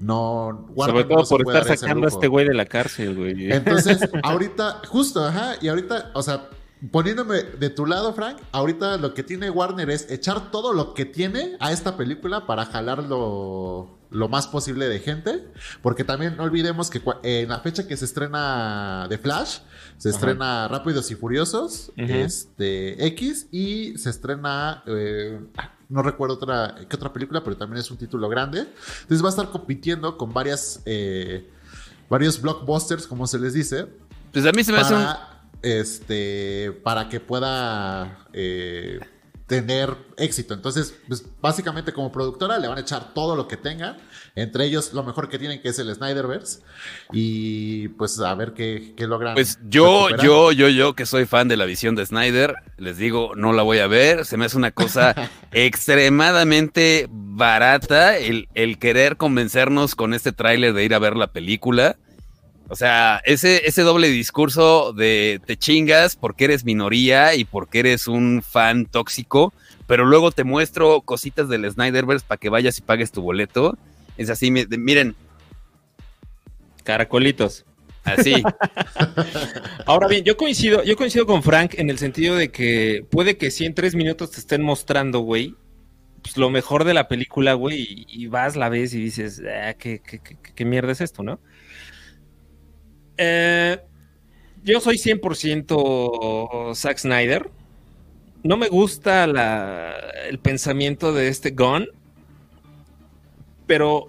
No, 0.00 0.68
Sobre 0.76 1.04
todo 1.04 1.18
no 1.18 1.24
por 1.24 1.40
estar 1.42 1.76
sacando 1.76 2.06
a 2.06 2.08
este 2.08 2.26
güey 2.26 2.48
de 2.48 2.54
la 2.54 2.66
cárcel, 2.66 3.14
güey. 3.14 3.52
Entonces, 3.52 4.00
ahorita, 4.24 4.82
justo, 4.88 5.24
ajá, 5.24 5.54
y 5.60 5.68
ahorita, 5.68 6.10
o 6.14 6.22
sea, 6.22 6.48
poniéndome 6.90 7.42
de 7.42 7.70
tu 7.70 7.86
lado, 7.86 8.12
Frank, 8.12 8.38
ahorita 8.50 8.96
lo 8.96 9.14
que 9.14 9.22
tiene 9.22 9.48
Warner 9.50 9.90
es 9.90 10.10
echar 10.10 10.50
todo 10.50 10.72
lo 10.72 10.94
que 10.94 11.04
tiene 11.04 11.56
a 11.60 11.70
esta 11.70 11.96
película 11.96 12.46
para 12.46 12.66
jalarlo 12.66 13.90
lo 14.10 14.28
más 14.28 14.46
posible 14.46 14.88
de 14.88 14.98
gente, 14.98 15.44
porque 15.80 16.04
también 16.04 16.36
no 16.36 16.42
olvidemos 16.42 16.90
que 16.90 17.00
en 17.22 17.48
la 17.48 17.60
fecha 17.60 17.86
que 17.86 17.96
se 17.96 18.04
estrena 18.04 19.06
The 19.08 19.18
Flash, 19.18 19.58
se 19.98 20.08
Ajá. 20.08 20.18
estrena 20.18 20.68
Rápidos 20.68 21.10
y 21.10 21.14
Furiosos, 21.14 21.92
este 21.96 23.06
X, 23.06 23.48
y 23.50 23.96
se 23.98 24.10
estrena, 24.10 24.82
eh, 24.86 25.40
no 25.88 26.02
recuerdo 26.02 26.34
otra, 26.34 26.74
qué 26.88 26.96
otra 26.96 27.12
película, 27.12 27.42
pero 27.44 27.56
también 27.56 27.80
es 27.80 27.90
un 27.90 27.96
título 27.96 28.28
grande. 28.28 28.60
Entonces 29.02 29.22
va 29.22 29.28
a 29.28 29.30
estar 29.30 29.50
compitiendo 29.50 30.16
con 30.16 30.32
varias, 30.32 30.80
eh, 30.86 31.48
varios 32.08 32.40
blockbusters, 32.40 33.06
como 33.06 33.26
se 33.26 33.38
les 33.38 33.52
dice, 33.54 33.86
Pues 34.32 34.44
a 34.46 34.52
mí 34.52 34.64
se 34.64 34.72
me 34.72 34.78
hace 34.78 34.94
un... 34.94 35.02
para, 35.02 35.42
este, 35.62 36.72
para 36.82 37.08
que 37.08 37.20
pueda 37.20 38.26
eh, 38.32 38.98
tener 39.52 39.94
éxito. 40.16 40.54
Entonces, 40.54 40.94
pues, 41.06 41.26
básicamente 41.42 41.92
como 41.92 42.10
productora 42.10 42.58
le 42.58 42.68
van 42.68 42.78
a 42.78 42.80
echar 42.80 43.12
todo 43.12 43.36
lo 43.36 43.48
que 43.48 43.58
tengan, 43.58 43.98
entre 44.34 44.64
ellos 44.64 44.94
lo 44.94 45.02
mejor 45.02 45.28
que 45.28 45.38
tienen 45.38 45.60
que 45.60 45.68
es 45.68 45.78
el 45.78 45.94
Snyderverse 45.94 46.60
y 47.12 47.88
pues 47.88 48.18
a 48.18 48.34
ver 48.34 48.54
qué, 48.54 48.94
qué 48.96 49.06
logran. 49.06 49.34
Pues 49.34 49.58
yo, 49.68 50.06
recuperar. 50.08 50.24
yo, 50.24 50.52
yo, 50.52 50.68
yo, 50.70 50.94
que 50.94 51.04
soy 51.04 51.26
fan 51.26 51.48
de 51.48 51.58
la 51.58 51.66
visión 51.66 51.94
de 51.94 52.06
Snyder, 52.06 52.54
les 52.78 52.96
digo, 52.96 53.32
no 53.36 53.52
la 53.52 53.62
voy 53.62 53.80
a 53.80 53.86
ver. 53.86 54.24
Se 54.24 54.38
me 54.38 54.46
hace 54.46 54.56
una 54.56 54.70
cosa 54.70 55.14
extremadamente 55.52 57.08
barata 57.10 58.16
el, 58.16 58.48
el 58.54 58.78
querer 58.78 59.18
convencernos 59.18 59.94
con 59.94 60.14
este 60.14 60.32
tráiler 60.32 60.72
de 60.72 60.82
ir 60.82 60.94
a 60.94 60.98
ver 60.98 61.14
la 61.14 61.30
película. 61.30 61.98
O 62.72 62.74
sea, 62.74 63.20
ese, 63.26 63.66
ese 63.68 63.82
doble 63.82 64.08
discurso 64.08 64.94
de 64.94 65.42
te 65.44 65.58
chingas 65.58 66.16
porque 66.16 66.44
eres 66.46 66.64
minoría 66.64 67.34
y 67.34 67.44
porque 67.44 67.80
eres 67.80 68.08
un 68.08 68.42
fan 68.42 68.86
tóxico, 68.86 69.52
pero 69.86 70.06
luego 70.06 70.32
te 70.32 70.42
muestro 70.42 71.02
cositas 71.02 71.50
del 71.50 71.70
Snyderverse 71.70 72.24
para 72.26 72.38
que 72.38 72.48
vayas 72.48 72.78
y 72.78 72.80
pagues 72.80 73.12
tu 73.12 73.20
boleto. 73.20 73.76
Es 74.16 74.30
así, 74.30 74.50
miren, 74.50 75.14
Caracolitos. 76.82 77.66
así. 78.04 78.42
Ahora 79.86 80.08
bien, 80.08 80.24
yo 80.24 80.38
coincido, 80.38 80.82
yo 80.82 80.96
coincido 80.96 81.26
con 81.26 81.42
Frank 81.42 81.74
en 81.76 81.90
el 81.90 81.98
sentido 81.98 82.36
de 82.36 82.50
que 82.50 83.04
puede 83.10 83.36
que 83.36 83.50
si 83.50 83.66
en 83.66 83.74
tres 83.74 83.94
minutos 83.94 84.30
te 84.30 84.40
estén 84.40 84.62
mostrando, 84.62 85.20
güey, 85.20 85.54
pues 86.22 86.38
lo 86.38 86.48
mejor 86.48 86.84
de 86.84 86.94
la 86.94 87.06
película, 87.06 87.52
güey, 87.52 87.82
y, 87.82 88.06
y 88.08 88.26
vas, 88.28 88.56
la 88.56 88.70
ves 88.70 88.94
y 88.94 88.98
dices, 89.02 89.42
ah, 89.46 89.74
¿qué, 89.74 90.00
qué, 90.00 90.20
qué- 90.20 90.38
qué 90.54 90.64
mierda 90.64 90.92
es 90.92 91.02
esto, 91.02 91.22
no? 91.22 91.38
Eh, 93.16 93.78
yo 94.64 94.80
soy 94.80 94.96
100% 94.98 96.74
Zack 96.74 96.98
Snyder. 96.98 97.50
No 98.44 98.56
me 98.56 98.68
gusta 98.68 99.24
el 100.28 100.38
pensamiento 100.40 101.12
de 101.12 101.28
este 101.28 101.50
Gun, 101.50 101.86
pero 103.66 104.08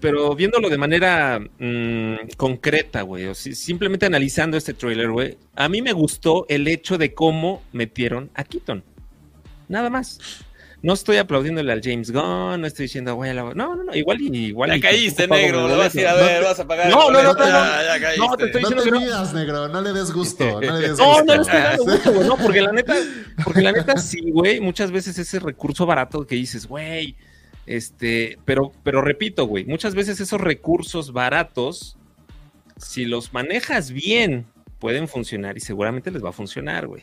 pero 0.00 0.34
viéndolo 0.34 0.68
de 0.68 0.78
manera 0.78 1.38
mm, 1.60 2.34
concreta, 2.36 3.02
güey, 3.02 3.26
o 3.26 3.34
si- 3.36 3.54
simplemente 3.54 4.04
analizando 4.04 4.56
este 4.56 4.74
trailer, 4.74 5.10
güey, 5.12 5.38
a 5.54 5.68
mí 5.68 5.80
me 5.80 5.92
gustó 5.92 6.44
el 6.48 6.66
hecho 6.66 6.98
de 6.98 7.14
cómo 7.14 7.62
metieron 7.72 8.28
a 8.34 8.42
Keaton. 8.42 8.82
Nada 9.68 9.90
más. 9.90 10.18
No 10.82 10.94
estoy 10.94 11.16
aplaudiéndole 11.18 11.72
al 11.72 11.80
James 11.80 12.10
Gunn, 12.10 12.60
no 12.60 12.66
estoy 12.66 12.86
diciendo, 12.86 13.14
güey, 13.14 13.32
la- 13.32 13.54
no, 13.54 13.76
no, 13.76 13.84
no, 13.84 13.94
igual 13.94 14.20
y 14.20 14.46
igual. 14.46 14.70
Ya 14.70 14.76
y 14.76 14.80
caíste, 14.80 15.28
negro. 15.28 15.68
Lo 15.68 15.78
vas 15.78 15.94
a 15.94 16.00
ir 16.00 16.06
a 16.08 16.12
boleto. 16.14 16.26
ver, 16.28 16.42
vas 16.42 16.58
a 16.58 16.66
pagar. 16.66 16.90
No, 16.90 17.08
no, 17.10 17.22
no, 17.22 17.32
no, 17.34 17.46
ya, 17.46 17.82
ya 17.84 18.00
caíste. 18.00 18.26
no, 18.26 18.36
te 18.36 18.44
estoy 18.46 18.62
No 18.62 18.68
diciendo 18.68 18.82
te 18.84 18.90
no. 18.90 19.00
midas, 19.00 19.32
negro, 19.32 19.68
no 19.68 19.80
le 19.80 19.92
des 19.92 20.10
gusto, 20.12 20.44
no 20.44 20.60
le 20.60 20.72
des 20.88 20.98
No, 20.98 21.06
gusto. 21.06 21.24
no 21.24 21.34
le 21.36 21.42
estoy 21.42 21.60
dando 21.60 21.84
gusto, 21.84 22.12
güey, 22.12 22.26
no, 22.28 22.36
porque 22.36 22.60
la 22.62 22.72
neta, 22.72 22.94
porque 23.44 23.60
la 23.62 23.72
neta 23.72 23.96
sí, 23.96 24.30
güey, 24.32 24.58
muchas 24.60 24.90
veces 24.90 25.16
ese 25.18 25.38
recurso 25.38 25.86
barato 25.86 26.26
que 26.26 26.34
dices, 26.34 26.66
güey, 26.66 27.14
este, 27.66 28.38
pero, 28.44 28.72
pero 28.82 29.02
repito, 29.02 29.46
güey, 29.46 29.64
muchas 29.64 29.94
veces 29.94 30.18
esos 30.18 30.40
recursos 30.40 31.12
baratos, 31.12 31.96
si 32.76 33.04
los 33.04 33.32
manejas 33.32 33.92
bien, 33.92 34.46
pueden 34.80 35.06
funcionar 35.06 35.56
y 35.56 35.60
seguramente 35.60 36.10
les 36.10 36.24
va 36.24 36.30
a 36.30 36.32
funcionar, 36.32 36.88
güey. 36.88 37.02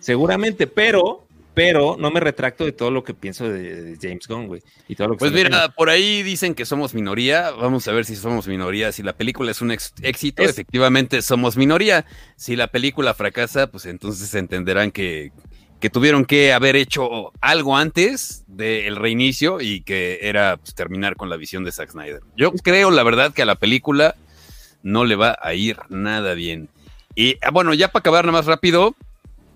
Seguramente, 0.00 0.66
pero, 0.66 1.26
pero 1.54 1.96
no 1.98 2.10
me 2.10 2.20
retracto 2.20 2.64
de 2.64 2.72
todo 2.72 2.90
lo 2.90 3.04
que 3.04 3.14
pienso 3.14 3.48
de, 3.48 3.82
de 3.96 3.98
James 4.00 4.26
Gunn, 4.26 4.48
güey, 4.48 4.60
y 4.88 4.96
todo 4.96 5.08
lo 5.08 5.14
que 5.14 5.20
Pues 5.20 5.32
mira, 5.32 5.68
por 5.70 5.88
ahí 5.88 6.22
dicen 6.22 6.54
que 6.54 6.64
somos 6.66 6.94
minoría. 6.94 7.52
Vamos 7.52 7.86
a 7.88 7.92
ver 7.92 8.04
si 8.04 8.16
somos 8.16 8.48
minoría. 8.48 8.90
Si 8.92 9.02
la 9.02 9.12
película 9.12 9.50
es 9.52 9.60
un 9.60 9.70
éxito, 9.70 10.42
Es- 10.42 10.50
efectivamente 10.50 11.22
somos 11.22 11.56
minoría. 11.56 12.04
Si 12.36 12.56
la 12.56 12.66
película 12.66 13.14
fracasa, 13.14 13.68
pues 13.70 13.86
entonces 13.86 14.34
entenderán 14.34 14.90
que, 14.90 15.30
que 15.80 15.90
tuvieron 15.90 16.24
que 16.24 16.52
haber 16.52 16.74
hecho 16.76 17.30
algo 17.40 17.76
antes 17.76 18.42
del 18.48 18.96
reinicio 18.96 19.60
y 19.60 19.82
que 19.82 20.18
era 20.22 20.56
pues, 20.56 20.74
terminar 20.74 21.14
con 21.16 21.30
la 21.30 21.36
visión 21.36 21.62
de 21.62 21.70
Zack 21.72 21.90
Snyder. 21.92 22.20
Yo 22.36 22.52
creo, 22.52 22.90
la 22.90 23.02
verdad, 23.04 23.32
que 23.32 23.42
a 23.42 23.46
la 23.46 23.54
película 23.54 24.16
no 24.82 25.04
le 25.04 25.14
va 25.16 25.38
a 25.40 25.54
ir 25.54 25.78
nada 25.88 26.34
bien. 26.34 26.68
Y 27.14 27.36
ah, 27.42 27.50
bueno, 27.50 27.74
ya 27.74 27.88
para 27.88 28.00
acabar 28.00 28.24
nada 28.24 28.38
más 28.38 28.46
rápido, 28.46 28.96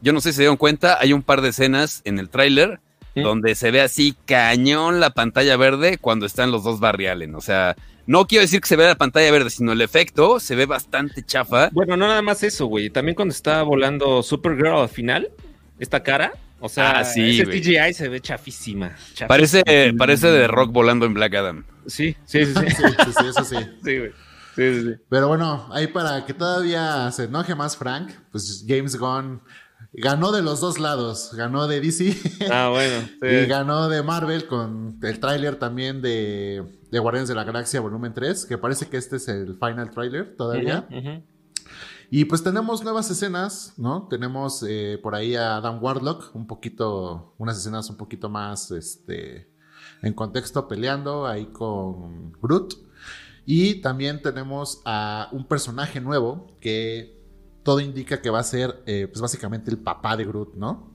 yo 0.01 0.13
no 0.13 0.21
sé 0.21 0.31
si 0.33 0.37
se 0.37 0.43
dieron 0.43 0.57
cuenta, 0.57 0.99
hay 1.01 1.13
un 1.13 1.23
par 1.23 1.41
de 1.43 1.49
escenas 1.51 2.03
en 2.05 2.19
el 2.19 2.29
tráiler 2.29 2.81
donde 3.15 3.57
se 3.57 3.73
ve 3.73 3.81
así 3.81 4.15
cañón 4.27 5.01
la 5.01 5.11
pantalla 5.11 5.57
verde 5.57 5.99
cuando 5.99 6.25
están 6.25 6.53
los 6.53 6.63
dos 6.63 6.79
Barry 6.79 7.09
Allen. 7.09 7.35
O 7.35 7.41
sea, 7.41 7.75
no 8.07 8.27
quiero 8.29 8.43
decir 8.43 8.61
que 8.61 8.69
se 8.69 8.77
vea 8.77 8.87
la 8.87 8.95
pantalla 8.95 9.31
verde, 9.33 9.51
sino 9.51 9.73
el 9.73 9.81
efecto 9.81 10.39
se 10.39 10.55
ve 10.55 10.67
bastante 10.67 11.25
chafa. 11.25 11.69
Bueno, 11.73 11.97
no 11.97 12.07
nada 12.07 12.23
más 12.23 12.45
eso, 12.45 12.67
güey. 12.67 12.91
También 12.91 13.17
cuando 13.17 13.33
está 13.35 13.63
volando 13.63 14.23
Supergirl 14.23 14.69
al 14.77 14.89
final, 14.89 15.29
esta 15.81 16.01
cara, 16.05 16.31
o 16.61 16.69
sea, 16.69 17.01
Ah, 17.01 17.05
sí, 17.05 17.41
ese. 17.41 17.51
CGI 17.61 17.93
se 17.93 18.09
ve 18.09 18.21
chafísima. 18.21 18.91
chafísima. 19.15 19.27
Parece, 19.29 19.63
parece 19.99 20.29
de 20.29 20.47
rock 20.47 20.71
volando 20.71 21.05
en 21.05 21.15
Black 21.15 21.35
Adam. 21.35 21.65
Sí, 21.89 22.15
sí, 22.25 22.45
sí, 22.47 22.53
sí. 22.55 22.63
Sí, 22.77 22.83
sí, 23.05 23.13
sí, 23.19 23.27
eso 23.31 23.45
sí. 23.45 23.57
Sí, 23.85 23.99
güey. 23.99 24.11
Sí, 24.55 24.75
sí, 24.75 24.83
sí. 24.83 24.95
Pero 25.09 25.27
bueno, 25.27 25.69
ahí 25.73 25.89
para 25.89 26.25
que 26.25 26.35
todavía 26.35 27.11
se 27.11 27.25
enoje 27.25 27.57
más 27.57 27.77
Frank, 27.77 28.11
pues 28.31 28.65
James 28.69 28.97
Gunn 28.97 29.41
ganó 29.93 30.33
de 30.33 30.43
los 30.43 30.61
dos 30.61 30.79
lados. 30.79 31.31
Ganó 31.35 31.67
de 31.67 31.81
DC 31.81 32.17
Ah, 32.51 32.69
bueno. 32.71 33.09
y 33.23 33.47
ganó 33.47 33.89
de 33.89 34.03
Marvel 34.03 34.47
con 34.47 34.99
el 35.03 35.21
tráiler 35.21 35.57
también 35.57 36.03
de, 36.03 36.81
de 36.91 36.99
Guardianes 36.99 37.29
de 37.29 37.35
la 37.35 37.45
Galaxia 37.45 37.81
volumen 37.81 38.15
3, 38.15 38.47
que 38.47 38.59
parece 38.59 38.89
que 38.89 38.97
este 38.97 39.17
es 39.17 39.29
el 39.29 39.57
final 39.59 39.91
tráiler 39.91 40.37
todavía. 40.37 40.87
Y 42.11 42.25
pues 42.25 42.43
tenemos 42.43 42.83
nuevas 42.83 43.11
escenas, 43.11 43.75
¿no? 43.77 44.09
Tenemos 44.09 44.65
eh, 44.67 44.99
por 45.03 45.15
ahí 45.15 45.37
a 45.37 45.57
Adam 45.57 45.83
Warlock, 45.83 46.35
un 46.35 46.47
poquito, 46.47 47.35
unas 47.37 47.59
escenas 47.59 47.91
un 47.91 47.97
poquito 47.99 48.31
más, 48.31 48.71
este, 48.71 49.53
en 50.01 50.15
contexto 50.15 50.69
peleando 50.69 51.27
ahí 51.27 51.47
con 51.47 52.33
Groot. 52.41 52.75
Y 53.45 53.83
también 53.83 54.23
tenemos 54.23 54.81
a 54.87 55.29
un 55.33 55.47
personaje 55.47 56.01
nuevo 56.01 56.57
que 56.61 57.18
todo 57.63 57.81
indica 57.81 58.21
que 58.23 58.31
va 58.31 58.41
a 58.41 58.45
ser, 58.45 58.83
eh, 58.87 59.07
pues 59.09 59.21
básicamente 59.21 59.71
el 59.71 59.79
papá 59.79 60.17
de 60.17 60.25
Groot, 60.25 60.55
¿no? 60.55 60.91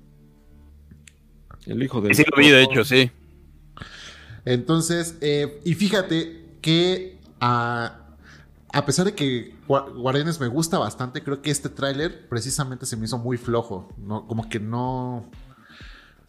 El 1.66 1.82
hijo 1.84 2.02
de. 2.02 2.14
Sí, 2.14 2.24
lo 2.30 2.38
vi, 2.38 2.50
de 2.50 2.64
hecho, 2.64 2.84
sí. 2.84 3.12
Entonces, 4.46 5.18
eh, 5.22 5.62
y 5.64 5.74
fíjate 5.76 6.46
que 6.62 7.18
a, 7.40 8.00
a 8.74 8.86
pesar 8.86 9.06
de 9.06 9.14
que 9.14 9.56
Gua- 9.68 9.94
Guardianes 9.94 10.40
me 10.40 10.48
gusta 10.48 10.78
bastante, 10.78 11.24
creo 11.24 11.42
que 11.42 11.52
este 11.52 11.70
tráiler 11.70 12.28
precisamente 12.28 12.86
se 12.86 12.98
me 12.98 13.06
hizo 13.06 13.18
muy 13.18 13.38
flojo. 13.38 13.90
¿no? 13.98 14.28
Como 14.28 14.50
que 14.50 14.60
no, 14.60 15.30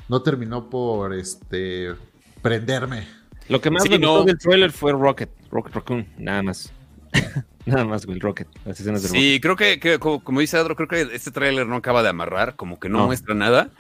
no 0.09 0.23
terminó 0.23 0.71
por 0.71 1.13
este 1.15 1.95
prenderme. 2.43 3.09
Lo 3.49 3.61
que 3.61 3.71
más 3.71 3.83
Sí, 3.83 3.89
me 3.89 3.99
no. 3.99 4.11
gustó 4.13 4.25
del 4.27 4.39
trailer 4.39 4.71
fue 4.73 4.93
Rocket, 4.93 5.31
Rocket 5.51 5.75
Raccoon, 5.75 6.07
nada 6.19 6.43
más. 6.43 6.73
nada 7.67 7.85
más, 7.85 8.05
el 8.05 8.21
Rocket, 8.21 8.49
las 8.65 8.79
escenas 8.81 9.03
Rocket. 9.03 9.21
Sí, 9.21 9.41
creo 9.41 9.57
que, 9.57 9.81
que 9.81 9.99
como, 9.99 10.23
como 10.23 10.41
dice 10.41 10.57
Adro, 10.57 10.77
creo 10.77 10.89
que 10.89 11.15
este 11.15 11.31
tráiler 11.31 11.67
no 11.67 11.77
acaba 11.77 12.03
de 12.03 12.09
amarrar, 12.11 12.57
como 12.57 12.79
que 12.79 12.89
no, 12.89 12.99
No. 12.99 13.07
muestra 13.07 13.35
nada. 13.35 13.71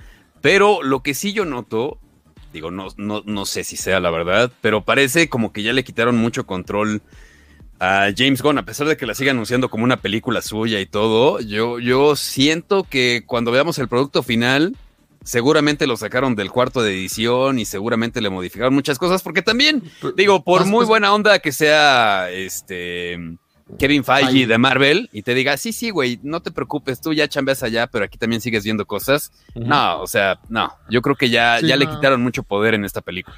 Pero 0.40 0.82
lo 0.82 1.02
que 1.02 1.14
sí 1.14 1.32
yo 1.32 1.44
noto 1.44 1.98
Digo, 2.54 2.70
no, 2.70 2.86
no, 2.98 3.20
no 3.26 3.46
sé 3.46 3.64
si 3.64 3.76
sea 3.76 3.98
la 3.98 4.10
verdad, 4.10 4.52
pero 4.60 4.84
parece 4.84 5.28
como 5.28 5.52
que 5.52 5.64
ya 5.64 5.72
le 5.72 5.82
quitaron 5.82 6.16
mucho 6.16 6.46
control 6.46 7.02
a 7.80 8.10
James 8.16 8.42
Gunn, 8.42 8.58
a 8.58 8.64
pesar 8.64 8.86
de 8.86 8.96
que 8.96 9.06
la 9.06 9.14
siga 9.16 9.32
anunciando 9.32 9.68
como 9.68 9.82
una 9.82 9.96
película 9.96 10.40
suya 10.40 10.78
y 10.80 10.86
todo. 10.86 11.40
Yo, 11.40 11.80
yo 11.80 12.14
siento 12.14 12.84
que 12.84 13.24
cuando 13.26 13.50
veamos 13.50 13.80
el 13.80 13.88
producto 13.88 14.22
final, 14.22 14.76
seguramente 15.24 15.88
lo 15.88 15.96
sacaron 15.96 16.36
del 16.36 16.52
cuarto 16.52 16.80
de 16.82 16.92
edición 16.92 17.58
y 17.58 17.64
seguramente 17.64 18.20
le 18.20 18.30
modificaron 18.30 18.72
muchas 18.72 19.00
cosas, 19.00 19.20
porque 19.24 19.42
también, 19.42 19.82
digo, 20.16 20.44
por 20.44 20.64
muy 20.64 20.84
buena 20.84 21.12
onda 21.12 21.40
que 21.40 21.50
sea 21.50 22.30
este 22.30 23.18
Kevin 23.78 24.04
Feige 24.04 24.46
de 24.46 24.58
Marvel 24.58 25.08
y 25.12 25.22
te 25.22 25.34
diga, 25.34 25.56
sí, 25.56 25.72
sí, 25.72 25.90
güey, 25.90 26.20
no 26.22 26.40
te 26.40 26.50
preocupes, 26.50 27.00
tú 27.00 27.12
ya 27.12 27.28
chambeas 27.28 27.62
allá, 27.62 27.86
pero 27.86 28.04
aquí 28.04 28.18
también 28.18 28.40
sigues 28.40 28.64
viendo 28.64 28.84
cosas. 28.86 29.32
No, 29.54 30.00
o 30.00 30.06
sea, 30.06 30.38
no, 30.48 30.72
yo 30.90 31.00
creo 31.02 31.16
que 31.16 31.30
ya, 31.30 31.58
Sí, 31.60 31.66
ya 31.68 31.76
le 31.76 31.86
quitaron 31.88 32.22
mucho 32.22 32.42
poder 32.42 32.74
en 32.74 32.84
esta 32.84 33.00
película. 33.00 33.36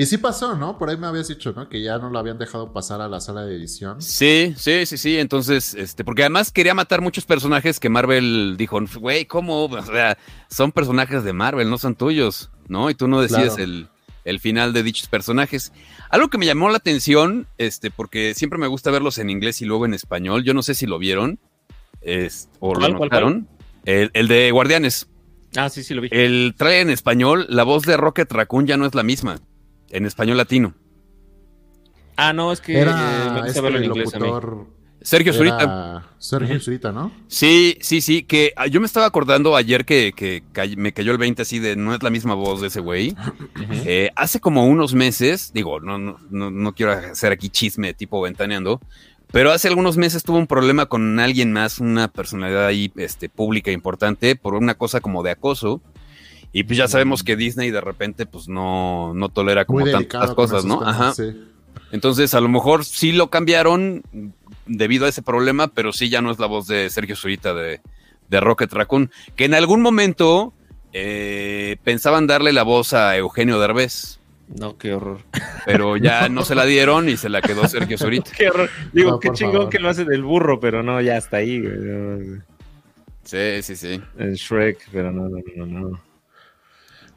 Y 0.00 0.06
sí 0.06 0.16
pasó, 0.16 0.54
¿no? 0.54 0.78
Por 0.78 0.88
ahí 0.90 0.96
me 0.96 1.08
habías 1.08 1.26
dicho, 1.26 1.52
¿no? 1.52 1.68
Que 1.68 1.82
ya 1.82 1.98
no 1.98 2.08
lo 2.08 2.20
habían 2.20 2.38
dejado 2.38 2.72
pasar 2.72 3.00
a 3.00 3.08
la 3.08 3.20
sala 3.20 3.44
de 3.44 3.56
edición. 3.56 4.00
Sí, 4.00 4.54
sí, 4.56 4.86
sí, 4.86 4.96
sí. 4.96 5.18
Entonces, 5.18 5.74
este, 5.74 6.04
porque 6.04 6.22
además 6.22 6.52
quería 6.52 6.72
matar 6.72 7.00
muchos 7.00 7.24
personajes 7.26 7.80
que 7.80 7.88
Marvel 7.88 8.54
dijo, 8.56 8.78
güey, 9.00 9.26
¿cómo? 9.26 9.64
O 9.64 9.82
sea, 9.82 10.16
son 10.48 10.70
personajes 10.70 11.24
de 11.24 11.32
Marvel, 11.32 11.68
no 11.68 11.78
son 11.78 11.96
tuyos, 11.96 12.48
¿no? 12.68 12.90
Y 12.90 12.94
tú 12.94 13.08
no 13.08 13.20
decides 13.20 13.56
Claro. 13.56 13.64
el, 13.64 13.88
el 14.28 14.40
final 14.40 14.72
de 14.72 14.82
dichos 14.82 15.08
personajes. 15.08 15.72
Algo 16.10 16.28
que 16.28 16.38
me 16.38 16.46
llamó 16.46 16.68
la 16.68 16.76
atención, 16.76 17.46
este, 17.56 17.90
porque 17.90 18.34
siempre 18.34 18.58
me 18.58 18.66
gusta 18.66 18.90
verlos 18.90 19.18
en 19.18 19.30
inglés 19.30 19.62
y 19.62 19.64
luego 19.64 19.86
en 19.86 19.94
español. 19.94 20.44
Yo 20.44 20.54
no 20.54 20.62
sé 20.62 20.74
si 20.74 20.86
lo 20.86 20.98
vieron 20.98 21.38
es, 22.00 22.48
o 22.60 22.72
¿Cuál, 22.72 22.92
lo 22.92 22.98
cuál, 22.98 23.08
notaron. 23.10 23.48
El, 23.84 24.10
el 24.14 24.28
de 24.28 24.50
Guardianes. 24.50 25.08
Ah, 25.56 25.68
sí, 25.68 25.82
sí 25.82 25.94
lo 25.94 26.02
vi. 26.02 26.08
El 26.12 26.54
trae 26.56 26.80
en 26.80 26.90
español, 26.90 27.46
la 27.48 27.64
voz 27.64 27.84
de 27.84 27.96
Rocket 27.96 28.30
Raccoon 28.30 28.66
ya 28.66 28.76
no 28.76 28.86
es 28.86 28.94
la 28.94 29.02
misma. 29.02 29.40
En 29.90 30.04
español 30.04 30.36
latino. 30.36 30.74
Ah, 32.16 32.32
no, 32.32 32.52
es 32.52 32.60
que 32.60 32.72
eh, 32.72 32.76
me 32.76 32.82
Era 32.82 33.30
gusta 33.32 33.46
este 33.46 33.60
verlo 33.60 33.78
en 33.78 33.84
inglés 33.84 34.14
a 34.14 34.18
mí. 34.18 34.30
Sergio 35.00 35.32
Zurita. 35.32 35.62
Era 35.62 36.06
Sergio 36.18 36.56
Ujú. 36.56 36.64
Zurita, 36.64 36.92
¿no? 36.92 37.12
Sí, 37.28 37.78
sí, 37.80 38.00
sí, 38.00 38.22
que 38.24 38.52
ah, 38.56 38.66
yo 38.66 38.80
me 38.80 38.86
estaba 38.86 39.06
acordando 39.06 39.54
ayer 39.56 39.84
que, 39.84 40.12
que 40.14 40.42
cay- 40.52 40.76
me 40.76 40.92
cayó 40.92 41.12
el 41.12 41.18
20 41.18 41.42
así 41.42 41.58
de 41.58 41.76
no 41.76 41.94
es 41.94 42.02
la 42.02 42.10
misma 42.10 42.34
voz 42.34 42.60
de 42.60 42.66
ese 42.68 42.80
güey. 42.80 43.14
Eh, 43.84 44.10
hace 44.16 44.40
como 44.40 44.66
unos 44.66 44.94
meses, 44.94 45.52
digo, 45.54 45.80
no, 45.80 45.98
no, 45.98 46.18
no, 46.30 46.50
no 46.50 46.74
quiero 46.74 46.92
hacer 46.92 47.32
aquí 47.32 47.48
chisme 47.48 47.94
tipo 47.94 48.20
ventaneando, 48.20 48.80
pero 49.30 49.52
hace 49.52 49.68
algunos 49.68 49.96
meses 49.96 50.22
tuvo 50.24 50.38
un 50.38 50.46
problema 50.46 50.86
con 50.86 51.20
alguien 51.20 51.52
más, 51.52 51.78
una 51.78 52.08
personalidad 52.08 52.66
ahí 52.66 52.90
este, 52.96 53.28
pública 53.28 53.70
importante, 53.70 54.36
por 54.36 54.54
una 54.54 54.74
cosa 54.74 55.00
como 55.00 55.22
de 55.22 55.30
acoso. 55.30 55.80
Y 56.50 56.64
pues 56.64 56.78
ya 56.78 56.88
sabemos 56.88 57.22
que 57.22 57.36
Disney 57.36 57.70
de 57.70 57.80
repente 57.82 58.24
pues 58.24 58.48
no, 58.48 59.12
no 59.14 59.28
tolera 59.28 59.66
como 59.66 59.84
tantas 59.84 60.34
cosas, 60.34 60.64
¿no? 60.64 60.78
temas, 60.78 60.94
Ajá. 60.96 61.14
sí. 61.14 61.44
Entonces, 61.92 62.34
a 62.34 62.40
lo 62.40 62.48
mejor 62.48 62.84
sí 62.84 63.12
lo 63.12 63.28
cambiaron 63.30 64.02
debido 64.68 65.06
a 65.06 65.08
ese 65.08 65.22
problema, 65.22 65.68
pero 65.68 65.92
sí 65.92 66.08
ya 66.08 66.20
no 66.22 66.30
es 66.30 66.38
la 66.38 66.46
voz 66.46 66.66
de 66.66 66.88
Sergio 66.90 67.16
Zurita 67.16 67.54
de, 67.54 67.80
de 68.28 68.40
Rocket 68.40 68.72
Raccoon, 68.72 69.10
que 69.36 69.44
en 69.46 69.54
algún 69.54 69.82
momento 69.82 70.52
eh, 70.92 71.76
pensaban 71.84 72.26
darle 72.26 72.52
la 72.52 72.62
voz 72.62 72.92
a 72.94 73.16
Eugenio 73.16 73.58
Derbez, 73.58 74.20
No, 74.48 74.76
qué 74.78 74.94
horror. 74.94 75.20
pero 75.66 75.96
ya 75.96 76.28
no 76.28 76.44
se 76.44 76.54
la 76.54 76.64
dieron 76.64 77.08
y 77.08 77.16
se 77.16 77.28
la 77.28 77.40
quedó 77.42 77.66
Sergio 77.68 77.98
Zurita. 77.98 78.30
Qué 78.36 78.48
horror. 78.48 78.70
Digo, 78.92 79.10
No, 79.12 79.20
qué 79.20 79.30
chingón 79.32 79.54
favor. 79.54 79.68
que 79.70 79.78
lo 79.78 79.88
hace 79.90 80.04
del 80.04 80.22
burro, 80.22 80.60
pero 80.60 80.82
no, 80.82 81.00
ya 81.00 81.16
está 81.16 81.38
ahí, 81.38 81.60
güey. 81.60 82.40
Sí, 83.24 83.62
sí, 83.62 83.76
sí. 83.76 84.00
El 84.18 84.34
Shrek, 84.34 84.88
pero 84.90 85.12
no, 85.12 85.28
no, 85.28 85.38
no, 85.56 85.66
no. 85.66 86.00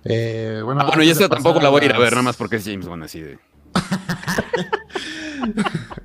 Eh, 0.04 0.60
bueno, 0.66 0.82
Ah, 0.82 0.86
bueno, 0.88 1.04
y 1.04 1.10
esta 1.10 1.30
tampoco 1.30 1.62
la 1.62 1.70
voy 1.70 1.84
a 1.84 1.86
ir 1.86 1.94
a 1.94 2.00
ver, 2.00 2.12
nada 2.12 2.24
más 2.24 2.36
porque 2.36 2.58
es 2.58 2.66
James 2.66 2.86
Gunn 2.88 3.04
así 3.04 3.22
de... 3.22 3.38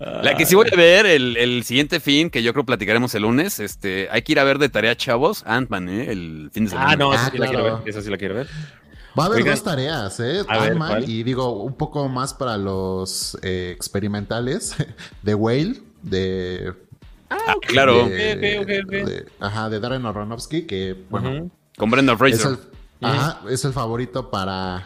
La 0.00 0.34
que 0.36 0.46
sí 0.46 0.54
voy 0.54 0.66
a 0.72 0.76
ver 0.76 1.04
el, 1.06 1.36
el 1.36 1.62
siguiente 1.64 2.00
fin, 2.00 2.30
que 2.30 2.42
yo 2.42 2.52
creo 2.54 2.64
platicaremos 2.64 3.14
el 3.14 3.22
lunes, 3.22 3.60
este, 3.60 4.08
hay 4.10 4.22
que 4.22 4.32
ir 4.32 4.40
a 4.40 4.44
ver 4.44 4.58
de 4.58 4.68
tarea 4.70 4.96
chavos, 4.96 5.42
Ant-Man, 5.46 5.88
¿eh? 5.90 6.10
el 6.10 6.50
fin 6.52 6.64
de 6.64 6.70
semana. 6.70 6.90
Ah, 6.92 6.96
no, 6.96 7.12
esa 7.12 7.26
Ah, 7.26 7.30
sí 7.30 7.38
la 7.38 7.46
quiero 7.48 7.64
ver. 7.64 7.74
Esa 7.88 8.00
sí 8.02 8.10
la 8.10 8.16
quiero 8.16 8.34
ver. 8.34 8.48
Va 9.18 9.24
a 9.24 9.26
haber 9.26 9.38
Oigan. 9.42 9.54
dos 9.54 9.64
tareas, 9.64 10.20
¿eh? 10.20 10.42
Ant-Man 10.48 11.04
y 11.06 11.22
digo, 11.22 11.62
un 11.62 11.74
poco 11.74 12.08
más 12.08 12.32
para 12.32 12.56
los 12.56 13.36
eh, 13.42 13.72
experimentales 13.74 14.74
de 15.22 15.34
Whale, 15.34 15.82
de... 16.02 16.72
Ah, 17.28 17.54
claro, 17.60 18.08
de- 18.08 19.26
ajá, 19.38 19.68
de 19.68 19.78
Darren 19.80 20.06
Aronofsky, 20.06 20.62
que, 20.62 20.96
bueno, 21.10 21.30
Ujú. 21.30 21.50
con 21.76 21.90
Brendan 21.90 22.14
es 22.14 22.18
Fraser. 22.18 22.58
el, 23.00 23.06
ajá, 23.06 23.40
es 23.50 23.64
el 23.64 23.72
favorito 23.72 24.30
para, 24.30 24.84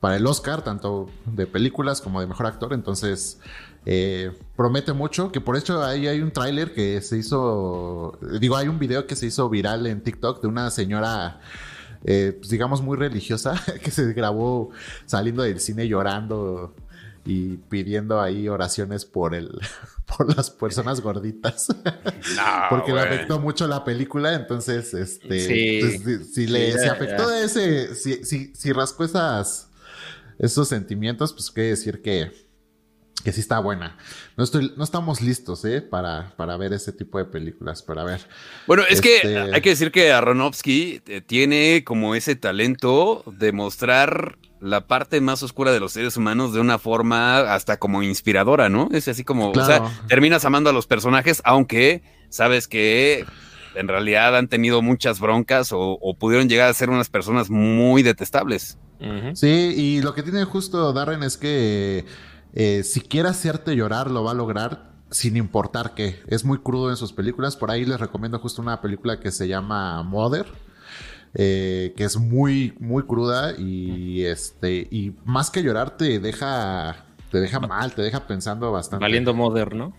para 0.00 0.16
el 0.16 0.26
Oscar, 0.26 0.62
tanto 0.62 1.10
de 1.26 1.46
películas 1.46 2.00
como 2.00 2.20
de 2.20 2.26
mejor 2.26 2.46
actor. 2.46 2.72
Entonces, 2.72 3.38
eh, 3.86 4.32
promete 4.56 4.92
mucho. 4.92 5.30
Que 5.32 5.40
por 5.40 5.56
hecho, 5.56 5.82
ahí 5.84 6.06
hay 6.06 6.20
un 6.20 6.30
tráiler 6.32 6.72
que 6.74 7.00
se 7.02 7.18
hizo. 7.18 8.18
Digo, 8.40 8.56
hay 8.56 8.68
un 8.68 8.78
video 8.78 9.06
que 9.06 9.16
se 9.16 9.26
hizo 9.26 9.48
viral 9.48 9.86
en 9.86 10.02
TikTok 10.02 10.40
de 10.42 10.48
una 10.48 10.70
señora. 10.70 11.40
eh, 12.04 12.34
pues, 12.38 12.50
digamos 12.50 12.82
muy 12.82 12.96
religiosa 12.98 13.54
que 13.82 13.90
se 13.90 14.12
grabó 14.12 14.70
saliendo 15.06 15.42
del 15.42 15.58
cine 15.60 15.88
llorando 15.88 16.74
y 17.26 17.56
pidiendo 17.56 18.20
ahí 18.20 18.48
oraciones 18.50 19.06
por 19.06 19.34
el 19.34 19.48
por 20.18 20.36
las 20.36 20.50
personas 20.50 21.00
gorditas 21.00 21.68
No, 22.36 22.42
porque 22.68 22.92
le 22.92 23.00
afectó 23.00 23.40
mucho 23.40 23.66
la 23.66 23.82
película, 23.84 24.34
entonces, 24.34 24.92
este, 24.92 25.40
Sí. 25.40 25.68
entonces, 25.80 26.26
si, 26.26 26.32
si 26.42 26.46
le 26.46 26.72
Sí, 26.72 26.78
si 26.80 26.88
afectó 26.88 27.30
ya. 27.30 27.40
ese, 27.44 27.94
si, 27.94 28.24
si, 28.26 28.54
si 28.54 28.72
rascó 28.74 29.04
esas, 29.04 29.70
esos 30.38 30.68
sentimientos, 30.68 31.32
pues 31.32 31.50
quiere 31.50 31.70
decir 31.70 32.02
que, 32.02 32.30
que 33.24 33.32
sí 33.32 33.40
está 33.40 33.58
buena. 33.58 33.96
No 34.36 34.44
estoy, 34.44 34.72
no 34.76 34.84
estamos 34.84 35.20
listos, 35.22 35.64
eh, 35.64 35.80
para, 35.82 36.34
para 36.36 36.56
ver 36.56 36.72
ese 36.74 36.92
tipo 36.92 37.18
de 37.18 37.24
películas, 37.24 37.82
para 37.82 38.04
ver. 38.04 38.20
Bueno, 38.66 38.84
es 38.88 39.00
que 39.00 39.16
Este- 39.16 39.38
hay 39.54 39.60
que 39.60 39.70
decir 39.70 39.90
que 39.90 40.12
Aronofsky 40.12 41.00
eh, 41.06 41.20
tiene 41.22 41.82
como 41.84 42.14
ese 42.14 42.36
talento 42.36 43.24
de 43.26 43.52
mostrar 43.52 44.38
la 44.60 44.86
parte 44.86 45.20
más 45.20 45.42
oscura 45.42 45.72
de 45.72 45.80
los 45.80 45.92
seres 45.92 46.16
humanos 46.16 46.54
de 46.54 46.60
una 46.60 46.78
forma 46.78 47.52
hasta 47.54 47.78
como 47.78 48.02
inspiradora, 48.02 48.68
¿no? 48.68 48.88
Es 48.92 49.08
así 49.08 49.24
como, 49.24 49.50
o 49.50 49.64
sea, 49.64 49.82
terminas 50.08 50.44
amando 50.44 50.70
a 50.70 50.72
los 50.72 50.86
personajes, 50.86 51.42
aunque 51.44 52.02
sabes 52.30 52.66
que 52.66 53.26
en 53.74 53.88
realidad 53.88 54.36
han 54.36 54.48
tenido 54.48 54.80
muchas 54.82 55.20
broncas 55.20 55.72
o, 55.72 55.98
o 56.00 56.16
pudieron 56.16 56.48
llegar 56.48 56.70
a 56.70 56.74
ser 56.74 56.88
unas 56.90 57.08
personas 57.10 57.50
muy 57.50 58.02
detestables. 58.02 58.78
Sí, 59.34 59.74
y 59.76 60.00
lo 60.00 60.14
que 60.14 60.22
tiene 60.22 60.44
justo 60.44 60.92
Darren 60.94 61.22
es 61.24 61.36
que 61.36 62.06
eh, 62.54 62.82
si 62.84 63.00
quiere 63.00 63.28
hacerte 63.28 63.76
llorar, 63.76 64.10
lo 64.10 64.24
va 64.24 64.30
a 64.30 64.34
lograr 64.34 64.92
sin 65.10 65.36
importar 65.36 65.94
qué. 65.94 66.22
Es 66.26 66.44
muy 66.44 66.58
crudo 66.58 66.90
en 66.90 66.96
sus 66.96 67.12
películas. 67.12 67.56
Por 67.56 67.70
ahí 67.70 67.84
les 67.84 68.00
recomiendo 68.00 68.38
justo 68.38 68.62
una 68.62 68.80
película 68.80 69.20
que 69.20 69.30
se 69.30 69.46
llama 69.48 70.02
Mother. 70.02 70.46
eh, 71.34 71.92
que 71.96 72.04
es 72.04 72.16
muy, 72.16 72.74
muy 72.78 73.02
cruda 73.02 73.58
y 73.58 74.24
este, 74.24 74.86
y 74.90 75.14
más 75.24 75.50
que 75.50 75.62
llorar 75.62 75.96
te 75.96 76.20
deja, 76.20 77.06
te 77.30 77.40
deja 77.40 77.58
mal, 77.60 77.92
te 77.92 78.02
deja 78.02 78.26
pensando 78.26 78.70
bastante. 78.70 79.02
Valiendo 79.04 79.34
Mother, 79.34 79.74
¿no? 79.74 79.92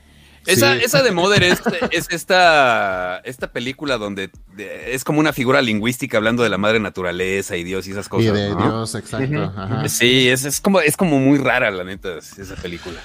Esa, 0.46 0.74
Sí. 0.76 0.82
esa 0.84 1.02
de 1.04 1.12
Mother 1.12 1.44
es, 1.44 1.62
es 1.92 2.08
esta, 2.12 3.18
esta 3.26 3.52
película 3.52 3.98
donde 3.98 4.30
de- 4.56 4.94
es 4.94 5.04
como 5.04 5.20
una 5.20 5.34
figura 5.34 5.62
lingüística 5.62 6.18
hablando 6.18 6.44
de 6.44 6.50
la 6.50 6.58
madre 6.58 6.80
naturaleza 6.80 7.56
y 7.58 7.64
Dios 7.64 7.88
y 7.88 7.92
esas 7.92 8.06
Y 8.08 8.10
cosas. 8.10 8.34
de 8.34 8.50
¿no? 8.50 8.58
Dios, 8.58 8.96
exacto. 8.96 9.44
Ajá. 9.56 9.90
Sí, 9.90 10.30
es, 10.30 10.46
es 10.46 10.62
como, 10.62 10.80
es 10.82 10.96
como 10.98 11.20
muy 11.20 11.38
rara, 11.40 11.72
la 11.72 11.84
neta, 11.84 12.18
esa 12.18 12.56
película. 12.56 13.00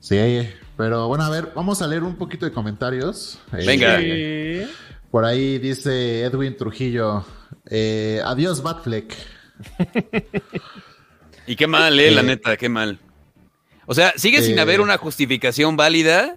Sí, 0.00 0.48
pero 0.76 1.08
bueno, 1.08 1.24
a 1.24 1.30
ver, 1.30 1.52
vamos 1.54 1.80
a 1.80 1.86
leer 1.86 2.02
un 2.02 2.16
poquito 2.16 2.44
de 2.44 2.52
comentarios. 2.52 3.38
Eh, 3.52 3.64
Venga. 3.66 3.98
Sí. 4.00 4.70
Por 5.10 5.24
ahí 5.24 5.58
dice 5.58 6.22
Edwin 6.24 6.56
Trujillo. 6.56 7.24
eh, 7.70 8.20
adiós, 8.24 8.62
Batfleck. 8.62 9.14
Y 11.46 11.56
qué 11.56 11.66
mal, 11.66 11.98
eh, 12.00 12.10
la 12.10 12.22
Eh, 12.22 12.24
neta, 12.24 12.56
qué 12.56 12.68
mal. 12.68 12.98
O 13.86 13.94
sea, 13.94 14.12
sigue 14.16 14.42
sin 14.42 14.58
eh, 14.58 14.60
haber 14.62 14.80
una 14.80 14.96
justificación 14.96 15.76
válida 15.76 16.36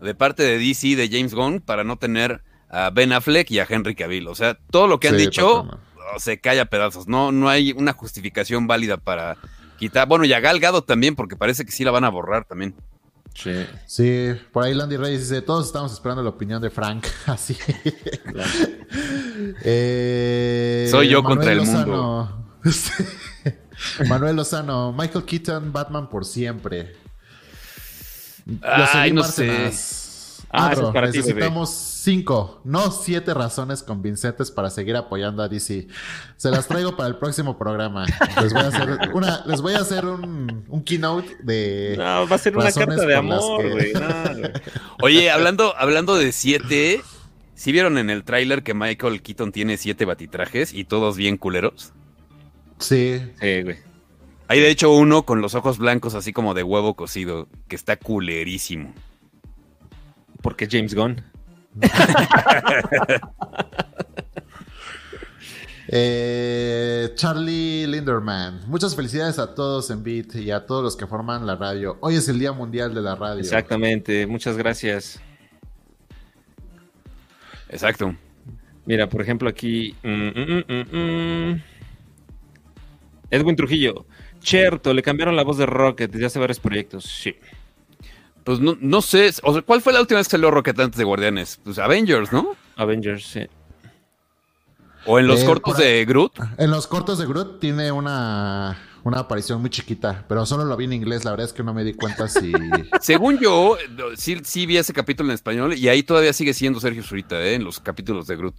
de 0.00 0.14
parte 0.14 0.42
de 0.42 0.58
DC, 0.58 0.96
de 0.96 1.08
James 1.08 1.34
Gunn, 1.34 1.60
para 1.60 1.84
no 1.84 1.96
tener 1.96 2.42
a 2.70 2.90
Ben 2.90 3.12
Affleck 3.12 3.50
y 3.50 3.58
a 3.58 3.66
Henry 3.68 3.94
Cavill. 3.94 4.28
O 4.28 4.34
sea, 4.34 4.58
todo 4.70 4.86
lo 4.86 5.00
que 5.00 5.08
han 5.08 5.16
Sí, 5.16 5.22
dicho 5.26 5.68
oh, 5.68 6.18
se 6.18 6.40
cae 6.40 6.60
a 6.60 6.66
pedazos. 6.66 7.08
No, 7.08 7.32
no 7.32 7.48
hay 7.48 7.72
una 7.72 7.92
justificación 7.92 8.66
válida 8.66 8.96
para 8.96 9.36
quitar. 9.78 10.06
Bueno, 10.08 10.24
y 10.24 10.32
a 10.32 10.40
Gal 10.40 10.60
Gadot 10.60 10.86
también, 10.86 11.16
porque 11.16 11.36
parece 11.36 11.64
que 11.64 11.72
sí 11.72 11.84
la 11.84 11.90
van 11.90 12.04
a 12.04 12.08
borrar 12.10 12.44
también. 12.44 12.74
Sí. 13.34 13.52
Sí, 13.86 14.30
por 14.52 14.64
ahí 14.64 14.74
Landy 14.74 14.96
Reyes 14.96 15.28
dice, 15.28 15.42
todos 15.42 15.66
estamos 15.66 15.92
esperando 15.92 16.22
la 16.22 16.30
opinión 16.30 16.60
de 16.60 16.70
Frank. 16.70 17.06
Así. 17.26 17.56
Eh, 19.64 20.88
Soy 20.90 21.08
yo 21.08 21.22
contra 21.22 21.52
el 21.52 21.62
mundo. 21.62 22.46
Lozano. 22.62 23.08
Manuel 24.08 24.36
Lozano, 24.36 24.92
Michael 24.92 25.24
Keaton, 25.24 25.72
Batman 25.72 26.08
por 26.08 26.24
siempre. 26.24 26.96
Ay, 28.62 29.12
no 29.12 29.22
Bárcenas, 29.22 30.44
Ah, 30.50 30.68
Adro, 30.68 30.86
es 30.88 30.94
para 30.94 31.10
ti, 31.10 31.18
necesitamos 31.18 31.68
cinco, 31.70 32.62
no 32.64 32.90
siete 32.90 33.34
razones 33.34 33.82
convincentes 33.82 34.50
para 34.50 34.70
seguir 34.70 34.96
apoyando 34.96 35.42
a 35.42 35.48
DC. 35.48 35.88
Se 36.38 36.50
las 36.50 36.66
traigo 36.66 36.96
para 36.96 37.10
el 37.10 37.16
próximo 37.16 37.58
programa. 37.58 38.06
Les 38.40 38.54
voy 38.54 38.62
a 38.62 38.68
hacer 38.68 38.98
una, 39.12 39.44
les 39.44 39.60
voy 39.60 39.74
a 39.74 39.80
hacer 39.80 40.06
un, 40.06 40.64
un 40.68 40.84
keynote 40.84 41.36
de. 41.42 41.96
No, 41.98 42.26
va 42.26 42.36
a 42.36 42.38
ser 42.38 42.56
una 42.56 42.64
razones 42.64 42.88
carta 42.96 43.06
de 43.06 43.14
amor, 43.14 43.60
que- 43.60 43.70
güey. 43.70 43.92
no, 43.92 44.00
güey. 44.38 44.52
Oye, 45.02 45.30
hablando, 45.30 45.74
hablando 45.76 46.14
de 46.16 46.32
siete, 46.32 47.02
¿sí 47.54 47.70
vieron 47.70 47.98
en 47.98 48.08
el 48.08 48.24
tráiler 48.24 48.62
que 48.62 48.72
Michael 48.72 49.20
Keaton 49.20 49.52
tiene 49.52 49.76
siete 49.76 50.06
batitrajes 50.06 50.72
y 50.72 50.84
todos 50.84 51.18
bien 51.18 51.36
culeros? 51.36 51.92
Sí. 52.78 53.20
Sí, 53.38 53.62
güey. 53.64 53.76
Hay 54.48 54.60
de 54.60 54.70
hecho 54.70 54.90
uno 54.92 55.24
con 55.24 55.42
los 55.42 55.54
ojos 55.54 55.76
blancos 55.76 56.14
así 56.14 56.32
como 56.32 56.54
de 56.54 56.62
huevo 56.62 56.94
cocido, 56.94 57.48
que 57.68 57.76
está 57.76 57.96
culerísimo. 57.96 58.94
Porque 60.42 60.66
James 60.70 60.94
Gunn. 60.94 61.22
Eh, 65.90 67.12
Charlie 67.14 67.86
Linderman. 67.86 68.60
Muchas 68.68 68.94
felicidades 68.94 69.38
a 69.38 69.54
todos 69.54 69.90
en 69.90 70.02
Beat 70.02 70.34
y 70.34 70.50
a 70.50 70.66
todos 70.66 70.82
los 70.84 70.96
que 70.98 71.06
forman 71.06 71.46
la 71.46 71.56
radio. 71.56 71.96
Hoy 72.02 72.16
es 72.16 72.28
el 72.28 72.38
Día 72.38 72.52
Mundial 72.52 72.92
de 72.92 73.00
la 73.00 73.14
Radio. 73.14 73.40
Exactamente. 73.40 74.26
Muchas 74.26 74.58
gracias. 74.58 75.18
Exacto. 77.70 78.14
Mira, 78.84 79.08
por 79.08 79.22
ejemplo, 79.22 79.48
aquí. 79.48 79.96
mm, 80.02 80.10
mm, 80.10 80.64
mm, 80.68 81.52
mm. 81.52 81.62
Edwin 83.30 83.56
Trujillo. 83.56 84.04
Cierto, 84.48 84.94
le 84.94 85.02
cambiaron 85.02 85.36
la 85.36 85.44
voz 85.44 85.58
de 85.58 85.66
Rocket 85.66 86.10
desde 86.10 86.26
hace 86.26 86.38
varios 86.38 86.60
proyectos. 86.60 87.04
Sí. 87.04 87.34
Pues 88.44 88.60
no, 88.60 88.76
no 88.80 89.02
sé, 89.02 89.30
o 89.42 89.52
sea, 89.52 89.62
¿cuál 89.62 89.82
fue 89.82 89.92
la 89.92 90.00
última 90.00 90.18
vez 90.18 90.26
que 90.26 90.32
salió 90.32 90.50
Rocket 90.50 90.78
antes 90.80 90.96
de 90.98 91.04
Guardianes? 91.04 91.60
Pues 91.62 91.78
Avengers, 91.78 92.32
¿no? 92.32 92.56
Avengers, 92.76 93.26
sí. 93.26 93.40
O 95.04 95.18
en 95.18 95.26
los 95.26 95.42
Eh, 95.42 95.44
cortos 95.44 95.74
por 95.74 95.82
de 95.82 96.04
Groot. 96.04 96.32
En 96.58 96.70
los 96.70 96.86
cortos 96.86 97.18
de 97.18 97.26
Groot 97.26 97.60
tiene 97.60 97.92
una, 97.92 98.78
una 99.04 99.20
aparición 99.20 99.60
muy 99.60 99.70
chiquita, 99.70 100.24
pero 100.28 100.44
solo 100.46 100.64
lo 100.64 100.76
vi 100.76 100.86
en 100.86 100.94
inglés. 100.94 101.24
La 101.24 101.30
verdad 101.32 101.46
es 101.46 101.52
que 101.52 101.62
no 101.62 101.74
me 101.74 101.84
di 101.84 101.92
cuenta 101.94 102.26
si. 102.28 102.52
Según 103.00 103.38
yo, 103.38 103.76
sí, 104.16 104.38
sí 104.44 104.64
vi 104.66 104.78
ese 104.78 104.92
capítulo 104.92 105.28
en 105.30 105.34
español 105.34 105.74
y 105.74 105.88
ahí 105.88 106.02
todavía 106.02 106.32
sigue 106.32 106.54
siendo 106.54 106.80
Sergio 106.80 107.02
Zurita, 107.02 107.40
¿eh? 107.42 107.54
En 107.54 107.64
los 107.64 107.80
capítulos 107.80 108.26
de 108.26 108.36
Groot. 108.36 108.54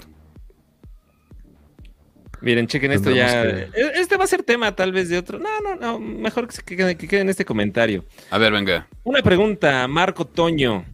Miren, 2.42 2.68
chequen 2.68 2.92
esto 2.92 3.12
ya. 3.12 3.44
E- 3.44 3.70
Este 3.96 4.16
va 4.18 4.24
a 4.24 4.28
ser 4.28 4.44
tema 4.44 4.76
tal 4.76 4.92
vez 4.92 5.10
de 5.10 5.18
otro. 5.18 5.40
No, 5.40 5.50
no, 5.62 5.76
no. 5.76 6.00
Mejor 6.00 6.48
que, 6.48 6.54
se 6.56 6.64
quede, 6.64 6.96
que 6.98 7.08
quede 7.08 7.22
en 7.22 7.30
este 7.30 7.46
comentario. 7.46 8.06
A 8.32 8.38
ver, 8.38 8.52
venga. 8.54 8.88
Una 9.04 9.22
pregunta, 9.22 9.88
Marco 9.88 10.26
Toño. 10.26 10.86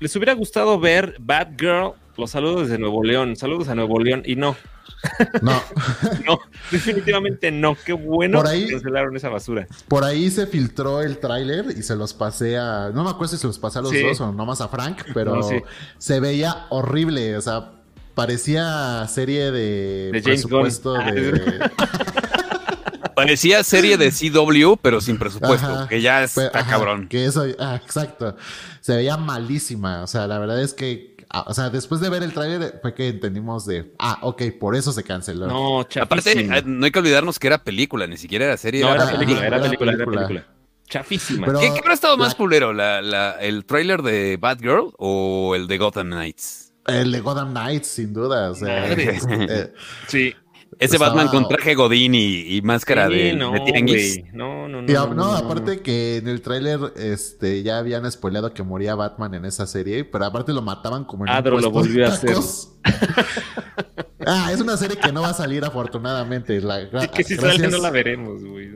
¿Les 0.00 0.14
hubiera 0.16 0.32
gustado 0.34 0.78
ver 0.78 1.16
Batgirl? 1.20 1.92
Los 2.16 2.32
saludos 2.32 2.62
desde 2.68 2.78
Nuevo 2.78 3.04
León. 3.04 3.36
Saludos 3.36 3.68
a 3.68 3.74
Nuevo 3.76 4.00
León. 4.00 4.22
Y 4.24 4.34
no, 4.36 4.56
No. 5.42 5.52
no, 6.26 6.40
definitivamente 6.72 7.52
no. 7.52 7.76
Qué 7.84 7.92
bueno 7.92 8.38
Por 8.38 8.48
ahí- 8.48 8.66
que 8.66 8.72
cancelaron 8.72 9.16
esa 9.16 9.28
basura. 9.28 9.66
Por 9.86 10.02
ahí 10.04 10.28
se 10.30 10.46
filtró 10.48 11.00
el 11.02 11.18
tráiler 11.18 11.66
y 11.76 11.82
se 11.82 11.94
los 11.94 12.14
pasé 12.14 12.56
a. 12.58 12.90
No 12.92 13.04
me 13.04 13.10
acuerdo 13.10 13.34
si 13.36 13.40
se 13.40 13.46
los 13.46 13.58
pasé 13.60 13.78
a 13.78 13.82
los 13.82 13.92
Sí. 13.92 14.02
dos 14.02 14.20
o 14.20 14.32
nomás 14.32 14.60
a 14.60 14.68
Frank, 14.68 15.02
pero 15.14 15.36
No, 15.36 15.42
sí. 15.44 15.56
se 15.98 16.18
veía 16.18 16.66
horrible. 16.70 17.36
O 17.36 17.40
sea, 17.40 17.72
parecía 18.18 19.06
serie 19.06 19.52
de, 19.52 20.10
De 20.12 20.20
James 20.22 20.42
presupuesto 20.42 20.94
Gunn. 20.94 21.14
De. 21.14 21.70
Parecía 23.14 23.64
serie 23.64 23.96
de 23.96 24.10
CW, 24.12 24.74
pero 24.82 25.00
sin 25.00 25.18
presupuesto, 25.18 25.66
Ajá. 25.66 25.88
que 25.88 26.00
ya 26.00 26.22
está 26.24 26.48
ajá, 26.54 26.70
cabrón. 26.70 27.08
Que 27.08 27.24
eso, 27.24 27.44
ah, 27.58 27.80
exacto. 27.84 28.36
Se 28.80 28.94
veía 28.96 29.16
malísima. 29.16 30.02
O 30.02 30.06
sea, 30.06 30.26
la 30.28 30.38
verdad 30.38 30.60
es 30.62 30.72
que. 30.74 31.16
ah, 31.30 31.44
O 31.48 31.54
sea, 31.54 31.68
después 31.70 32.00
de 32.00 32.10
ver 32.10 32.22
el 32.22 32.32
tráiler 32.32 32.78
fue 32.82 32.94
que 32.94 33.08
entendimos 33.08 33.66
de. 33.66 33.92
Ah, 33.98 34.18
ok, 34.22 34.42
por 34.60 34.76
eso 34.76 34.92
se 34.92 35.02
canceló. 35.02 35.46
No, 35.48 35.80
Aparte, 35.80 36.30
chafísima. 36.32 36.58
eh, 36.58 36.62
no 36.64 36.84
hay 36.84 36.92
que 36.92 36.98
olvidarnos 37.00 37.38
que 37.40 37.48
era 37.48 37.58
película, 37.64 38.06
ni 38.06 38.16
siquiera 38.16 38.44
era 38.46 38.56
serie. 38.56 38.82
No, 38.82 38.94
era 38.94 39.10
película, 39.10 39.38
era 39.46 39.56
era 39.56 39.62
película, 39.64 39.92
era 39.92 40.04
película. 40.04 40.46
Chafísima. 40.88 41.46
Pero- 41.46 41.58
¿Qué, 41.60 41.72
qué 41.72 41.78
habrá 41.80 41.94
estado 41.94 42.16
más 42.16 42.34
culero? 42.36 42.72
La, 42.72 43.02
la- 43.02 43.32
¿El 43.40 43.64
tráiler 43.64 44.02
de 44.02 44.36
Batgirl 44.40 44.92
o 44.96 45.54
el 45.56 45.66
de 45.66 45.76
Gotham 45.78 46.06
Knights? 46.06 46.67
El 46.88 47.12
de 47.12 47.20
Gotham 47.20 47.50
Knights, 47.50 47.86
sin 47.88 48.12
duda. 48.12 48.50
O 48.50 48.54
sea, 48.54 48.92
eh, 48.92 49.72
sí. 50.06 50.34
Ese 50.78 50.96
Estaba- 50.96 51.08
Batman 51.14 51.28
con 51.28 51.48
traje 51.48 51.74
Godín 51.74 52.14
y, 52.14 52.56
y 52.56 52.62
máscara 52.62 53.08
Sí, 53.08 53.14
de, 53.14 53.34
no, 53.34 53.52
de 53.52 53.60
tianguis. 53.60 54.20
No, 54.32 54.68
no, 54.68 54.82
no. 54.82 54.88
Y 54.90 54.94
no, 54.94 55.06
no, 55.08 55.14
no, 55.14 55.24
no, 55.32 55.36
aparte 55.36 55.80
que 55.80 56.18
en 56.18 56.28
el 56.28 56.40
tráiler 56.42 56.78
este, 56.96 57.62
ya 57.62 57.78
habían 57.78 58.08
spoileado 58.12 58.52
que 58.52 58.62
moría 58.62 58.94
Batman 58.94 59.34
en 59.34 59.44
esa 59.46 59.66
serie, 59.66 60.04
pero 60.04 60.26
aparte 60.26 60.52
lo 60.52 60.62
mataban 60.62 61.04
como 61.04 61.24
en 61.24 61.30
Adro 61.30 61.56
un 61.56 61.62
lo 61.62 61.70
volvió 61.70 62.04
a 62.06 62.10
hacer. 62.10 62.36
ah, 64.26 64.50
es 64.52 64.60
una 64.60 64.76
serie 64.76 64.96
que 64.98 65.10
no 65.12 65.22
va 65.22 65.30
a 65.30 65.34
salir 65.34 65.64
afortunadamente. 65.64 66.60
La- 66.60 66.84
no. 66.92 67.00
Que 67.12 67.24
si 67.24 67.34
gracias, 67.36 67.56
sale 67.62 67.68
no 67.76 67.78
la 67.82 67.90
veremos, 67.90 68.44
güey. 68.44 68.68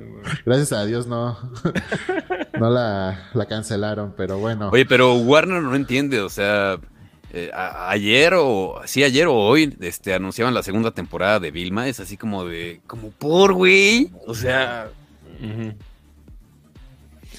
gracias 0.45 0.73
a 0.73 0.85
Dios 0.85 1.07
no, 1.07 1.39
no 2.59 2.71
la, 2.71 3.31
la 3.35 3.47
cancelaron, 3.47 4.15
pero 4.17 4.39
bueno. 4.39 4.71
Oye, 4.73 4.87
pero 4.87 5.15
Warner 5.15 5.63
no 5.63 5.75
entiende, 5.77 6.21
o 6.21 6.29
sea, 6.31 6.79
eh, 7.35 7.51
a- 7.55 7.91
ayer 7.91 8.35
o 8.37 8.81
sí 8.85 9.03
ayer 9.03 9.27
o 9.27 9.35
hoy 9.35 9.75
este 9.81 10.13
anunciaban 10.15 10.53
la 10.55 10.63
segunda 10.63 10.91
temporada 10.91 11.41
de 11.41 11.51
Vilma, 11.51 11.89
es 11.89 11.99
así 11.99 12.17
como 12.17 12.45
de 12.45 12.81
como 12.87 13.11
por 13.11 13.55
güey, 13.55 14.11
o 14.27 14.35
sea. 14.35 14.91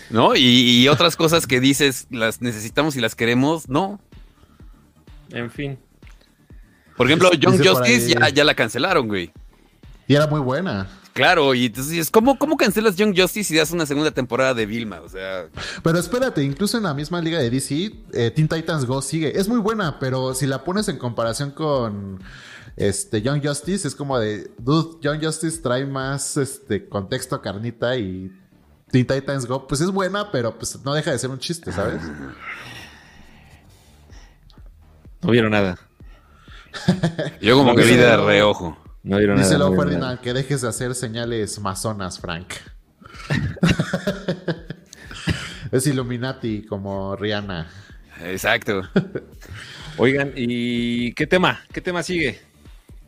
¿no? 0.09 0.35
Y, 0.35 0.81
y 0.83 0.87
otras 0.89 1.15
cosas 1.15 1.47
que 1.47 1.59
dices 1.59 2.07
las 2.11 2.41
necesitamos 2.41 2.95
y 2.95 3.01
las 3.01 3.15
queremos, 3.15 3.69
no. 3.69 3.99
En 5.31 5.49
fin. 5.49 5.77
Por 6.97 7.07
ejemplo, 7.07 7.29
por 7.31 7.65
Justice 7.67 8.13
ya, 8.13 8.29
ya 8.29 8.43
la 8.43 8.53
cancelaron, 8.53 9.07
güey. 9.07 9.31
Y 10.07 10.15
era 10.15 10.27
muy 10.27 10.41
buena. 10.41 10.87
Claro, 11.13 11.53
y 11.53 11.67
entonces 11.67 11.91
dices, 11.91 12.09
¿cómo, 12.09 12.39
¿cómo 12.39 12.57
cancelas 12.57 12.95
Young 12.95 13.15
Justice 13.15 13.53
y 13.53 13.57
das 13.57 13.69
una 13.69 13.85
segunda 13.85 14.09
temporada 14.09 14.55
de 14.55 14.65
Vilma? 14.65 14.99
O 15.01 15.09
sea, 15.09 15.47
Pero 15.83 15.99
espérate, 15.99 16.43
incluso 16.43 16.77
en 16.77 16.83
la 16.83 16.93
misma 16.95 17.21
liga 17.21 17.37
de 17.37 17.51
DC, 17.51 17.93
eh, 18.13 18.31
Teen 18.31 18.47
Titans 18.47 18.85
Go 18.85 18.99
sigue. 19.01 19.39
Es 19.39 19.47
muy 19.47 19.59
buena, 19.59 19.99
pero 19.99 20.33
si 20.33 20.47
la 20.47 20.63
pones 20.63 20.87
en 20.87 20.97
comparación 20.97 21.51
con 21.51 22.19
este 22.75 23.21
Young 23.21 23.45
Justice, 23.45 23.87
es 23.87 23.93
como 23.93 24.17
de, 24.17 24.51
dude, 24.57 24.97
Young 25.01 25.23
Justice 25.23 25.61
trae 25.61 25.85
más 25.85 26.35
este 26.37 26.89
contexto 26.89 27.39
carnita 27.41 27.95
y 27.95 28.31
Teen 28.89 29.05
Titans 29.05 29.45
Go, 29.45 29.67
pues 29.67 29.81
es 29.81 29.91
buena, 29.91 30.31
pero 30.31 30.57
pues 30.57 30.83
no 30.83 30.95
deja 30.95 31.11
de 31.11 31.19
ser 31.19 31.29
un 31.29 31.37
chiste, 31.37 31.71
¿sabes? 31.71 32.01
No 35.21 35.29
vieron 35.29 35.51
nada. 35.51 35.77
yo 37.39 37.55
como 37.55 37.73
No, 37.73 37.75
que 37.79 37.85
vi 37.85 37.95
de 37.97 38.17
reojo. 38.17 38.82
No 39.03 39.17
vieron 39.17 39.39
no 39.39 39.47
vieron 39.47 39.75
Ferdinand, 39.75 40.01
nada. 40.01 40.21
que 40.21 40.33
dejes 40.33 40.61
de 40.61 40.69
hacer 40.69 40.95
señales 40.95 41.59
masonas, 41.59 42.19
Frank. 42.19 42.53
es 45.71 45.87
Illuminati 45.87 46.63
como 46.65 47.15
Rihanna. 47.15 47.67
Exacto. 48.21 48.83
Oigan, 49.97 50.33
¿y 50.35 51.13
qué 51.13 51.27
tema? 51.27 51.61
¿Qué 51.71 51.81
tema 51.81 52.03
sigue? 52.03 52.41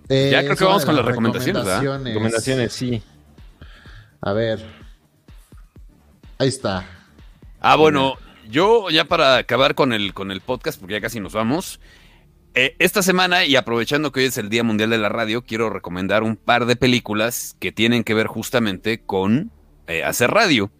Eh, 0.10 0.30
Ya 0.32 0.43
creo 0.43 0.56
que 0.56 0.64
vamos 0.66 0.86
con 0.86 0.96
las 0.96 1.06
las 1.06 1.12
recomendaciones, 1.12 1.64
¿verdad? 1.64 1.82
recomendaciones. 1.82 2.14
Recomendaciones, 2.14 2.74
sí. 2.74 3.04
A 4.22 4.34
ver. 4.34 4.66
Ahí 6.38 6.48
está. 6.50 6.86
Ah, 7.62 7.76
bueno, 7.76 8.16
yo 8.50 8.89
ya 8.89 9.06
para 9.06 9.38
acabar 9.38 9.76
con 9.76 9.93
el, 9.93 10.14
con 10.14 10.32
el 10.32 10.41
podcast, 10.41 10.80
porque 10.80 10.93
ya 10.93 11.02
casi 11.02 11.20
nos 11.20 11.34
vamos. 11.34 11.80
Eh, 12.56 12.76
esta 12.80 13.01
semana, 13.03 13.45
y 13.45 13.56
aprovechando 13.56 14.12
que 14.12 14.22
hoy 14.22 14.26
es 14.28 14.38
el 14.38 14.49
Día 14.49 14.64
Mundial 14.64 14.89
de 14.89 14.97
la 14.97 15.10
Radio, 15.10 15.43
quiero 15.43 15.70
recomendar 15.70 16.24
un 16.24 16.36
par 16.36 16.66
de 16.66 16.76
películas 16.76 17.56
que 17.60 17.72
tienen 17.72 18.03
que 18.03 18.14
ver 18.14 18.28
justamente 18.28 19.01
con 19.01 19.51
eh, 19.88 20.03
hacer 20.03 20.32
radio. 20.32 20.72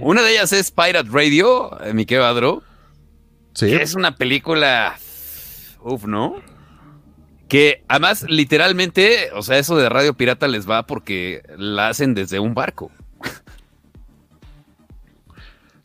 Una 0.00 0.22
de 0.22 0.32
ellas 0.32 0.52
es 0.52 0.70
Pirate 0.70 1.08
Radio, 1.10 1.82
eh, 1.82 1.94
mi 1.94 2.04
Sí. 2.04 3.66
que 3.66 3.82
es 3.82 3.94
una 3.94 4.16
película. 4.16 4.96
Uf, 5.82 6.04
¿no? 6.04 6.34
Que 7.48 7.82
además, 7.88 8.26
literalmente, 8.28 9.30
o 9.34 9.42
sea, 9.42 9.58
eso 9.58 9.76
de 9.76 9.88
radio 9.88 10.14
pirata 10.14 10.48
les 10.48 10.68
va 10.68 10.86
porque 10.86 11.42
la 11.56 11.88
hacen 11.88 12.14
desde 12.14 12.40
un 12.40 12.54
barco. 12.54 12.90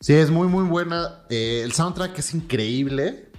Sí, 0.00 0.14
es 0.14 0.30
muy, 0.30 0.48
muy 0.48 0.64
buena. 0.64 1.24
Eh, 1.28 1.62
el 1.64 1.72
soundtrack 1.72 2.18
es 2.18 2.34
increíble. 2.34 3.29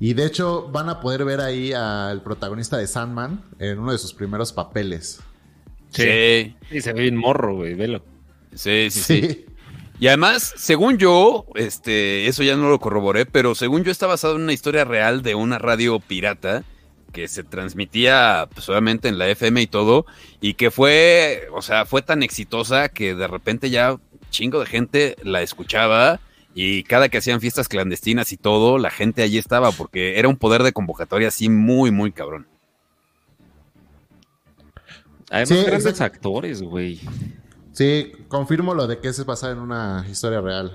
Y 0.00 0.14
de 0.14 0.26
hecho, 0.26 0.68
van 0.70 0.88
a 0.88 1.00
poder 1.00 1.24
ver 1.24 1.40
ahí 1.40 1.72
al 1.72 2.22
protagonista 2.22 2.76
de 2.76 2.86
Sandman 2.86 3.42
en 3.58 3.78
uno 3.78 3.92
de 3.92 3.98
sus 3.98 4.12
primeros 4.14 4.52
papeles. 4.52 5.20
Sí, 5.90 6.56
Sí, 6.70 6.80
se 6.80 6.92
ve 6.92 7.02
bien 7.02 7.16
morro, 7.16 7.56
güey, 7.56 7.74
velo. 7.74 8.02
sí, 8.54 8.88
sí. 8.90 9.00
sí. 9.00 9.46
Y 10.00 10.08
además, 10.08 10.54
según 10.56 10.98
yo, 10.98 11.46
este, 11.54 12.26
eso 12.26 12.42
ya 12.42 12.56
no 12.56 12.68
lo 12.68 12.80
corroboré, 12.80 13.26
pero 13.26 13.54
según 13.54 13.84
yo 13.84 13.92
está 13.92 14.06
basado 14.06 14.36
en 14.36 14.42
una 14.42 14.52
historia 14.52 14.84
real 14.84 15.22
de 15.22 15.34
una 15.36 15.58
radio 15.58 16.00
pirata 16.00 16.64
que 17.12 17.28
se 17.28 17.44
transmitía 17.44 18.48
pues, 18.52 18.68
obviamente 18.68 19.08
en 19.08 19.18
la 19.18 19.28
FM 19.28 19.62
y 19.62 19.66
todo, 19.68 20.04
y 20.40 20.54
que 20.54 20.72
fue, 20.72 21.46
o 21.52 21.62
sea, 21.62 21.86
fue 21.86 22.02
tan 22.02 22.24
exitosa 22.24 22.88
que 22.88 23.14
de 23.14 23.28
repente 23.28 23.70
ya 23.70 23.96
chingo 24.30 24.58
de 24.58 24.66
gente 24.66 25.16
la 25.22 25.42
escuchaba 25.42 26.20
Y 26.54 26.84
cada 26.84 27.08
que 27.08 27.18
hacían 27.18 27.40
fiestas 27.40 27.68
clandestinas 27.68 28.32
y 28.32 28.36
todo, 28.36 28.78
la 28.78 28.90
gente 28.90 29.22
allí 29.22 29.38
estaba, 29.38 29.72
porque 29.72 30.18
era 30.18 30.28
un 30.28 30.36
poder 30.36 30.62
de 30.62 30.72
convocatoria 30.72 31.28
así 31.28 31.48
muy, 31.48 31.90
muy 31.90 32.12
cabrón. 32.12 32.46
Además, 35.30 35.48
Sí, 35.48 35.64
grandes 35.64 36.00
actores, 36.00 36.62
güey. 36.62 37.00
Sí, 37.72 38.12
confirmo 38.28 38.72
lo 38.72 38.86
de 38.86 39.00
que 39.00 39.08
es 39.08 39.24
basado 39.26 39.52
en 39.54 39.58
una 39.58 40.06
historia 40.08 40.40
real. 40.40 40.72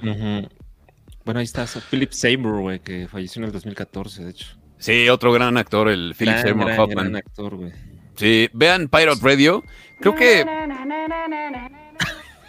Bueno, 1.23 1.39
ahí 1.39 1.45
está 1.45 1.65
Philip 1.65 2.11
Seymour, 2.11 2.59
güey, 2.59 2.79
que 2.79 3.07
falleció 3.07 3.39
en 3.41 3.45
el 3.45 3.51
2014, 3.53 4.25
de 4.25 4.31
hecho. 4.31 4.47
Sí, 4.79 5.07
otro 5.07 5.31
gran 5.31 5.55
actor, 5.57 5.87
el 5.89 6.13
Philip 6.17 6.33
Gran, 6.33 6.43
Seymour 6.43 6.65
gran, 6.65 6.79
Hoffman. 6.79 7.05
gran 7.11 7.15
actor, 7.15 7.55
güey. 7.55 7.71
Sí, 8.15 8.49
vean 8.51 8.89
Pirate 8.89 9.19
Radio. 9.21 9.63
Creo 10.01 10.15
que 10.15 10.45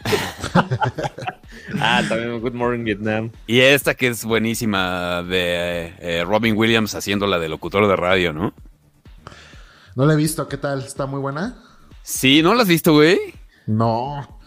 Ah, 1.81 2.03
también 2.09 2.41
Good 2.41 2.53
Morning 2.55 2.85
Vietnam. 2.85 3.31
Y 3.47 3.61
esta 3.61 3.95
que 3.95 4.09
es 4.09 4.25
buenísima 4.25 5.23
de 5.23 5.93
eh, 6.01 6.25
Robin 6.27 6.57
Williams 6.57 6.95
haciéndola 6.95 7.39
de 7.39 7.49
locutor 7.49 7.87
de 7.89 7.97
radio, 7.97 8.33
¿no? 8.33 8.55
No 9.97 10.07
la 10.07 10.15
he 10.15 10.17
visto, 10.17 10.49
¿qué 10.49 10.57
tal? 10.57 10.81
¿Está 10.81 11.07
muy 11.07 11.21
buena? 11.21 11.57
Sí, 12.03 12.43
¿no 12.43 12.55
la 12.55 12.63
has 12.63 12.69
visto, 12.69 12.93
güey? 12.95 13.19
No. 13.67 14.39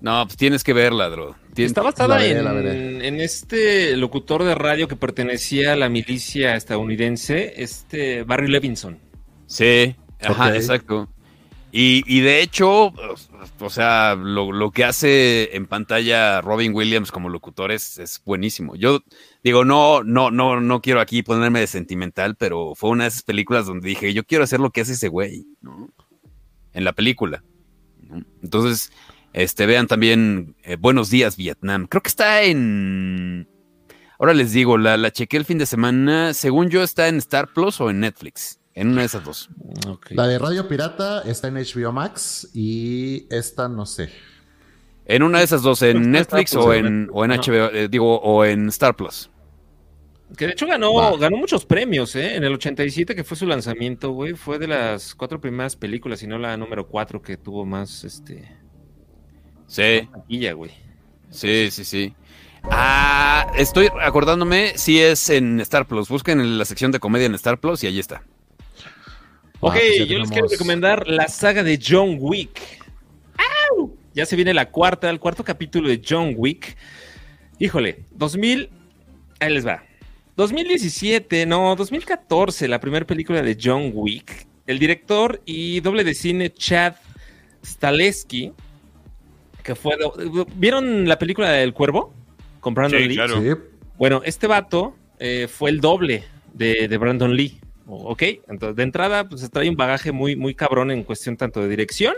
No, 0.00 0.24
pues 0.26 0.36
tienes 0.36 0.62
que 0.64 0.72
verla, 0.72 1.08
Dro. 1.08 1.34
Tien- 1.54 1.66
Está 1.66 1.82
basada 1.82 2.08
La 2.16 2.22
veré, 2.22 2.38
en, 2.38 2.44
la 2.44 2.52
veré. 2.52 3.08
en 3.08 3.20
este 3.20 3.96
locutor 3.96 4.44
de 4.44 4.54
radio 4.54 4.86
que 4.86 4.94
pertenecía 4.96 5.72
a 5.72 5.76
la 5.76 5.88
milicia 5.88 6.54
estadounidense, 6.54 7.54
este 7.60 8.22
Barry 8.22 8.48
Levinson. 8.48 8.98
Sí, 9.46 9.96
ajá, 10.20 10.54
exacto. 10.54 11.08
Y, 11.70 12.02
y 12.06 12.20
de 12.20 12.40
hecho, 12.40 12.94
o 13.60 13.70
sea, 13.70 14.14
lo, 14.14 14.52
lo 14.52 14.70
que 14.70 14.84
hace 14.84 15.54
en 15.54 15.66
pantalla 15.66 16.40
Robin 16.40 16.74
Williams 16.74 17.12
como 17.12 17.28
locutor 17.28 17.72
es, 17.72 17.98
es 17.98 18.22
buenísimo. 18.24 18.74
Yo 18.74 19.00
digo, 19.44 19.64
no, 19.64 20.02
no, 20.02 20.30
no, 20.30 20.60
no 20.60 20.80
quiero 20.80 21.00
aquí 21.00 21.22
ponerme 21.22 21.60
de 21.60 21.66
sentimental, 21.66 22.36
pero 22.36 22.74
fue 22.74 22.90
una 22.90 23.04
de 23.04 23.08
esas 23.08 23.22
películas 23.22 23.66
donde 23.66 23.88
dije, 23.88 24.14
yo 24.14 24.24
quiero 24.24 24.44
hacer 24.44 24.60
lo 24.60 24.70
que 24.70 24.80
hace 24.80 24.92
ese 24.92 25.08
güey, 25.08 25.46
¿no? 25.60 25.90
En 26.72 26.84
la 26.84 26.92
película. 26.94 27.44
Entonces, 28.42 28.90
este, 29.34 29.66
vean 29.66 29.86
también 29.86 30.56
eh, 30.62 30.76
Buenos 30.76 31.10
Días, 31.10 31.36
Vietnam. 31.36 31.86
Creo 31.86 32.02
que 32.02 32.08
está 32.08 32.42
en. 32.42 33.46
Ahora 34.18 34.34
les 34.34 34.52
digo, 34.52 34.78
la, 34.78 34.96
la 34.96 35.10
chequé 35.10 35.36
el 35.36 35.44
fin 35.44 35.58
de 35.58 35.66
semana. 35.66 36.32
Según 36.34 36.70
yo, 36.70 36.82
está 36.82 37.08
en 37.08 37.16
Star 37.16 37.52
Plus 37.52 37.80
o 37.80 37.90
en 37.90 38.00
Netflix. 38.00 38.57
En 38.78 38.90
una 38.90 39.00
de 39.00 39.06
esas 39.06 39.24
dos. 39.24 39.48
La 40.10 40.28
de 40.28 40.38
Radio 40.38 40.68
Pirata 40.68 41.22
está 41.22 41.48
en 41.48 41.54
HBO 41.54 41.90
Max 41.92 42.48
y 42.54 43.26
esta 43.28 43.68
no 43.68 43.84
sé. 43.86 44.10
En 45.04 45.24
una 45.24 45.38
de 45.38 45.44
esas 45.44 45.62
dos, 45.62 45.82
en 45.82 46.14
está 46.14 46.36
Netflix 46.36 46.52
Star 46.52 46.62
Plus, 46.62 46.66
o 46.66 46.74
¿eh? 46.74 46.78
en, 46.78 47.08
o 47.12 47.24
en 47.24 47.32
Ajá. 47.32 47.40
HBO, 47.42 47.70
eh, 47.74 47.88
digo, 47.88 48.20
o 48.20 48.44
en 48.44 48.68
Star 48.68 48.94
Plus. 48.94 49.30
Que 50.36 50.46
de 50.46 50.52
hecho 50.52 50.66
ganó, 50.66 50.94
Va. 50.94 51.16
ganó 51.16 51.38
muchos 51.38 51.64
premios, 51.64 52.14
¿eh? 52.14 52.36
En 52.36 52.44
el 52.44 52.52
87, 52.52 53.16
que 53.16 53.24
fue 53.24 53.36
su 53.36 53.46
lanzamiento, 53.46 54.12
güey, 54.12 54.34
fue 54.34 54.60
de 54.60 54.68
las 54.68 55.14
cuatro 55.14 55.40
primeras 55.40 55.74
películas, 55.74 56.22
y 56.22 56.28
no 56.28 56.38
la 56.38 56.56
número 56.56 56.86
cuatro 56.86 57.20
que 57.20 57.36
tuvo 57.36 57.64
más, 57.66 58.04
este, 58.04 58.48
Sí, 59.66 60.08
taquilla, 60.12 60.52
güey. 60.52 60.70
sí, 61.30 61.68
sí, 61.72 61.84
sí. 61.84 62.14
Ah, 62.62 63.50
estoy 63.56 63.88
acordándome 64.02 64.74
si 64.76 65.00
es 65.00 65.30
en 65.30 65.58
Star 65.60 65.88
Plus. 65.88 66.08
Busquen 66.08 66.38
en 66.40 66.58
la 66.58 66.64
sección 66.64 66.92
de 66.92 67.00
comedia 67.00 67.26
en 67.26 67.34
Star 67.34 67.58
Plus 67.58 67.82
y 67.82 67.88
ahí 67.88 67.98
está. 67.98 68.22
Ok, 69.60 69.74
Ah, 69.74 69.78
pues 69.80 69.98
ya 69.98 70.04
yo 70.04 70.18
les 70.18 70.30
quiero 70.30 70.48
recomendar 70.48 71.06
la 71.08 71.28
saga 71.28 71.62
de 71.62 71.78
John 71.84 72.16
Wick. 72.20 72.60
¡Au! 73.70 73.96
Ya 74.14 74.24
se 74.26 74.36
viene 74.36 74.54
la 74.54 74.70
cuarta, 74.70 75.10
el 75.10 75.18
cuarto 75.20 75.42
capítulo 75.44 75.88
de 75.88 76.00
John 76.06 76.34
Wick. 76.36 76.76
Híjole, 77.58 78.04
2000, 78.12 78.70
ahí 79.40 79.52
les 79.52 79.66
va. 79.66 79.82
2017, 80.36 81.46
no, 81.46 81.74
2014, 81.74 82.68
la 82.68 82.78
primera 82.78 83.04
película 83.04 83.42
de 83.42 83.58
John 83.60 83.90
Wick. 83.94 84.46
El 84.66 84.78
director 84.78 85.42
y 85.44 85.80
doble 85.80 86.04
de 86.04 86.14
cine 86.14 86.52
Chad 86.52 86.94
Staleski, 87.64 88.52
que 89.64 89.74
fue... 89.74 89.96
¿Vieron 90.54 91.08
la 91.08 91.18
película 91.18 91.50
del 91.50 91.72
Cuervo? 91.74 92.14
Con 92.60 92.74
Brandon 92.74 93.00
Sí, 93.00 93.08
Lee. 93.08 93.14
claro. 93.16 93.42
Sí. 93.42 93.48
Bueno, 93.98 94.20
este 94.24 94.46
vato 94.46 94.94
eh, 95.18 95.48
fue 95.48 95.70
el 95.70 95.80
doble 95.80 96.22
de, 96.54 96.86
de 96.86 96.96
Brandon 96.98 97.34
Lee. 97.34 97.60
Ok, 97.90 98.22
entonces 98.48 98.76
de 98.76 98.82
entrada, 98.82 99.28
pues 99.28 99.50
trae 99.50 99.68
un 99.68 99.76
bagaje 99.76 100.12
muy, 100.12 100.36
muy 100.36 100.54
cabrón 100.54 100.90
en 100.90 101.02
cuestión 101.04 101.36
tanto 101.38 101.60
de 101.62 101.68
dirección 101.68 102.14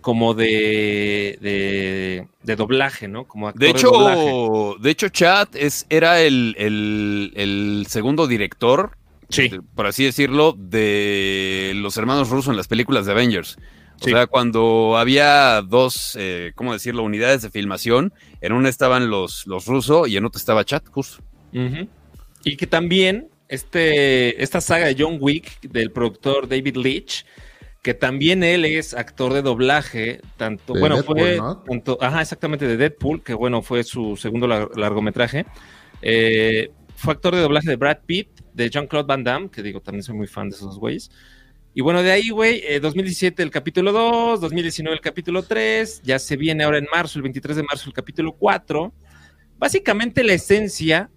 como 0.00 0.32
de, 0.32 1.36
de, 1.42 2.26
de 2.42 2.56
doblaje, 2.56 3.06
¿no? 3.06 3.26
Como 3.26 3.48
actor 3.48 3.60
De 3.60 3.68
hecho, 3.68 4.76
de 4.80 4.90
hecho, 4.90 5.08
Chad 5.10 5.48
es, 5.54 5.84
era 5.90 6.22
el, 6.22 6.54
el- 6.58 7.32
el 7.36 7.84
segundo 7.88 8.26
director, 8.26 8.96
Sí. 9.28 9.48
de- 9.50 9.60
por 9.60 9.86
así 9.86 10.02
decirlo, 10.04 10.54
de 10.58 11.72
los 11.76 11.98
hermanos 11.98 12.30
rusos 12.30 12.48
en 12.50 12.56
las 12.56 12.66
películas 12.66 13.04
de 13.04 13.12
Avengers. 13.12 13.58
O 14.00 14.04
Sí. 14.04 14.10
sea, 14.12 14.26
cuando 14.26 14.96
había 14.96 15.60
dos, 15.60 16.16
eh, 16.18 16.52
¿cómo 16.54 16.72
decirlo?, 16.72 17.02
unidades 17.02 17.42
de 17.42 17.50
filmación, 17.50 18.14
en 18.40 18.52
una 18.54 18.70
estaban 18.70 19.10
los, 19.10 19.46
los 19.46 19.66
rusos 19.66 20.08
y 20.08 20.16
en 20.16 20.24
otra 20.24 20.38
estaba 20.38 20.64
Chad, 20.64 20.82
justo. 20.90 21.22
Y 22.42 22.56
que 22.56 22.66
también 22.66 23.28
este, 23.50 24.42
esta 24.42 24.60
saga 24.60 24.86
de 24.86 24.96
John 24.98 25.18
Wick 25.20 25.60
del 25.62 25.90
productor 25.90 26.48
David 26.48 26.76
Leitch, 26.76 27.24
que 27.82 27.94
también 27.94 28.42
él 28.44 28.64
es 28.64 28.94
actor 28.94 29.32
de 29.32 29.42
doblaje, 29.42 30.20
tanto, 30.36 30.74
De 30.74 30.80
bueno, 30.80 30.96
Deadpool, 30.96 31.18
fue, 31.18 31.36
¿no? 31.36 31.58
tanto, 31.62 31.98
ajá, 32.00 32.20
exactamente, 32.22 32.66
de 32.66 32.76
Deadpool, 32.76 33.22
que 33.22 33.34
bueno, 33.34 33.62
fue 33.62 33.84
su 33.84 34.16
segundo 34.16 34.46
lar- 34.46 34.70
largometraje. 34.76 35.46
Eh, 36.02 36.70
fue 36.96 37.14
actor 37.14 37.34
de 37.34 37.40
doblaje 37.40 37.70
de 37.70 37.76
Brad 37.76 37.98
Pitt, 38.04 38.28
de 38.52 38.68
Jean-Claude 38.68 39.06
Van 39.06 39.24
Damme, 39.24 39.50
que 39.50 39.62
digo, 39.62 39.80
también 39.80 40.02
soy 40.02 40.14
muy 40.14 40.26
fan 40.26 40.50
de 40.50 40.56
esos 40.56 40.78
güeyes. 40.78 41.10
Y 41.72 41.80
bueno, 41.82 42.02
de 42.02 42.10
ahí, 42.10 42.28
güey, 42.30 42.62
eh, 42.66 42.80
2017 42.80 43.42
el 43.42 43.50
capítulo 43.50 43.92
2, 43.92 44.40
2019 44.40 44.94
el 44.96 45.00
capítulo 45.00 45.42
3, 45.42 46.02
ya 46.04 46.18
se 46.18 46.36
viene 46.36 46.64
ahora 46.64 46.78
en 46.78 46.86
marzo, 46.92 47.18
el 47.18 47.22
23 47.22 47.56
de 47.56 47.62
marzo 47.62 47.88
el 47.88 47.94
capítulo 47.94 48.32
4. 48.32 48.92
Básicamente 49.56 50.24
la 50.24 50.32
esencia, 50.34 51.10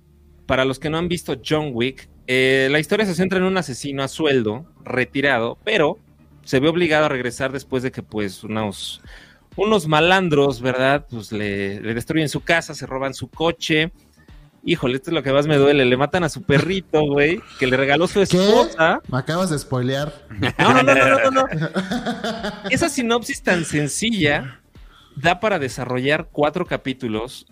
para 0.46 0.64
los 0.64 0.80
que 0.80 0.90
no 0.90 0.98
han 0.98 1.08
visto 1.08 1.42
John 1.44 1.72
Wick, 1.74 2.08
eh, 2.28 2.68
la 2.72 2.80
historia 2.80 3.06
se 3.06 3.16
centra 3.16 3.40
en 3.40 3.46
un 3.46 3.58
asesino 3.58 4.04
a 4.04 4.08
sueldo, 4.08 4.66
retirado, 4.84 5.58
pero 5.64 6.00
se 6.44 6.60
ve 6.60 6.70
obligado 6.70 7.06
a 7.06 7.10
regresar 7.10 7.52
después 7.52 7.84
de 7.84 7.92
que 7.92 8.04
pues 8.04 8.44
unos, 8.44 9.02
unos 9.56 9.88
malandros, 9.88 10.62
¿verdad? 10.62 11.06
Pues 11.10 11.32
le, 11.32 11.80
le 11.82 11.94
destruyen 11.94 12.30
su 12.30 12.42
casa, 12.42 12.74
se 12.74 12.86
roban 12.86 13.14
su 13.14 13.30
coche. 13.30 13.92
Híjole, 14.66 14.96
esto 14.96 15.10
es 15.10 15.14
lo 15.14 15.24
que 15.24 15.34
más 15.34 15.46
me 15.46 15.58
duele. 15.58 15.84
Le 15.84 15.98
matan 15.98 16.24
a 16.24 16.30
su 16.30 16.44
perrito, 16.44 17.02
güey, 17.02 17.42
que 17.60 17.68
le 17.68 17.76
regaló 17.76 18.08
su 18.08 18.20
¿Qué? 18.20 18.38
esposa. 18.38 19.02
Me 19.10 19.18
acabas 19.18 19.50
de 19.50 19.60
spoilear. 19.60 20.14
No, 20.58 20.74
no, 20.74 20.84
no, 20.84 20.96
no, 20.96 21.20
no, 21.20 21.32
no. 21.32 21.46
Esa 22.70 22.88
sinopsis 22.88 23.44
tan 23.44 23.66
sencilla 23.66 24.62
da 25.18 25.42
para 25.42 25.60
desarrollar 25.60 26.30
cuatro 26.32 26.66
capítulos 26.66 27.46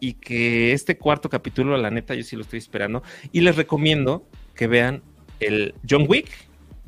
y 0.00 0.14
que 0.14 0.72
este 0.72 0.96
cuarto 0.96 1.28
capítulo, 1.28 1.76
la 1.76 1.90
neta, 1.90 2.14
yo 2.14 2.22
sí 2.22 2.36
lo 2.36 2.42
estoy 2.42 2.58
esperando. 2.58 3.02
Y 3.32 3.40
les 3.42 3.56
recomiendo 3.56 4.26
que 4.54 4.66
vean 4.66 5.02
el 5.38 5.74
John 5.88 6.06
Wick, 6.08 6.28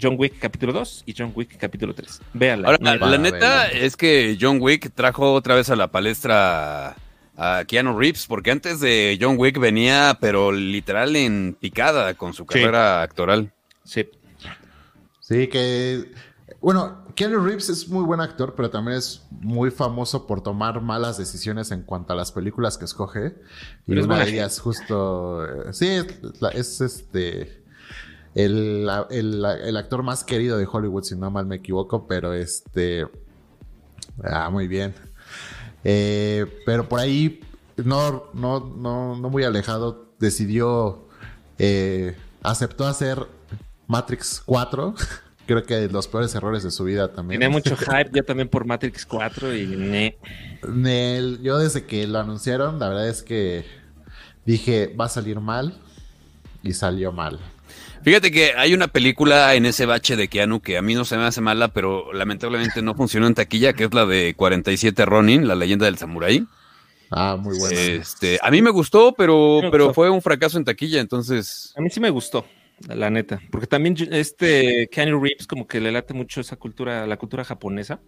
John 0.00 0.16
Wick 0.18 0.38
capítulo 0.38 0.72
2 0.72 1.04
y 1.06 1.14
John 1.16 1.32
Wick 1.34 1.56
capítulo 1.58 1.94
3. 1.94 2.20
Véanla. 2.34 2.68
Ahora, 2.68 2.78
neta. 2.80 3.06
la 3.06 3.18
neta 3.18 3.70
es 3.70 3.96
que 3.96 4.36
John 4.40 4.58
Wick 4.60 4.90
trajo 4.94 5.32
otra 5.32 5.54
vez 5.54 5.70
a 5.70 5.76
la 5.76 5.90
palestra 5.90 6.96
a 7.36 7.64
Keanu 7.66 7.98
Reeves, 7.98 8.26
porque 8.26 8.50
antes 8.50 8.80
de 8.80 9.18
John 9.20 9.36
Wick 9.38 9.58
venía, 9.58 10.18
pero 10.20 10.52
literal 10.52 11.16
en 11.16 11.56
picada 11.58 12.14
con 12.14 12.34
su 12.34 12.46
carrera 12.46 13.02
actoral. 13.02 13.52
Sí. 13.84 14.08
Sí, 15.20 15.46
que. 15.46 16.04
Bueno, 16.62 17.04
Keanu 17.16 17.44
Reeves 17.44 17.68
es 17.68 17.88
muy 17.88 18.04
buen 18.04 18.20
actor, 18.20 18.54
pero 18.54 18.70
también 18.70 18.96
es 18.96 19.26
muy 19.30 19.70
famoso 19.72 20.26
por 20.28 20.42
tomar 20.42 20.80
malas 20.80 21.18
decisiones 21.18 21.72
en 21.72 21.82
cuanto 21.82 22.12
a 22.12 22.16
las 22.16 22.30
películas 22.30 22.78
que 22.78 22.84
escoge. 22.84 23.34
Y 23.86 23.98
es 23.98 24.04
una 24.04 24.14
buena 24.14 24.24
de 24.24 24.30
ellas, 24.30 24.60
justo. 24.60 25.44
eh, 25.44 25.72
Sí, 25.72 25.88
es, 26.54 26.80
este. 26.80 27.62
El, 28.34 28.88
el 29.10 29.76
actor 29.76 30.02
más 30.04 30.24
querido 30.24 30.56
de 30.56 30.66
Hollywood, 30.70 31.02
si 31.02 31.16
no 31.16 31.30
mal 31.30 31.46
me 31.46 31.56
equivoco, 31.56 32.06
pero 32.06 32.32
este. 32.32 33.06
Ah, 34.22 34.48
muy 34.48 34.68
bien. 34.68 34.94
Eh, 35.84 36.46
pero 36.64 36.88
por 36.88 37.00
ahí, 37.00 37.40
no, 37.76 38.24
no, 38.34 38.60
no, 38.60 39.16
no 39.16 39.30
muy 39.30 39.42
alejado, 39.42 40.12
decidió. 40.20 41.08
eh, 41.58 42.16
aceptó 42.42 42.86
hacer 42.86 43.26
Matrix 43.88 44.40
4. 44.46 44.94
Creo 45.52 45.64
que 45.64 45.92
los 45.92 46.08
peores 46.08 46.34
errores 46.34 46.62
de 46.62 46.70
su 46.70 46.84
vida 46.84 47.12
también. 47.12 47.38
Tenía 47.38 47.52
mucho 47.52 47.76
hype 47.76 48.10
ya 48.12 48.22
también 48.22 48.48
por 48.48 48.64
Matrix 48.64 49.04
4 49.04 49.54
y 49.54 49.66
ne. 49.66 50.16
Nel, 50.66 51.40
yo 51.42 51.58
desde 51.58 51.84
que 51.84 52.06
lo 52.06 52.20
anunciaron, 52.20 52.78
la 52.78 52.88
verdad 52.88 53.08
es 53.08 53.22
que 53.22 53.66
dije, 54.46 54.94
va 54.98 55.04
a 55.04 55.08
salir 55.10 55.40
mal. 55.40 55.78
Y 56.62 56.72
salió 56.72 57.12
mal. 57.12 57.38
Fíjate 58.02 58.30
que 58.30 58.52
hay 58.56 58.72
una 58.72 58.88
película 58.88 59.54
en 59.54 59.66
ese 59.66 59.84
bache 59.84 60.16
de 60.16 60.28
Keanu 60.28 60.60
que 60.60 60.78
a 60.78 60.82
mí 60.82 60.94
no 60.94 61.04
se 61.04 61.18
me 61.18 61.24
hace 61.24 61.42
mala, 61.42 61.68
pero 61.68 62.12
lamentablemente 62.14 62.80
no 62.80 62.94
funcionó 62.94 63.26
en 63.26 63.34
taquilla, 63.34 63.74
que 63.74 63.84
es 63.84 63.92
la 63.92 64.06
de 64.06 64.34
47 64.34 65.04
Ronin, 65.04 65.46
la 65.46 65.54
leyenda 65.54 65.84
del 65.84 65.98
samurái. 65.98 66.46
Ah, 67.10 67.36
muy 67.38 67.58
buena. 67.58 67.78
Este, 67.78 68.38
a 68.42 68.50
mí 68.50 68.62
me 68.62 68.70
gustó, 68.70 69.12
pero, 69.12 69.60
Me 69.60 69.70
pero 69.70 69.84
gustó. 69.86 69.94
fue 69.94 70.08
un 70.08 70.22
fracaso 70.22 70.56
en 70.56 70.64
taquilla, 70.64 71.00
entonces. 71.00 71.74
A 71.76 71.82
mí 71.82 71.90
sí 71.90 72.00
me 72.00 72.08
gustó, 72.10 72.46
la 72.88 73.10
neta. 73.10 73.40
Porque 73.50 73.66
también 73.66 73.96
este 74.10 74.88
Keanu 74.90 75.20
Reeves 75.22 75.46
como 75.46 75.66
que 75.66 75.80
le 75.80 75.92
late 75.92 76.14
mucho 76.14 76.40
esa 76.40 76.56
cultura, 76.56 77.06
la 77.06 77.16
cultura 77.16 77.44
japonesa. 77.44 78.00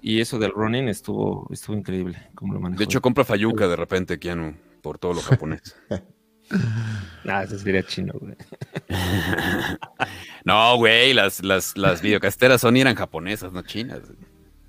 Y 0.00 0.20
eso 0.20 0.38
del 0.38 0.50
running 0.52 0.88
estuvo, 0.88 1.48
estuvo 1.50 1.76
increíble, 1.76 2.28
como 2.34 2.52
lo 2.54 2.60
manejó. 2.60 2.78
De 2.78 2.84
hecho, 2.84 3.00
compra 3.00 3.24
Fayuca 3.24 3.68
de 3.68 3.76
repente, 3.76 4.18
Keanu, 4.18 4.54
por 4.82 4.98
todo 4.98 5.14
lo 5.14 5.20
japonés. 5.22 5.76
ah, 7.26 7.42
eso 7.44 7.58
sería 7.58 7.82
chino, 7.84 8.12
güey. 8.20 8.34
no, 10.44 10.76
güey, 10.76 11.14
las, 11.14 11.42
las, 11.42 11.76
las 11.76 12.02
videocasteras 12.02 12.60
Sony 12.60 12.76
eran 12.80 12.94
japonesas, 12.96 13.52
no 13.52 13.62
chinas. 13.62 14.00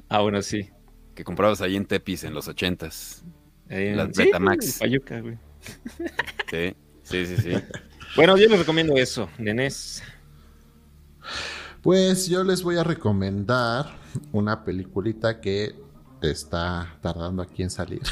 Ah, 0.09 0.21
bueno, 0.21 0.41
sí. 0.41 0.69
Que 1.15 1.23
comprabas 1.23 1.61
ahí 1.61 1.75
en 1.75 1.85
Tepis 1.85 2.23
en 2.23 2.33
los 2.33 2.47
ochentas. 2.47 3.23
En- 3.69 3.97
Las 3.97 4.09
sí, 4.15 4.23
Betamax. 4.25 4.65
el 4.65 4.71
Fayuca, 4.73 5.19
güey. 5.21 5.37
Sí, 6.49 6.75
sí, 7.03 7.25
sí, 7.25 7.37
sí. 7.37 7.53
Bueno, 8.15 8.37
yo 8.37 8.47
les 8.47 8.59
recomiendo 8.59 8.95
eso, 8.95 9.27
Nenés. 9.37 10.01
Pues 11.81 12.27
yo 12.27 12.45
les 12.45 12.63
voy 12.63 12.77
a 12.77 12.83
recomendar 12.83 13.87
una 14.31 14.63
peliculita 14.63 15.41
que 15.41 15.75
está 16.21 16.97
tardando 17.01 17.41
aquí 17.41 17.63
en 17.63 17.69
salir. 17.69 18.01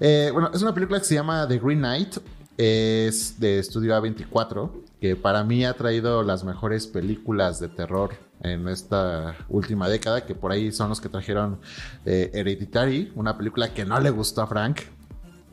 Eh, 0.00 0.30
bueno, 0.32 0.50
es 0.54 0.62
una 0.62 0.72
película 0.72 0.98
que 0.98 1.04
se 1.04 1.14
llama 1.14 1.46
The 1.46 1.58
Green 1.58 1.80
Knight. 1.80 2.16
Es 2.56 3.38
de 3.38 3.58
Estudio 3.58 3.94
A24, 3.94 4.70
que 4.98 5.14
para 5.14 5.44
mí 5.44 5.62
ha 5.66 5.74
traído 5.74 6.22
las 6.22 6.42
mejores 6.42 6.86
películas 6.86 7.60
de 7.60 7.68
terror 7.68 8.14
en 8.40 8.66
esta 8.66 9.36
última 9.50 9.86
década, 9.90 10.24
que 10.24 10.34
por 10.34 10.52
ahí 10.52 10.72
son 10.72 10.88
los 10.88 11.02
que 11.02 11.10
trajeron 11.10 11.60
eh, 12.06 12.30
Hereditary, 12.32 13.12
una 13.14 13.36
película 13.36 13.74
que 13.74 13.84
no 13.84 14.00
le 14.00 14.08
gustó 14.08 14.40
a 14.40 14.46
Frank, 14.46 14.80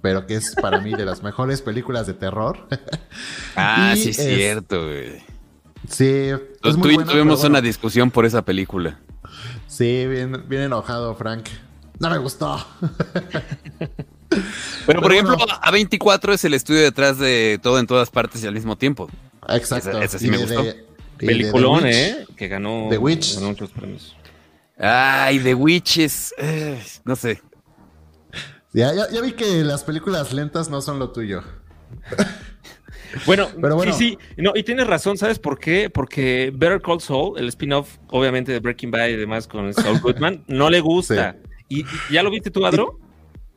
pero 0.02 0.26
que 0.26 0.36
es 0.36 0.56
para 0.56 0.80
mí 0.82 0.93
de 0.93 1.06
las 1.06 1.24
mejores 1.24 1.62
películas 1.62 2.08
de 2.08 2.14
terror. 2.14 2.68
Ah, 3.56 3.93
Y 3.95 4.02
sí, 4.02 4.10
es 4.12 4.16
cierto, 4.18 4.86
güey. 4.86 5.22
sí, 5.89 6.06
es 6.06 6.39
Tú 6.62 6.78
muy 6.78 6.91
y 6.91 6.95
buena, 6.95 7.12
tuvimos 7.12 7.39
bueno. 7.41 7.49
una 7.54 7.62
discusión 7.62 8.10
por 8.12 8.26
esa 8.26 8.43
película. 8.43 8.99
Sí, 9.68 10.06
bien, 10.08 10.45
bien 10.47 10.62
enojado, 10.64 11.14
Frank. 11.16 11.47
No 11.99 12.10
me 12.10 12.18
gustó. 12.18 12.66
Pero, 14.88 15.02
por 15.02 15.12
ejemplo, 15.12 15.36
bueno. 15.38 15.54
A24 15.62 16.34
es 16.34 16.45
el 16.45 16.54
estudio 16.54 16.82
detrás 16.82 17.18
de 17.20 17.60
todo 17.62 17.80
en 17.80 17.88
todas 17.88 18.10
partes 18.10 18.43
y 18.43 18.47
al 18.47 18.54
mismo 18.54 18.78
tiempo. 18.78 19.10
Exacto. 19.49 19.89
Esa- 19.91 20.04
esa 20.04 20.20
sí 20.20 20.28
Y 20.28 20.32
me 20.32 20.38
de- 20.38 20.43
gustó. 20.45 20.64
de- 20.64 20.86
Peliculón, 21.18 21.84
Witch. 21.84 21.93
¿eh? 21.95 22.26
Que 22.36 22.47
ganó, 22.47 22.88
The 22.89 22.97
Witch. 22.97 23.36
ganó 23.36 23.49
muchos 23.49 23.70
premios. 23.72 24.16
Ay, 24.80 25.39
The 25.39 25.54
Witches. 25.54 26.34
eh, 26.38 26.82
no 27.06 27.16
sé. 27.16 27.41
Ya, 28.74 28.94
ya, 28.94 29.10
ya 29.12 29.22
vi 29.22 29.34
que 29.34 29.64
las 29.64 29.84
películas 29.84 30.32
lentas 30.34 30.70
no 30.70 30.82
son 30.82 31.00
lo 31.00 31.12
tuyo. 31.12 31.44
Bueno, 33.26 33.50
Pero 33.62 33.76
bueno. 33.76 33.92
sí, 33.92 34.18
sí. 34.38 34.42
No, 34.42 34.54
y 34.56 34.64
tienes 34.64 34.88
razón, 34.88 35.18
¿sabes 35.18 35.38
por 35.38 35.60
qué? 35.60 35.90
Porque 35.90 36.50
Better 36.56 36.82
Call 36.82 37.02
Saul, 37.02 37.38
el 37.38 37.50
spin-off, 37.50 37.98
obviamente, 38.08 38.54
de 38.54 38.60
Breaking 38.62 38.90
Bad 38.90 39.10
y 39.10 39.18
demás 39.18 39.48
con 39.48 39.74
Saul 39.74 40.00
Goodman, 40.02 40.46
no 40.48 40.70
le 40.70 40.80
gusta. 40.80 41.36
¿Y, 41.68 41.82
y 41.82 41.86
ya 42.10 42.24
lo 42.24 42.32
viste 42.32 42.50
tú, 42.52 42.66
Adro? 42.66 43.00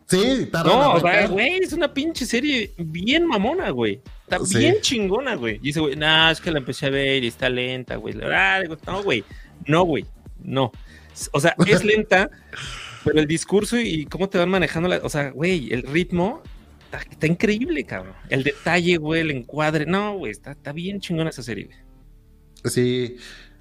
Sí, 0.07 0.49
tarda 0.51 0.73
en 0.73 0.79
No, 0.81 0.93
o 0.95 1.01
sea, 1.01 1.11
arrancar. 1.11 1.31
güey, 1.31 1.59
es 1.59 1.73
una 1.73 1.95
pinche 1.95 2.27
serie 2.27 2.75
bien 2.79 3.27
mamona, 3.27 3.71
güey. 3.71 4.03
Está 4.29 4.45
Sí. 4.45 4.59
bien 4.59 4.79
chingona, 4.81 5.37
güey. 5.37 5.57
Y 5.57 5.67
dice, 5.67 5.79
güey, 5.79 5.95
no, 5.95 6.31
es 6.31 6.41
que 6.41 6.51
la 6.51 6.59
empecé 6.59 6.87
a 6.87 6.91
ver 6.91 7.23
y 7.23 7.29
está 7.29 7.49
lenta, 7.49 7.95
güey. 7.95 8.17
Ah, 8.25 8.61
no, 8.89 9.03
güey. 9.05 9.23
No, 9.67 9.85
güey. 9.85 10.05
No. 10.43 10.73
O 11.31 11.39
sea, 11.39 11.55
es 11.65 11.85
lenta, 11.85 12.29
pero 13.05 13.21
el 13.21 13.27
discurso 13.27 13.79
y 13.79 14.07
cómo 14.07 14.29
te 14.29 14.39
van 14.39 14.49
manejando 14.49 14.89
la. 14.89 15.01
O 15.03 15.09
sea, 15.09 15.31
güey, 15.31 15.73
el 15.73 15.83
ritmo 15.83 16.43
está, 16.85 16.99
está 17.11 17.27
increíble, 17.27 17.85
cabrón. 17.85 18.15
El 18.29 18.43
detalle, 18.45 18.97
güey, 18.97 19.21
el 19.21 19.31
encuadre. 19.31 19.87
No, 19.87 20.17
güey, 20.17 20.33
está, 20.33 20.53
está 20.53 20.73
bien 20.73 21.01
chingona 21.01 21.31
esa 21.31 21.43
serie, 21.43 21.67
güey. 21.67 21.79
Sí, 22.65 23.17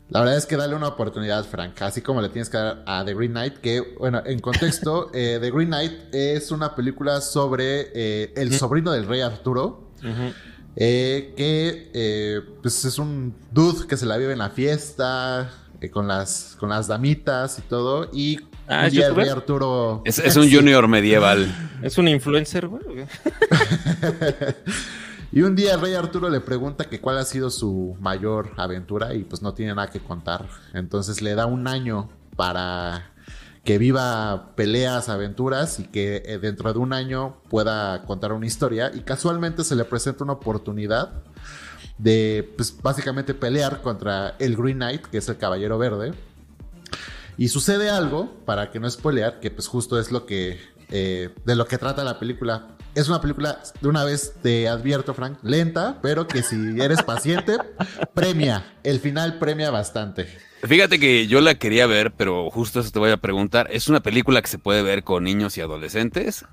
la 0.09 0.19
verdad 0.21 0.37
es 0.37 0.45
que 0.45 0.55
dale 0.55 0.75
una 0.75 0.87
oportunidad, 0.87 1.43
Frank, 1.45 1.81
así 1.81 2.01
como 2.01 2.21
le 2.21 2.29
tienes 2.29 2.49
que 2.49 2.57
dar 2.57 2.83
a 2.85 3.03
The 3.03 3.13
Green 3.13 3.31
Knight, 3.31 3.57
que, 3.57 3.81
bueno, 3.99 4.21
en 4.25 4.39
contexto, 4.39 5.09
eh, 5.13 5.39
The 5.41 5.51
Green 5.51 5.67
Knight 5.69 6.13
es 6.13 6.51
una 6.51 6.75
película 6.75 7.19
sobre 7.19 7.89
eh, 7.93 8.33
el 8.35 8.53
sobrino 8.53 8.91
del 8.91 9.07
rey 9.07 9.21
Arturo, 9.21 9.91
Ujú. 9.99 10.33
eh, 10.75 11.33
que 11.35 11.89
eh, 11.93 12.41
pues 12.61 12.85
es 12.85 12.97
un 12.99 13.35
dude 13.51 13.87
que 13.87 13.97
se 13.97 14.05
la 14.05 14.17
vive 14.17 14.33
en 14.33 14.39
la 14.39 14.51
fiesta, 14.51 15.51
con, 15.91 16.07
las, 16.07 16.55
con 16.59 16.69
las 16.69 16.87
damitas 16.87 17.59
y 17.59 17.61
todo, 17.63 18.09
y 18.13 18.39
Ah, 18.67 18.79
un 18.81 18.85
¿es 18.85 18.91
día 18.93 19.01
el 19.03 19.07
youtuber? 19.09 19.25
rey 19.25 19.33
Arturo... 19.33 20.01
Es, 20.05 20.19
es 20.19 20.35
un 20.35 20.43
Sí. 20.45 20.55
junior 20.55 20.87
medieval. 20.87 21.69
Es 21.83 21.97
un 21.97 22.07
influencer, 22.07 22.67
güey. 22.67 22.81
Y 25.31 25.41
un 25.41 25.55
día 25.55 25.73
el 25.73 25.81
rey 25.81 25.95
Arturo 25.95 26.29
le 26.29 26.41
pregunta 26.41 26.85
que 26.85 27.01
cuál 27.01 27.17
ha 27.17 27.25
sido 27.25 27.49
su 27.49 27.97
mayor 27.99 28.51
aventura 28.55 29.15
y 29.15 29.23
pues 29.23 29.41
no 29.41 29.55
tiene 29.55 29.73
nada 29.73 29.89
que 29.89 29.99
contar. 29.99 30.45
Entonces 30.73 31.23
le 31.23 31.33
da 31.33 31.47
un 31.47 31.67
año 31.67 32.07
para 32.35 33.09
que 33.63 33.79
viva 33.79 34.53
peleas, 34.55 35.09
aventuras 35.09 35.79
y 35.79 35.85
que 35.85 36.21
eh, 36.27 36.37
dentro 36.37 36.71
de 36.71 36.77
un 36.77 36.93
año 36.93 37.37
pueda 37.49 38.03
contar 38.05 38.31
una 38.31 38.45
historia. 38.45 38.91
Y 38.93 38.99
casualmente 38.99 39.63
se 39.63 39.75
le 39.75 39.85
presenta 39.85 40.23
una 40.23 40.33
oportunidad 40.33 41.23
de 41.97 42.53
pues 42.55 42.75
básicamente 42.79 43.33
pelear 43.33 43.81
contra 43.81 44.35
el 44.37 44.55
Green 44.55 44.77
Knight, 44.77 45.01
que 45.07 45.17
es 45.17 45.27
el 45.29 45.37
Caballero 45.37 45.79
Verde. 45.79 46.13
Y 47.37 47.47
sucede 47.47 47.89
algo, 47.89 48.43
para 48.45 48.71
que 48.71 48.79
no 48.79 48.89
spoilear, 48.89 49.39
que 49.39 49.51
pues 49.51 49.67
justo 49.67 49.99
es 49.99 50.11
lo 50.11 50.25
que 50.25 50.59
eh, 50.95 51.29
de 51.45 51.55
lo 51.55 51.65
que 51.65 51.77
trata 51.77 52.03
la 52.03 52.19
película. 52.19 52.67
Es 52.93 53.09
una 53.09 53.19
película, 53.19 53.59
de 53.81 53.87
una 53.87 54.03
vez 54.03 54.35
te 54.43 54.67
advierto, 54.67 55.15
Frank, 55.15 55.39
lenta, 55.41 55.99
pero 56.03 56.27
que 56.27 56.43
si 56.43 56.79
eres 56.79 57.01
paciente, 57.01 57.57
premia. 58.13 58.75
El 58.83 58.99
final 58.99 59.39
premia 59.39 59.71
bastante. 59.71 60.27
Fíjate 60.61 60.99
que 60.99 61.25
yo 61.27 61.41
la 61.41 61.55
quería 61.55 61.87
ver, 61.87 62.13
pero 62.15 62.49
justo 62.51 62.79
eso 62.79 62.91
te 62.91 62.99
voy 62.99 63.09
a 63.09 63.17
preguntar. 63.17 63.67
¿Es 63.71 63.87
una 63.87 64.01
película 64.01 64.41
que 64.41 64.47
se 64.47 64.59
puede 64.59 64.83
ver 64.83 65.03
con 65.03 65.23
niños 65.23 65.57
y 65.57 65.61
adolescentes? 65.61 66.45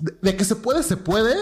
De, 0.00 0.14
de 0.20 0.36
que 0.36 0.44
se 0.44 0.56
puede, 0.56 0.82
se 0.82 0.96
puede, 0.96 1.36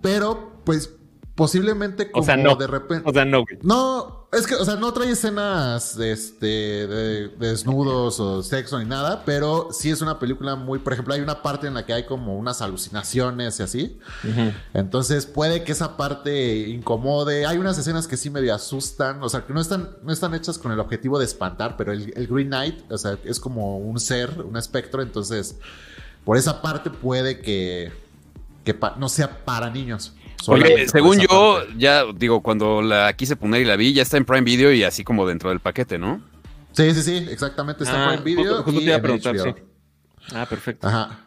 pero 0.00 0.62
pues 0.64 0.94
posiblemente 1.34 2.10
como 2.10 2.22
O 2.22 2.26
sea, 2.26 2.36
no. 2.36 2.56
de 2.56 2.66
repente. 2.66 3.08
O 3.08 3.12
sea, 3.12 3.24
no, 3.24 3.42
güey. 3.42 3.58
No, 3.62 4.17
es 4.30 4.46
que, 4.46 4.54
o 4.56 4.64
sea, 4.64 4.76
no 4.76 4.92
trae 4.92 5.10
escenas 5.10 5.96
este, 5.96 6.46
de, 6.46 7.28
de 7.28 7.48
desnudos 7.48 8.20
o 8.20 8.42
sexo 8.42 8.78
ni 8.78 8.84
nada, 8.84 9.22
pero 9.24 9.68
sí 9.72 9.90
es 9.90 10.02
una 10.02 10.18
película 10.18 10.54
muy, 10.54 10.78
por 10.80 10.92
ejemplo, 10.92 11.14
hay 11.14 11.22
una 11.22 11.40
parte 11.40 11.66
en 11.66 11.72
la 11.72 11.86
que 11.86 11.94
hay 11.94 12.04
como 12.04 12.36
unas 12.36 12.60
alucinaciones 12.60 13.58
y 13.58 13.62
así. 13.62 13.98
Entonces 14.74 15.24
puede 15.24 15.64
que 15.64 15.72
esa 15.72 15.96
parte 15.96 16.68
incomode. 16.68 17.46
Hay 17.46 17.56
unas 17.56 17.78
escenas 17.78 18.06
que 18.06 18.18
sí 18.18 18.28
medio 18.28 18.54
asustan, 18.54 19.22
o 19.22 19.30
sea, 19.30 19.46
que 19.46 19.54
no 19.54 19.62
están, 19.62 19.96
no 20.02 20.12
están 20.12 20.34
hechas 20.34 20.58
con 20.58 20.72
el 20.72 20.80
objetivo 20.80 21.18
de 21.18 21.24
espantar, 21.24 21.78
pero 21.78 21.92
el, 21.92 22.12
el 22.14 22.26
Green 22.26 22.48
Knight, 22.48 22.92
o 22.92 22.98
sea, 22.98 23.16
es 23.24 23.40
como 23.40 23.78
un 23.78 23.98
ser, 23.98 24.42
un 24.42 24.58
espectro, 24.58 25.00
entonces 25.00 25.56
por 26.26 26.36
esa 26.36 26.60
parte 26.60 26.90
puede 26.90 27.40
que, 27.40 27.90
que 28.62 28.78
no 28.98 29.08
sea 29.08 29.42
para 29.46 29.70
niños. 29.70 30.12
Oye, 30.46 30.88
según 30.88 31.18
yo, 31.18 31.56
parte. 31.58 31.74
ya 31.78 32.04
digo, 32.14 32.42
cuando 32.42 32.80
la 32.82 33.12
quise 33.14 33.36
poner 33.36 33.62
y 33.62 33.64
la 33.64 33.76
vi, 33.76 33.92
ya 33.92 34.02
está 34.02 34.16
en 34.16 34.24
Prime 34.24 34.42
Video 34.42 34.72
y 34.72 34.84
así 34.84 35.04
como 35.04 35.26
dentro 35.26 35.50
del 35.50 35.60
paquete, 35.60 35.98
¿no? 35.98 36.22
Sí, 36.72 36.92
sí, 36.94 37.02
sí, 37.02 37.26
exactamente. 37.30 37.84
Está 37.84 38.10
Ah, 38.10 38.14
en 38.14 38.22
Prime 38.22 38.36
Video. 38.42 38.56
justo- 38.56 38.64
justo 38.64 38.80
y 38.80 38.84
te 38.84 38.88
iba 38.90 38.96
a 38.96 39.02
preguntar, 39.02 39.38
sí. 39.38 39.50
Ah, 40.34 40.46
perfecto. 40.48 40.86
Ajá. 40.86 41.24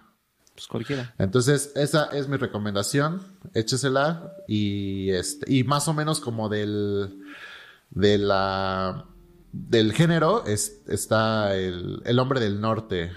Pues 0.54 0.68
cualquiera. 0.68 1.14
Entonces, 1.18 1.72
esa 1.76 2.06
es 2.14 2.28
mi 2.28 2.38
recomendación. 2.38 3.22
Échesela. 3.54 4.32
Y 4.48 5.10
este, 5.12 5.52
y 5.52 5.64
más 5.64 5.88
o 5.88 5.94
menos 5.94 6.20
como 6.20 6.50
del. 6.50 7.18
de 7.90 8.18
la. 8.18 9.06
del 9.52 9.92
género 9.94 10.46
es- 10.46 10.82
está 10.88 11.56
el, 11.56 12.02
el 12.06 12.20
hombre 12.20 12.40
del 12.40 12.62
norte. 12.62 13.12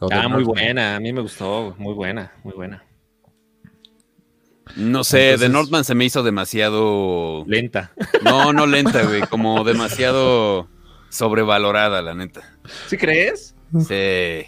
Ah, 0.00 0.06
del 0.22 0.28
muy 0.30 0.44
buena. 0.44 0.96
A 0.96 1.00
mí 1.00 1.12
me 1.12 1.20
gustó. 1.20 1.74
Muy 1.78 1.94
buena, 1.94 2.32
muy 2.42 2.54
buena. 2.54 2.82
No 4.76 5.04
sé, 5.04 5.16
The 5.18 5.24
Entonces- 5.32 5.50
Northman 5.50 5.84
se 5.84 5.94
me 5.94 6.04
hizo 6.04 6.22
demasiado. 6.22 7.44
Lenta. 7.46 7.92
No, 8.22 8.52
no 8.52 8.66
lenta, 8.66 9.02
güey, 9.04 9.22
como 9.22 9.64
demasiado 9.64 10.68
sobrevalorada, 11.10 12.02
la 12.02 12.14
neta. 12.14 12.42
¿Sí 12.86 12.96
crees? 12.96 13.54
Sí. 13.86 14.44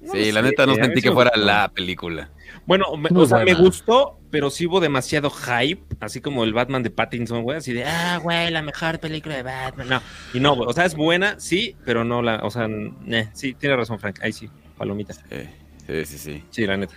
No 0.00 0.12
Sí, 0.12 0.32
la 0.32 0.40
sé, 0.40 0.46
neta 0.48 0.66
no 0.66 0.72
mí 0.72 0.78
sentí 0.78 1.00
que 1.00 1.12
fuera 1.12 1.30
la 1.36 1.68
película. 1.68 2.30
Bueno, 2.66 2.96
me- 2.96 3.10
o 3.14 3.26
sea, 3.26 3.44
me 3.44 3.54
gustó, 3.54 4.18
pero 4.30 4.50
sí 4.50 4.66
hubo 4.66 4.80
demasiado 4.80 5.30
hype, 5.30 5.82
así 6.00 6.20
como 6.20 6.44
el 6.44 6.52
Batman 6.54 6.82
de 6.82 6.90
Pattinson, 6.90 7.42
güey, 7.42 7.58
así 7.58 7.72
de, 7.72 7.84
ah, 7.84 8.18
güey, 8.22 8.50
la 8.50 8.62
mejor 8.62 8.98
película 9.00 9.36
de 9.36 9.42
Batman. 9.42 9.88
No, 9.88 10.02
y 10.32 10.40
no, 10.40 10.54
güey, 10.56 10.68
o 10.68 10.72
sea, 10.72 10.84
es 10.86 10.94
buena, 10.94 11.38
sí, 11.40 11.76
pero 11.84 12.04
no 12.04 12.22
la, 12.22 12.36
o 12.42 12.50
sea, 12.50 12.66
eh, 13.08 13.28
sí, 13.34 13.54
tiene 13.54 13.76
razón, 13.76 13.98
Frank, 13.98 14.18
ahí 14.22 14.32
sí, 14.32 14.48
palomita. 14.78 15.12
Sí, 15.14 15.22
sí, 15.86 16.04
sí, 16.06 16.18
sí. 16.18 16.44
Sí, 16.50 16.66
la 16.66 16.76
neta. 16.78 16.94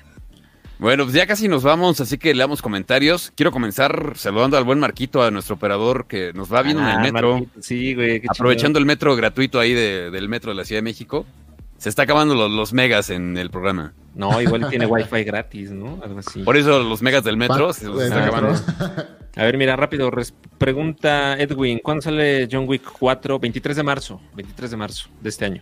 Bueno, 0.80 1.06
pues 1.06 1.16
ya 1.16 1.26
casi 1.26 1.48
nos 1.48 1.64
vamos, 1.64 2.00
así 2.02 2.20
que 2.20 2.36
leamos 2.36 2.62
comentarios. 2.62 3.32
Quiero 3.36 3.52
comenzar 3.52 4.14
saludando 4.16 4.58
al 4.58 4.64
buen 4.64 4.80
Marquito, 4.80 5.24
a 5.24 5.32
nuestro 5.32 5.56
operador 5.56 6.06
que 6.08 6.34
nos 6.34 6.54
va 6.54 6.62
viendo 6.62 6.84
en 6.84 6.88
Ah, 6.88 7.04
el 7.04 7.12
metro, 7.14 7.34
Marquito, 7.40 7.62
Sí, 7.64 7.96
güey, 7.96 8.22
qué 8.22 8.28
aprovechando 8.30 8.78
el 8.78 8.86
metro 8.86 9.16
gratuito 9.16 9.60
ahí 9.60 9.74
de- 9.74 10.12
del 10.12 10.30
metro 10.30 10.52
de 10.52 10.56
la 10.56 10.66
Ciudad 10.66 10.78
de 10.80 10.84
México. 10.84 11.26
Se 11.80 11.90
está 11.90 12.04
acabando 12.04 12.36
los, 12.36 12.52
los 12.52 12.74
megas 12.74 13.10
en 13.10 13.38
el 13.38 13.50
programa. 13.50 13.94
No, 14.16 14.40
igual 14.42 14.68
tiene 14.70 14.86
wifi 14.88 15.24
gratis, 15.24 15.72
¿no? 15.72 16.00
Algo 16.04 16.20
así. 16.20 16.42
Por 16.44 16.58
eso 16.58 16.82
los 16.84 17.02
megas 17.04 17.24
del 17.24 17.38
metro 17.38 17.72
se 17.74 17.86
los 17.88 18.02
está 18.02 18.16
metro. 18.26 18.38
acabando. 18.38 18.62
A 19.36 19.44
ver, 19.44 19.58
mira, 19.58 19.76
rápido. 19.76 20.12
pregunta 20.58 21.38
Edwin, 21.40 21.80
¿cuándo 21.84 22.02
sale 22.02 22.48
John 22.52 22.66
Wick 22.68 22.84
4? 23.00 23.38
23 23.40 23.78
de 23.78 23.84
marzo. 23.84 24.20
23 24.36 24.72
de 24.72 24.78
marzo 24.78 25.10
de 25.22 25.30
este 25.30 25.46
año. 25.46 25.62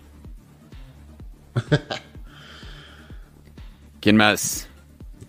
¿Quién 3.99 4.15
más? 4.17 4.69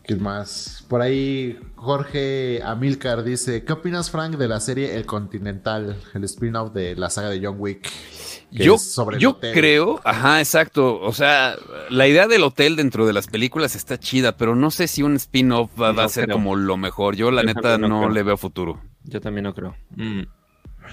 ¿Qué 0.06 0.14
más? 0.14 0.84
Por 0.88 1.02
ahí 1.02 1.58
Jorge 1.74 2.62
Amilcar 2.62 3.24
dice, 3.24 3.64
¿qué 3.64 3.72
opinas 3.72 4.08
Frank 4.08 4.36
de 4.36 4.46
la 4.46 4.60
serie 4.60 4.94
El 4.94 5.04
Continental, 5.04 6.00
el 6.14 6.24
spin-off 6.24 6.72
de 6.72 6.94
la 6.94 7.10
saga 7.10 7.28
de 7.28 7.44
John 7.44 7.56
Wick? 7.58 7.90
Yo, 8.52 8.78
sobre 8.78 9.18
yo 9.18 9.40
creo, 9.40 10.00
ajá, 10.04 10.38
exacto. 10.38 11.00
O 11.00 11.12
sea, 11.12 11.56
la 11.90 12.06
idea 12.06 12.28
del 12.28 12.44
hotel 12.44 12.76
dentro 12.76 13.04
de 13.04 13.12
las 13.12 13.26
películas 13.26 13.74
está 13.74 13.98
chida, 13.98 14.36
pero 14.36 14.54
no 14.54 14.70
sé 14.70 14.86
si 14.86 15.02
un 15.02 15.16
spin-off 15.16 15.70
va, 15.80 15.90
va 15.90 16.04
a 16.04 16.08
ser 16.08 16.26
creo. 16.26 16.36
como 16.36 16.54
lo 16.54 16.76
mejor. 16.76 17.16
Yo, 17.16 17.32
la 17.32 17.42
Yo 17.42 17.48
neta, 17.48 17.76
no 17.76 18.08
le 18.08 18.22
veo 18.22 18.36
futuro. 18.36 18.80
Yo 19.02 19.20
también 19.20 19.42
no 19.42 19.54
creo. 19.54 19.74
Mm. 19.96 20.22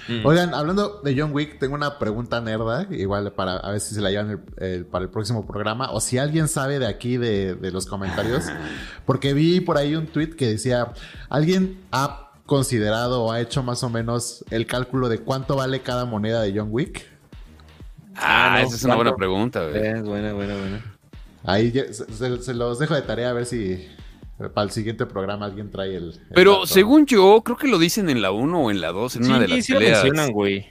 Mm. 0.08 0.26
Oigan, 0.26 0.54
hablando 0.54 1.02
de 1.04 1.16
John 1.20 1.32
Wick, 1.34 1.60
tengo 1.60 1.76
una 1.76 2.00
pregunta 2.00 2.41
nerda, 2.41 2.88
igual 2.91 3.32
para 3.34 3.58
a 3.58 3.72
ver 3.72 3.80
si 3.80 3.96
se 3.96 4.02
la 4.02 4.10
llevan 4.12 4.30
el- 4.32 4.66
el- 4.66 4.86
para 4.86 5.04
el 5.06 5.10
próximo 5.12 5.46
programa, 5.48 5.91
o 5.91 6.00
si 6.02 6.18
alguien 6.18 6.48
sabe 6.48 6.80
de 6.80 6.88
aquí 6.88 7.18
de, 7.18 7.56
de 7.56 7.72
los 7.72 7.86
comentarios, 7.86 8.46
porque 9.06 9.34
vi 9.34 9.60
por 9.62 9.78
ahí 9.78 9.96
un 9.96 10.08
tweet 10.08 10.32
que 10.36 10.48
decía, 10.48 10.94
¿alguien 11.30 11.80
ha 11.91 12.32
considerado 12.46 13.24
o 13.24 13.32
ha 13.32 13.39
hecho 13.39 13.64
más 13.64 13.84
o 13.84 13.89
menos 13.89 14.44
el 14.52 14.66
cálculo 14.68 15.08
de 15.10 15.20
cuánto 15.20 15.56
vale 15.56 15.82
cada 15.82 16.06
moneda 16.06 16.41
de 16.41 16.54
John 16.58 16.68
Wick? 16.72 17.06
Ah, 18.16 18.58
no, 18.62 18.68
esa 18.68 18.76
es 18.76 18.84
una 18.84 18.96
buena 18.96 19.16
pregunta, 19.16 19.68
güey. 19.68 19.78
Es 19.88 20.04
buena, 20.04 20.34
buena, 20.34 20.56
buena. 20.56 20.96
Ahí 21.46 21.72
se, 21.72 21.94
se- 21.94 22.41
se 22.44 22.54
los 22.54 22.80
dejo 22.80 22.94
de 22.96 23.02
tarea 23.02 23.30
a 23.30 23.34
ver 23.34 23.46
si 23.46 23.88
para 24.38 24.64
el 24.66 24.72
siguiente 24.72 25.06
programa 25.06 25.46
alguien 25.46 25.70
trae 25.72 25.96
el... 25.96 26.10
el 26.10 26.20
Pero 26.34 26.52
dato. 26.54 26.66
según 26.68 27.06
yo, 27.06 27.42
creo 27.44 27.58
que 27.58 27.68
lo 27.68 27.78
dicen 27.80 28.10
en 28.10 28.22
la 28.22 28.32
1 28.32 28.60
o 28.62 28.72
en 28.72 28.82
la 28.82 28.92
2, 28.92 29.16
en 29.18 29.26
una 29.26 29.40
de 29.40 29.48
Sí, 29.48 29.56
las 29.56 29.66
sí 29.66 29.74
lo 29.74 29.80
peleas. 29.80 30.04
mencionan, 30.04 30.32
güey. 30.32 30.66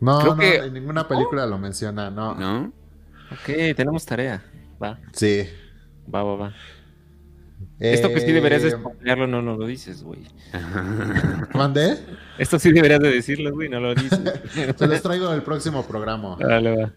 No, 0.00 0.18
creo 0.20 0.34
no, 0.34 0.40
que- 0.40 0.56
en 0.56 0.74
ninguna 0.74 1.08
película 1.08 1.46
lo 1.46 1.58
menciona, 1.58 2.10
no. 2.10 2.34
¿No? 2.34 2.72
Ok, 3.32 3.74
tenemos 3.76 4.04
tarea. 4.04 4.42
Va, 4.82 4.98
Sí. 5.12 5.44
va, 6.14 6.22
va, 6.22 6.36
va. 6.36 6.54
Esto 7.78 8.08
que 8.10 8.20
sí 8.20 8.32
deberías 8.32 8.62
de 8.62 8.68
Eh, 8.68 8.72
spoilearlo, 8.72 9.26
no, 9.26 9.40
no 9.42 9.56
lo 9.56 9.66
dices, 9.66 10.02
güey. 10.02 10.20
¿Mandé? 11.54 11.98
Esto 12.38 12.58
sí 12.58 12.72
deberías 12.72 13.00
de 13.00 13.10
decirlo, 13.10 13.52
güey, 13.52 13.68
no 13.68 13.80
lo 13.80 13.94
dices. 13.94 14.20
Se 14.76 14.86
los 14.86 15.02
traigo 15.02 15.32
el 15.32 15.42
próximo 15.42 15.84
programa. 15.86 16.36
Dale, 16.38 16.76
va. 16.76 16.92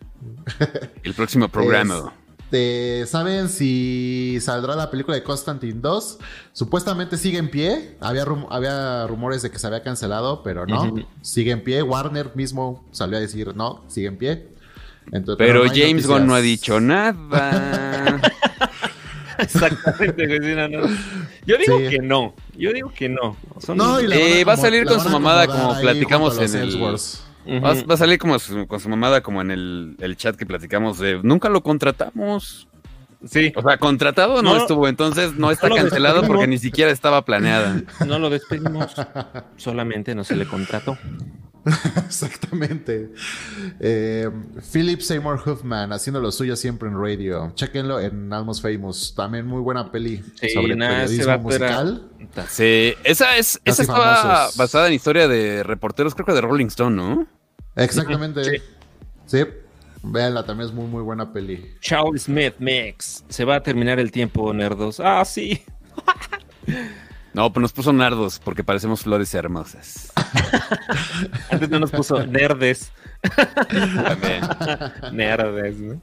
El 1.04 1.14
próximo 1.14 1.48
programa. 1.50 2.14
Este, 2.52 3.06
¿Saben 3.06 3.48
si 3.48 4.40
saldrá 4.42 4.76
la 4.76 4.90
película 4.90 5.16
de 5.16 5.22
Constantine 5.22 5.80
2? 5.82 6.18
Supuestamente 6.52 7.16
sigue 7.16 7.38
en 7.38 7.52
pie. 7.52 7.96
Había, 8.02 8.26
rum- 8.26 8.48
había 8.50 9.06
rumores 9.06 9.44
de 9.44 9.52
que 9.52 9.60
se 9.60 9.68
había 9.68 9.84
cancelado, 9.84 10.42
pero 10.42 10.66
no. 10.66 10.96
Sigue 11.22 11.52
en 11.52 11.64
pie. 11.64 11.84
Warner 11.84 12.32
mismo 12.36 12.84
salió 12.92 13.18
a 13.18 13.22
decir 13.22 13.56
no, 13.56 13.84
sigue 13.88 14.08
en 14.08 14.18
pie. 14.18 14.48
Entonces, 15.12 15.36
Pero 15.38 15.64
no 15.66 15.72
James 15.74 16.08
Gunn 16.08 16.26
no 16.26 16.34
ha 16.34 16.42
dicho 16.42 16.80
nada. 16.80 18.20
Exactamente, 19.38 20.26
güey. 20.26 20.56
no, 20.56 20.68
no. 20.68 20.88
Yo 21.46 21.56
digo 21.58 21.78
Sí. 21.78 21.90
que 21.90 22.00
no. 22.00 22.34
Yo 22.58 22.74
digo 22.74 22.92
que 22.92 23.10
no. 23.10 23.38
Son- 23.60 23.78
No, 23.78 24.02
y 24.02 24.08
la 24.08 24.16
Eh, 24.16 24.44
van 24.44 24.56
va 24.56 24.58
a 24.60 24.62
salir 24.62 24.86
con 24.86 25.00
su 25.00 25.10
mamada 25.10 25.46
como 25.46 25.80
platicamos 25.80 26.36
en 26.40 26.56
el- 26.56 27.00
Va, 27.48 27.74
va 27.74 27.94
a 27.94 27.98
salir 27.98 28.20
como 28.20 28.38
su- 28.40 28.68
con 28.68 28.80
su 28.80 28.90
mamada, 28.90 29.22
como 29.22 29.42
en 29.42 29.50
el, 29.52 29.96
el 30.00 30.16
chat 30.18 30.36
que 30.36 30.46
platicamos 30.46 31.00
de 31.00 31.20
nunca 31.24 31.50
lo 31.50 31.64
contratamos. 31.64 32.68
Sí, 33.26 33.52
O 33.56 33.62
sea, 33.62 33.78
contratado 33.78 34.42
no, 34.42 34.54
No. 34.56 34.62
estuvo, 34.62 34.88
entonces 34.88 35.34
no 35.36 35.52
está 35.52 35.68
No 35.68 35.76
cancelado 35.76 36.24
porque 36.26 36.48
ni 36.48 36.58
siquiera 36.58 36.90
estaba 36.92 37.26
planeada. 37.26 37.82
no 38.08 38.18
lo 38.20 38.30
despedimos. 38.30 38.94
Solamente 39.58 40.16
no 40.16 40.24
se 40.24 40.36
le 40.38 40.46
contrató. 40.46 40.98
Exactamente. 42.06 43.10
Eh, 43.80 44.30
Philip 44.72 45.02
Seymour 45.02 45.42
Huffman 45.46 45.92
haciendo 45.94 46.20
lo 46.22 46.32
suyo 46.32 46.56
siempre 46.56 46.90
en 46.90 46.96
radio. 47.00 47.52
Chequenlo 47.56 48.00
en 48.00 48.32
Almost 48.32 48.62
Famous. 48.64 49.14
También 49.16 49.46
muy 49.46 49.62
buena 49.62 49.92
peli 49.92 50.24
Sí, 50.40 50.50
sobre 50.50 50.76
periodismo 50.76 51.24
era- 51.24 51.38
musical. 51.38 52.10
Sí, 52.48 52.94
esa 53.04 53.38
es, 53.38 53.60
esa 53.66 53.82
estaba 53.82 54.16
famosos. 54.16 54.58
basada 54.58 54.88
en 54.88 54.94
historia 54.94 55.28
de 55.28 55.64
reporteros, 55.64 56.14
creo 56.16 56.26
que 56.26 56.34
de 56.34 56.42
Rolling 56.42 56.68
Stone, 56.68 56.96
¿no? 56.96 57.28
Exactamente. 57.76 58.44
Sí. 58.44 58.64
Sí. 59.26 59.44
Véanla, 60.02 60.46
también 60.46 60.70
es 60.70 60.74
muy, 60.74 60.86
muy 60.88 61.04
buena 61.04 61.34
peli. 61.34 61.74
Charles 61.82 62.24
Smith 62.24 62.56
Mix. 62.60 63.26
Se 63.28 63.44
va 63.44 63.56
a 63.58 63.64
terminar 63.64 64.00
el 64.00 64.12
tiempo, 64.12 64.54
nerdos. 64.54 65.00
Ah, 65.00 65.26
sí. 65.26 65.62
No, 67.34 67.54
pues 67.54 67.62
nos 67.62 67.74
puso 67.74 67.94
nardos 67.94 68.40
porque 68.44 68.64
parecemos 68.64 69.02
flores 69.02 69.34
hermosas. 69.34 70.12
Antes 71.52 71.70
no 71.70 71.80
nos 71.80 71.92
puso 71.92 72.26
nerdes. 72.26 72.92
También. 73.70 74.42
Nerdes, 75.14 75.80
¿no? 75.80 76.02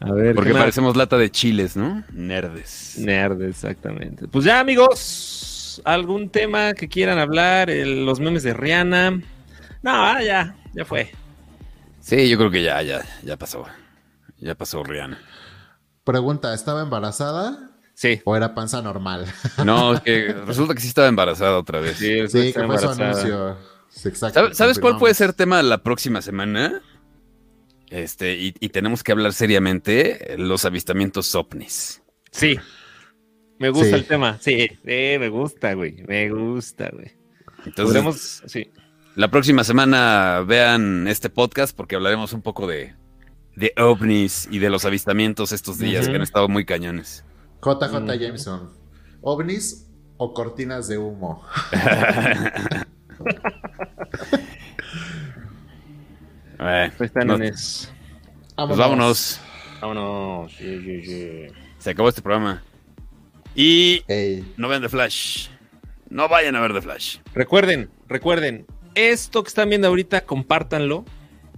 A 0.00 0.12
ver, 0.12 0.34
Porque 0.36 0.50
¿qué 0.50 0.54
más? 0.54 0.62
parecemos 0.62 0.96
lata 0.96 1.18
de 1.18 1.30
chiles, 1.30 1.76
¿no? 1.76 2.04
Nerdes. 2.12 2.94
Nerds, 2.98 3.42
exactamente. 3.42 4.28
Pues 4.28 4.44
ya, 4.44 4.60
amigos, 4.60 5.82
¿algún 5.84 6.30
tema 6.30 6.72
que 6.74 6.88
quieran 6.88 7.18
hablar? 7.18 7.68
El- 7.68 8.06
los 8.06 8.20
memes 8.20 8.44
de 8.44 8.54
Rihanna. 8.54 9.10
No, 9.10 9.90
ah, 9.90 10.22
ya, 10.22 10.54
ya 10.72 10.84
fue. 10.84 11.10
Sí, 12.00 12.28
yo 12.28 12.38
creo 12.38 12.50
que 12.50 12.62
ya, 12.62 12.80
ya, 12.82 13.02
ya 13.24 13.36
pasó. 13.36 13.64
Ya 14.38 14.54
pasó 14.54 14.84
Rihanna. 14.84 15.18
Pregunta, 16.04 16.54
¿estaba 16.54 16.82
embarazada 16.82 17.67
Sí. 17.98 18.20
o 18.24 18.36
era 18.36 18.54
panza 18.54 18.80
normal? 18.80 19.26
No, 19.64 19.94
es 19.94 20.00
que 20.02 20.32
resulta 20.46 20.72
que 20.72 20.80
sí 20.80 20.86
estaba 20.86 21.08
embarazada 21.08 21.58
otra 21.58 21.80
vez. 21.80 21.96
Sí, 21.96 22.28
sí, 22.28 22.52
que 22.52 22.62
fue 22.64 22.78
su 22.78 22.88
anuncio. 22.90 23.56
Exacto, 24.04 24.54
¿Sabes, 24.54 24.78
cuál 24.78 24.98
puede 24.98 25.14
ser 25.14 25.32
tema 25.32 25.60
la 25.64 25.82
próxima 25.82 26.22
semana? 26.22 26.80
Este, 27.90 28.36
y, 28.36 28.54
y 28.60 28.68
tenemos 28.68 29.02
que 29.02 29.10
hablar 29.10 29.32
seriamente 29.32 30.36
los 30.38 30.64
avistamientos 30.64 31.34
ovnis. 31.34 32.00
Sí. 32.30 32.56
Me 33.58 33.70
gusta 33.70 33.88
Sí. 33.88 33.94
el 33.94 34.04
tema. 34.06 34.38
Sí, 34.40 34.68
sí, 34.68 35.16
me 35.18 35.28
gusta, 35.28 35.74
güey. 35.74 36.04
Me 36.06 36.30
gusta, 36.30 36.90
güey. 36.92 37.10
Entonces, 37.66 38.42
sí. 38.46 38.70
la 39.16 39.28
próxima 39.28 39.64
semana 39.64 40.44
vean 40.46 41.08
este 41.08 41.30
podcast 41.30 41.76
porque 41.76 41.96
hablaremos 41.96 42.32
un 42.32 42.42
poco 42.42 42.68
de, 42.68 42.94
de 43.56 43.72
ovnis 43.76 44.46
y 44.52 44.60
de 44.60 44.70
los 44.70 44.84
avistamientos 44.84 45.50
estos 45.50 45.78
días 45.78 46.08
que 46.08 46.14
han 46.14 46.22
estado 46.22 46.48
muy 46.48 46.64
cañones. 46.64 47.24
JJ 47.62 48.00
Mm. 48.00 48.10
Jameson. 48.20 48.70
¿OVNIs 49.20 49.90
o 50.16 50.32
cortinas 50.34 50.88
de 50.88 50.98
humo? 50.98 51.42
Eh, 56.60 56.90
Pues 56.96 57.08
están 57.10 57.28
pues 57.28 58.76
vámonos. 58.78 59.40
Vámonos. 59.80 60.52
Sí, 60.52 60.80
sí, 60.84 61.04
sí. 61.04 61.46
Se 61.78 61.90
acabó 61.90 62.08
este 62.08 62.22
programa. 62.22 62.62
Y 63.54 64.02
no 64.56 64.68
vean 64.68 64.82
The 64.82 64.88
Flash. 64.88 65.48
No 66.10 66.28
vayan 66.28 66.56
a 66.56 66.60
ver 66.60 66.72
The 66.72 66.82
Flash. 66.82 67.18
Recuerden, 67.34 67.90
recuerden, 68.08 68.66
esto 68.94 69.42
que 69.44 69.48
están 69.48 69.68
viendo 69.68 69.86
ahorita, 69.88 70.22
compártanlo. 70.22 71.04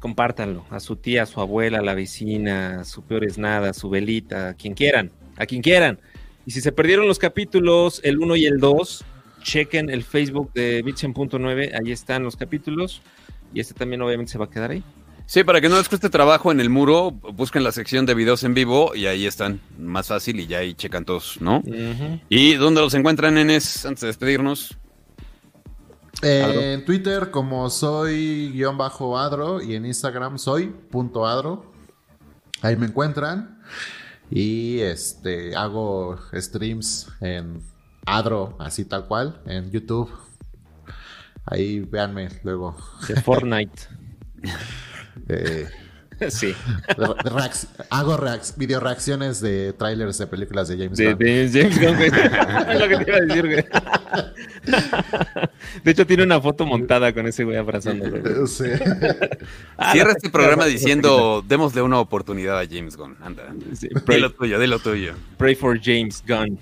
Compártanlo 0.01 0.64
a 0.70 0.80
su 0.80 0.96
tía, 0.96 1.22
a 1.24 1.26
su 1.26 1.40
abuela, 1.40 1.78
a 1.78 1.82
la 1.82 1.94
vecina, 1.94 2.80
a 2.80 2.84
su 2.84 3.03
peor 3.03 3.24
es 3.24 3.36
nada, 3.38 3.70
a 3.70 3.74
su 3.74 3.90
velita, 3.90 4.48
a 4.51 4.55
quien 4.55 4.72
quieran, 4.74 5.12
a 5.41 5.47
quien 5.47 5.62
quieran. 5.62 5.99
Y 6.47 6.53
si 6.53 6.61
se 6.61 6.70
perdieron 6.70 7.09
los 7.09 7.18
capítulos, 7.18 8.01
el 8.05 8.18
1 8.18 8.36
y 8.36 8.45
el 8.47 8.59
2, 8.59 9.05
chequen 9.43 9.91
el 9.91 10.05
Facebook 10.05 10.53
de 10.53 10.82
Bitchen.9, 10.82 11.80
ahí 11.80 11.93
están 11.93 12.22
los 12.22 12.36
capítulos. 12.36 13.03
Y 13.53 13.61
este 13.61 13.74
también 13.74 14.03
obviamente 14.03 14.32
se 14.32 14.38
va 14.38 14.45
a 14.45 14.51
quedar 14.51 14.70
ahí. 14.70 14.84
Sí, 15.26 15.45
para 15.45 15.61
que 15.61 15.68
no 15.68 15.76
les 15.76 15.88
cueste 15.88 16.11
trabajo 16.11 16.51
en 16.51 16.61
el 16.61 16.70
muro, 16.70 17.12
busquen 17.12 17.62
la 17.62 17.72
sección 17.72 18.05
de 18.05 18.14
videos 18.14 18.43
en 18.43 18.53
vivo 18.53 18.95
y 18.95 19.07
ahí 19.07 19.26
están. 19.26 19.61
Más 19.78 20.09
fácil 20.09 20.41
y 20.41 20.47
ya 20.47 20.59
ahí 20.59 20.74
checan 20.74 21.05
todos, 21.05 21.41
¿no? 21.41 21.62
¿Y 22.28 22.55
dónde 22.55 22.80
los 22.80 22.95
encuentran, 22.95 23.34
nenes? 23.34 23.86
Antes 23.86 24.03
de 24.03 24.07
despedirnos. 24.09 24.76
Eh, 26.22 26.74
en 26.74 26.84
Twitter 26.84 27.30
como 27.30 27.70
soy 27.70 28.51
guion 28.53 28.76
bajo 28.76 29.16
adro 29.16 29.62
y 29.62 29.74
en 29.74 29.86
Instagram 29.86 30.38
soy 30.38 30.66
punto 30.66 31.26
adro. 31.26 31.72
Ahí 32.61 32.76
me 32.76 32.86
encuentran. 32.86 33.62
Y 34.31 34.81
este 34.81 35.57
hago 35.57 36.18
streams 36.33 37.09
en 37.20 37.62
adro, 38.07 38.57
así 38.59 38.85
tal 38.85 39.07
cual, 39.07 39.41
en 39.47 39.70
YouTube. 39.70 40.11
Ahí 41.45 41.81
véanme 41.81 42.28
luego. 42.45 42.76
De 43.09 43.20
Fortnite. 43.20 43.83
Eh, 45.28 45.68
Sí. 46.29 46.55
Hago 47.91 48.16
reac- 48.18 48.57
video 48.57 48.81
reacciones 48.81 49.41
de 49.41 49.73
trailers 49.73 50.18
de 50.18 50.27
películas 50.27 50.68
de 50.68 50.77
James 50.77 50.99
Gunn. 51.01 51.18
de 51.18 51.51
James 51.53 51.81
Gunn, 51.81 51.97
güey. 51.97 52.11
Es 52.75 52.81
lo 52.81 52.89
que 52.89 52.97
te 53.05 53.11
iba 53.11 53.16
a 53.16 53.21
decir, 53.21 53.47
güey. 53.47 53.64
De 55.85 55.91
hecho, 55.91 56.07
tiene 56.07 56.23
una 56.25 56.41
foto 56.41 56.66
montada 56.66 57.12
con 57.12 57.27
ese 57.27 57.45
güey 57.45 57.57
abrazándolo. 57.57 58.21
güey. 58.21 58.47
Sí. 58.47 58.64
Ah, 59.77 59.93
Cierra 59.93 60.12
este 60.12 60.31
programa 60.31 60.66
diciendo, 60.66 61.45
démosle 61.47 61.83
una 61.83 61.99
oportunidad 62.01 62.59
a 62.61 62.66
James 62.66 62.97
Gunn. 62.97 63.16
Anda. 63.23 63.53
Sí, 63.75 63.89
Di 63.89 64.01
pray, 64.01 64.21
lo 64.21 64.31
tuyo, 64.33 64.59
di 64.59 64.66
lo 64.66 64.79
tuyo. 64.79 65.14
pray 65.39 65.55
for 65.55 65.81
James 65.81 66.23
Gunn. 66.27 66.59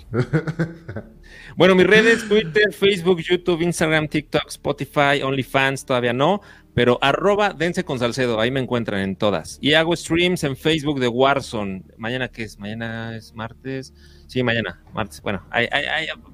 Bueno, 1.57 1.75
mis 1.75 1.87
redes, 1.87 2.29
Twitter, 2.29 2.73
Facebook, 2.73 3.21
YouTube, 3.21 3.63
Instagram, 3.63 4.07
TikTok, 4.09 4.49
Spotify, 4.49 5.23
OnlyFans, 5.25 5.85
todavía 5.85 6.13
no, 6.13 6.41
pero 6.79 6.97
arroba 7.03 7.53
dense 7.55 7.83
con 7.83 7.99
Salcedo, 7.99 8.41
ahí 8.41 8.53
me 8.53 8.61
encuentran 8.61 9.01
en 9.01 9.17
todas. 9.17 9.59
Y 9.61 9.75
hago 9.75 9.97
streams 9.97 10.45
en 10.45 10.57
Facebook 10.57 11.01
de 11.01 11.09
Warzone. 11.09 11.83
Mañana, 11.97 12.29
¿qué 12.29 12.45
es? 12.45 12.57
Mañana 12.57 13.17
es 13.17 13.35
martes. 13.35 13.93
Sí, 14.29 14.45
mañana, 14.45 14.81
martes. 14.95 15.21
Bueno, 15.21 15.43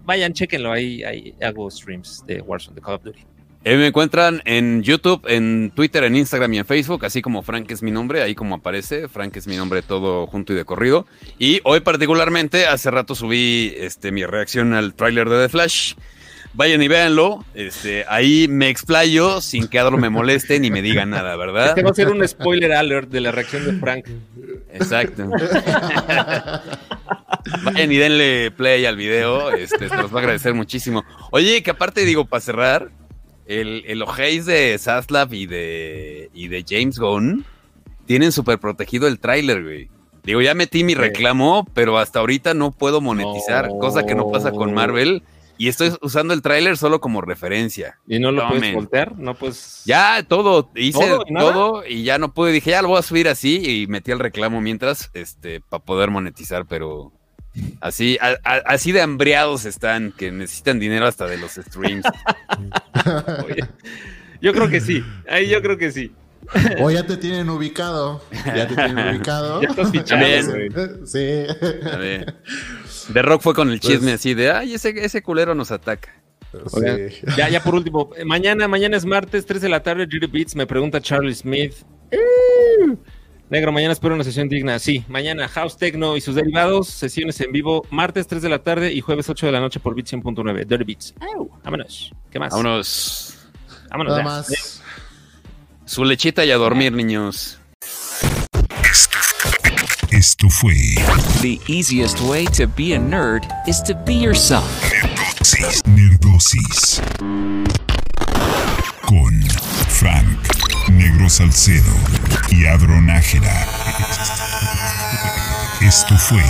vayan, 0.04 0.34
chéquenlo, 0.34 0.70
ahí, 0.70 1.02
ahí 1.02 1.34
hago 1.40 1.70
streams 1.70 2.24
de 2.26 2.42
Warzone, 2.42 2.74
de 2.74 2.82
Call 2.82 2.94
of 2.96 3.04
Duty. 3.04 3.20
Eh, 3.64 3.78
me 3.78 3.86
encuentran 3.86 4.42
en 4.44 4.82
YouTube, 4.82 5.22
en 5.28 5.72
Twitter, 5.74 6.04
en 6.04 6.14
Instagram 6.14 6.52
y 6.52 6.58
en 6.58 6.66
Facebook, 6.66 7.06
así 7.06 7.22
como 7.22 7.40
Frank 7.40 7.70
es 7.70 7.82
mi 7.82 7.90
nombre, 7.90 8.20
ahí 8.20 8.34
como 8.34 8.56
aparece, 8.56 9.08
Frank 9.08 9.34
es 9.38 9.46
mi 9.46 9.56
nombre 9.56 9.80
todo 9.80 10.26
junto 10.26 10.52
y 10.52 10.56
de 10.56 10.66
corrido. 10.66 11.06
Y 11.38 11.62
hoy 11.64 11.80
particularmente, 11.80 12.66
hace 12.66 12.90
rato 12.90 13.14
subí 13.14 13.72
este, 13.78 14.12
mi 14.12 14.26
reacción 14.26 14.74
al 14.74 14.92
tráiler 14.92 15.30
de 15.30 15.44
The 15.44 15.48
Flash. 15.48 15.94
Vayan 16.54 16.80
y 16.82 16.88
véanlo, 16.88 17.44
este, 17.54 18.04
ahí 18.08 18.46
me 18.48 18.68
explayo 18.68 19.40
sin 19.40 19.66
que 19.66 19.80
Adro 19.80 19.96
me 19.98 20.08
moleste 20.08 20.60
ni 20.60 20.70
me 20.70 20.82
diga 20.82 21.04
nada, 21.04 21.34
¿verdad? 21.36 21.70
Este 21.70 21.82
va 21.82 21.90
a 21.90 21.94
ser 21.94 22.10
un 22.10 22.26
spoiler 22.28 22.72
alert 22.72 23.10
de 23.10 23.20
la 23.20 23.32
reacción 23.32 23.64
de 23.66 23.72
Frank. 23.80 24.06
Exacto. 24.72 25.28
Vayan 27.64 27.90
y 27.92 27.96
denle 27.96 28.50
play 28.52 28.86
al 28.86 28.96
video, 28.96 29.50
este, 29.50 29.88
se 29.88 29.96
los 29.96 30.12
va 30.14 30.18
a 30.18 30.20
agradecer 30.20 30.54
muchísimo. 30.54 31.04
Oye, 31.30 31.62
que 31.62 31.70
aparte 31.72 32.04
digo, 32.04 32.24
para 32.24 32.40
cerrar, 32.40 32.90
el, 33.46 33.82
el 33.86 34.00
ojéis 34.02 34.46
de 34.46 34.76
Zaslav 34.78 35.34
y 35.34 35.46
de, 35.46 36.30
y 36.32 36.48
de 36.48 36.64
James 36.66 36.98
Gunn 36.98 37.44
tienen 38.06 38.32
súper 38.32 38.58
protegido 38.58 39.06
el 39.08 39.18
tráiler, 39.18 39.62
güey. 39.62 39.88
Digo, 40.22 40.40
ya 40.40 40.54
metí 40.54 40.84
mi 40.84 40.94
reclamo, 40.94 41.66
pero 41.74 41.98
hasta 41.98 42.20
ahorita 42.20 42.54
no 42.54 42.70
puedo 42.70 43.00
monetizar, 43.02 43.68
No. 43.68 43.78
cosa 43.78 44.06
que 44.06 44.14
no 44.14 44.30
pasa 44.30 44.52
con 44.52 44.72
Marvel. 44.72 45.22
Y 45.56 45.68
estoy 45.68 45.92
usando 46.02 46.34
el 46.34 46.42
tráiler 46.42 46.76
solo 46.76 47.00
como 47.00 47.20
referencia. 47.20 47.98
¿Y 48.08 48.18
no 48.18 48.32
lo 48.32 48.42
Tomen. 48.42 48.58
puedes 48.58 48.74
voltear? 48.74 49.16
No, 49.16 49.34
pues. 49.34 49.82
Ya 49.86 50.22
todo, 50.26 50.70
hice 50.74 50.98
¿Todo 50.98 51.24
y 51.28 51.32
nada? 51.32 51.52
todo 51.52 51.86
y 51.86 52.02
ya 52.02 52.18
no 52.18 52.32
pude. 52.34 52.50
Dije, 52.52 52.70
ya 52.70 52.82
lo 52.82 52.88
voy 52.88 52.98
a 52.98 53.02
subir 53.02 53.28
así 53.28 53.62
y 53.82 53.86
metí 53.86 54.10
el 54.10 54.18
reclamo 54.18 54.60
mientras, 54.60 55.10
este, 55.14 55.60
para 55.60 55.82
poder 55.84 56.10
monetizar, 56.10 56.66
pero 56.66 57.12
así, 57.80 58.18
a- 58.20 58.38
a- 58.42 58.62
así 58.66 58.90
de 58.90 59.00
hambriados 59.02 59.64
están, 59.64 60.12
que 60.12 60.32
necesitan 60.32 60.80
dinero 60.80 61.06
hasta 61.06 61.26
de 61.26 61.38
los 61.38 61.52
streams. 61.52 62.04
Oye, 63.46 63.64
yo 64.40 64.52
creo 64.52 64.68
que 64.68 64.80
sí. 64.80 65.04
Ahí 65.28 65.48
yo 65.48 65.62
creo 65.62 65.78
que 65.78 65.92
sí. 65.92 66.12
O 66.80 66.90
ya 66.90 67.06
te 67.06 67.16
tienen 67.16 67.48
ubicado. 67.50 68.22
Ya 68.46 68.66
te 68.68 68.74
tienen 68.74 69.08
ubicado. 69.16 69.62
Ya 69.62 69.68
estás 69.68 69.90
fichado. 69.90 70.26
Sí. 71.06 71.44
A 71.90 71.96
ver. 71.96 72.36
The 73.12 73.22
Rock 73.22 73.42
fue 73.42 73.54
con 73.54 73.70
el 73.70 73.80
Pues- 73.80 73.92
chisme 73.92 74.12
así 74.12 74.34
de, 74.34 74.50
ay, 74.50 74.74
ese, 74.74 74.90
ese 75.04 75.22
culero 75.22 75.54
nos 75.54 75.70
ataca. 75.70 76.10
Oigan, 76.72 77.10
Sí. 77.10 77.20
Ya, 77.36 77.48
ya 77.48 77.62
por 77.62 77.74
último, 77.74 78.10
eh, 78.16 78.24
mañana, 78.24 78.68
mañana 78.68 78.96
es 78.96 79.04
martes, 79.04 79.44
3 79.44 79.60
de 79.60 79.68
la 79.68 79.82
tarde, 79.82 80.06
Judy 80.10 80.26
Beats, 80.28 80.54
me 80.54 80.66
pregunta 80.66 81.00
Charlie 81.00 81.34
Smith. 81.34 81.74
Eh, 82.12 82.18
Negro, 83.50 83.72
mañana 83.72 83.92
espero 83.92 84.14
una 84.14 84.24
sesión 84.24 84.48
digna. 84.48 84.78
Sí, 84.78 85.04
mañana 85.08 85.48
House 85.48 85.76
Techno 85.76 86.16
y 86.16 86.20
sus 86.20 86.34
derivados, 86.34 86.88
sesiones 86.88 87.40
en 87.40 87.52
vivo, 87.52 87.84
martes 87.90 88.26
3 88.26 88.40
de 88.40 88.48
la 88.48 88.60
tarde 88.62 88.92
y 88.92 89.00
jueves 89.00 89.28
8 89.28 89.46
de 89.46 89.52
la 89.52 89.60
noche 89.60 89.80
por 89.80 89.94
Beats 89.94 90.12
100.9, 90.12 90.64
Dirty 90.64 90.84
Beats. 90.84 91.14
Au, 91.36 91.50
vámonos. 91.62 92.12
¿Qué 92.30 92.38
más? 92.38 92.50
Vámonos. 92.52 93.36
Vámonos. 93.90 94.10
Nada 94.12 94.22
ya. 94.22 94.28
más. 94.28 94.82
Su 95.86 96.04
lechita 96.04 96.44
y 96.44 96.50
a 96.50 96.56
dormir, 96.56 96.92
niños. 96.92 97.58
Esto 100.10 100.48
fue 100.48 100.74
The 101.42 101.60
easiest 101.68 102.20
way 102.20 102.46
to 102.56 102.66
be 102.66 102.94
a 102.94 102.98
nerd 102.98 103.44
is 103.66 103.82
to 103.82 103.94
be 103.94 104.14
yourself. 104.14 104.64
Nerdosis. 105.84 107.02
Con 109.06 109.40
Frank, 109.88 110.38
Negro 110.90 111.28
Salcedo 111.28 111.92
y 112.50 112.66
Adro 112.66 113.00
Nájera. 113.02 113.66
Esto 115.82 116.16
fue 116.16 116.42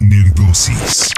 Nerdosis. 0.00 1.12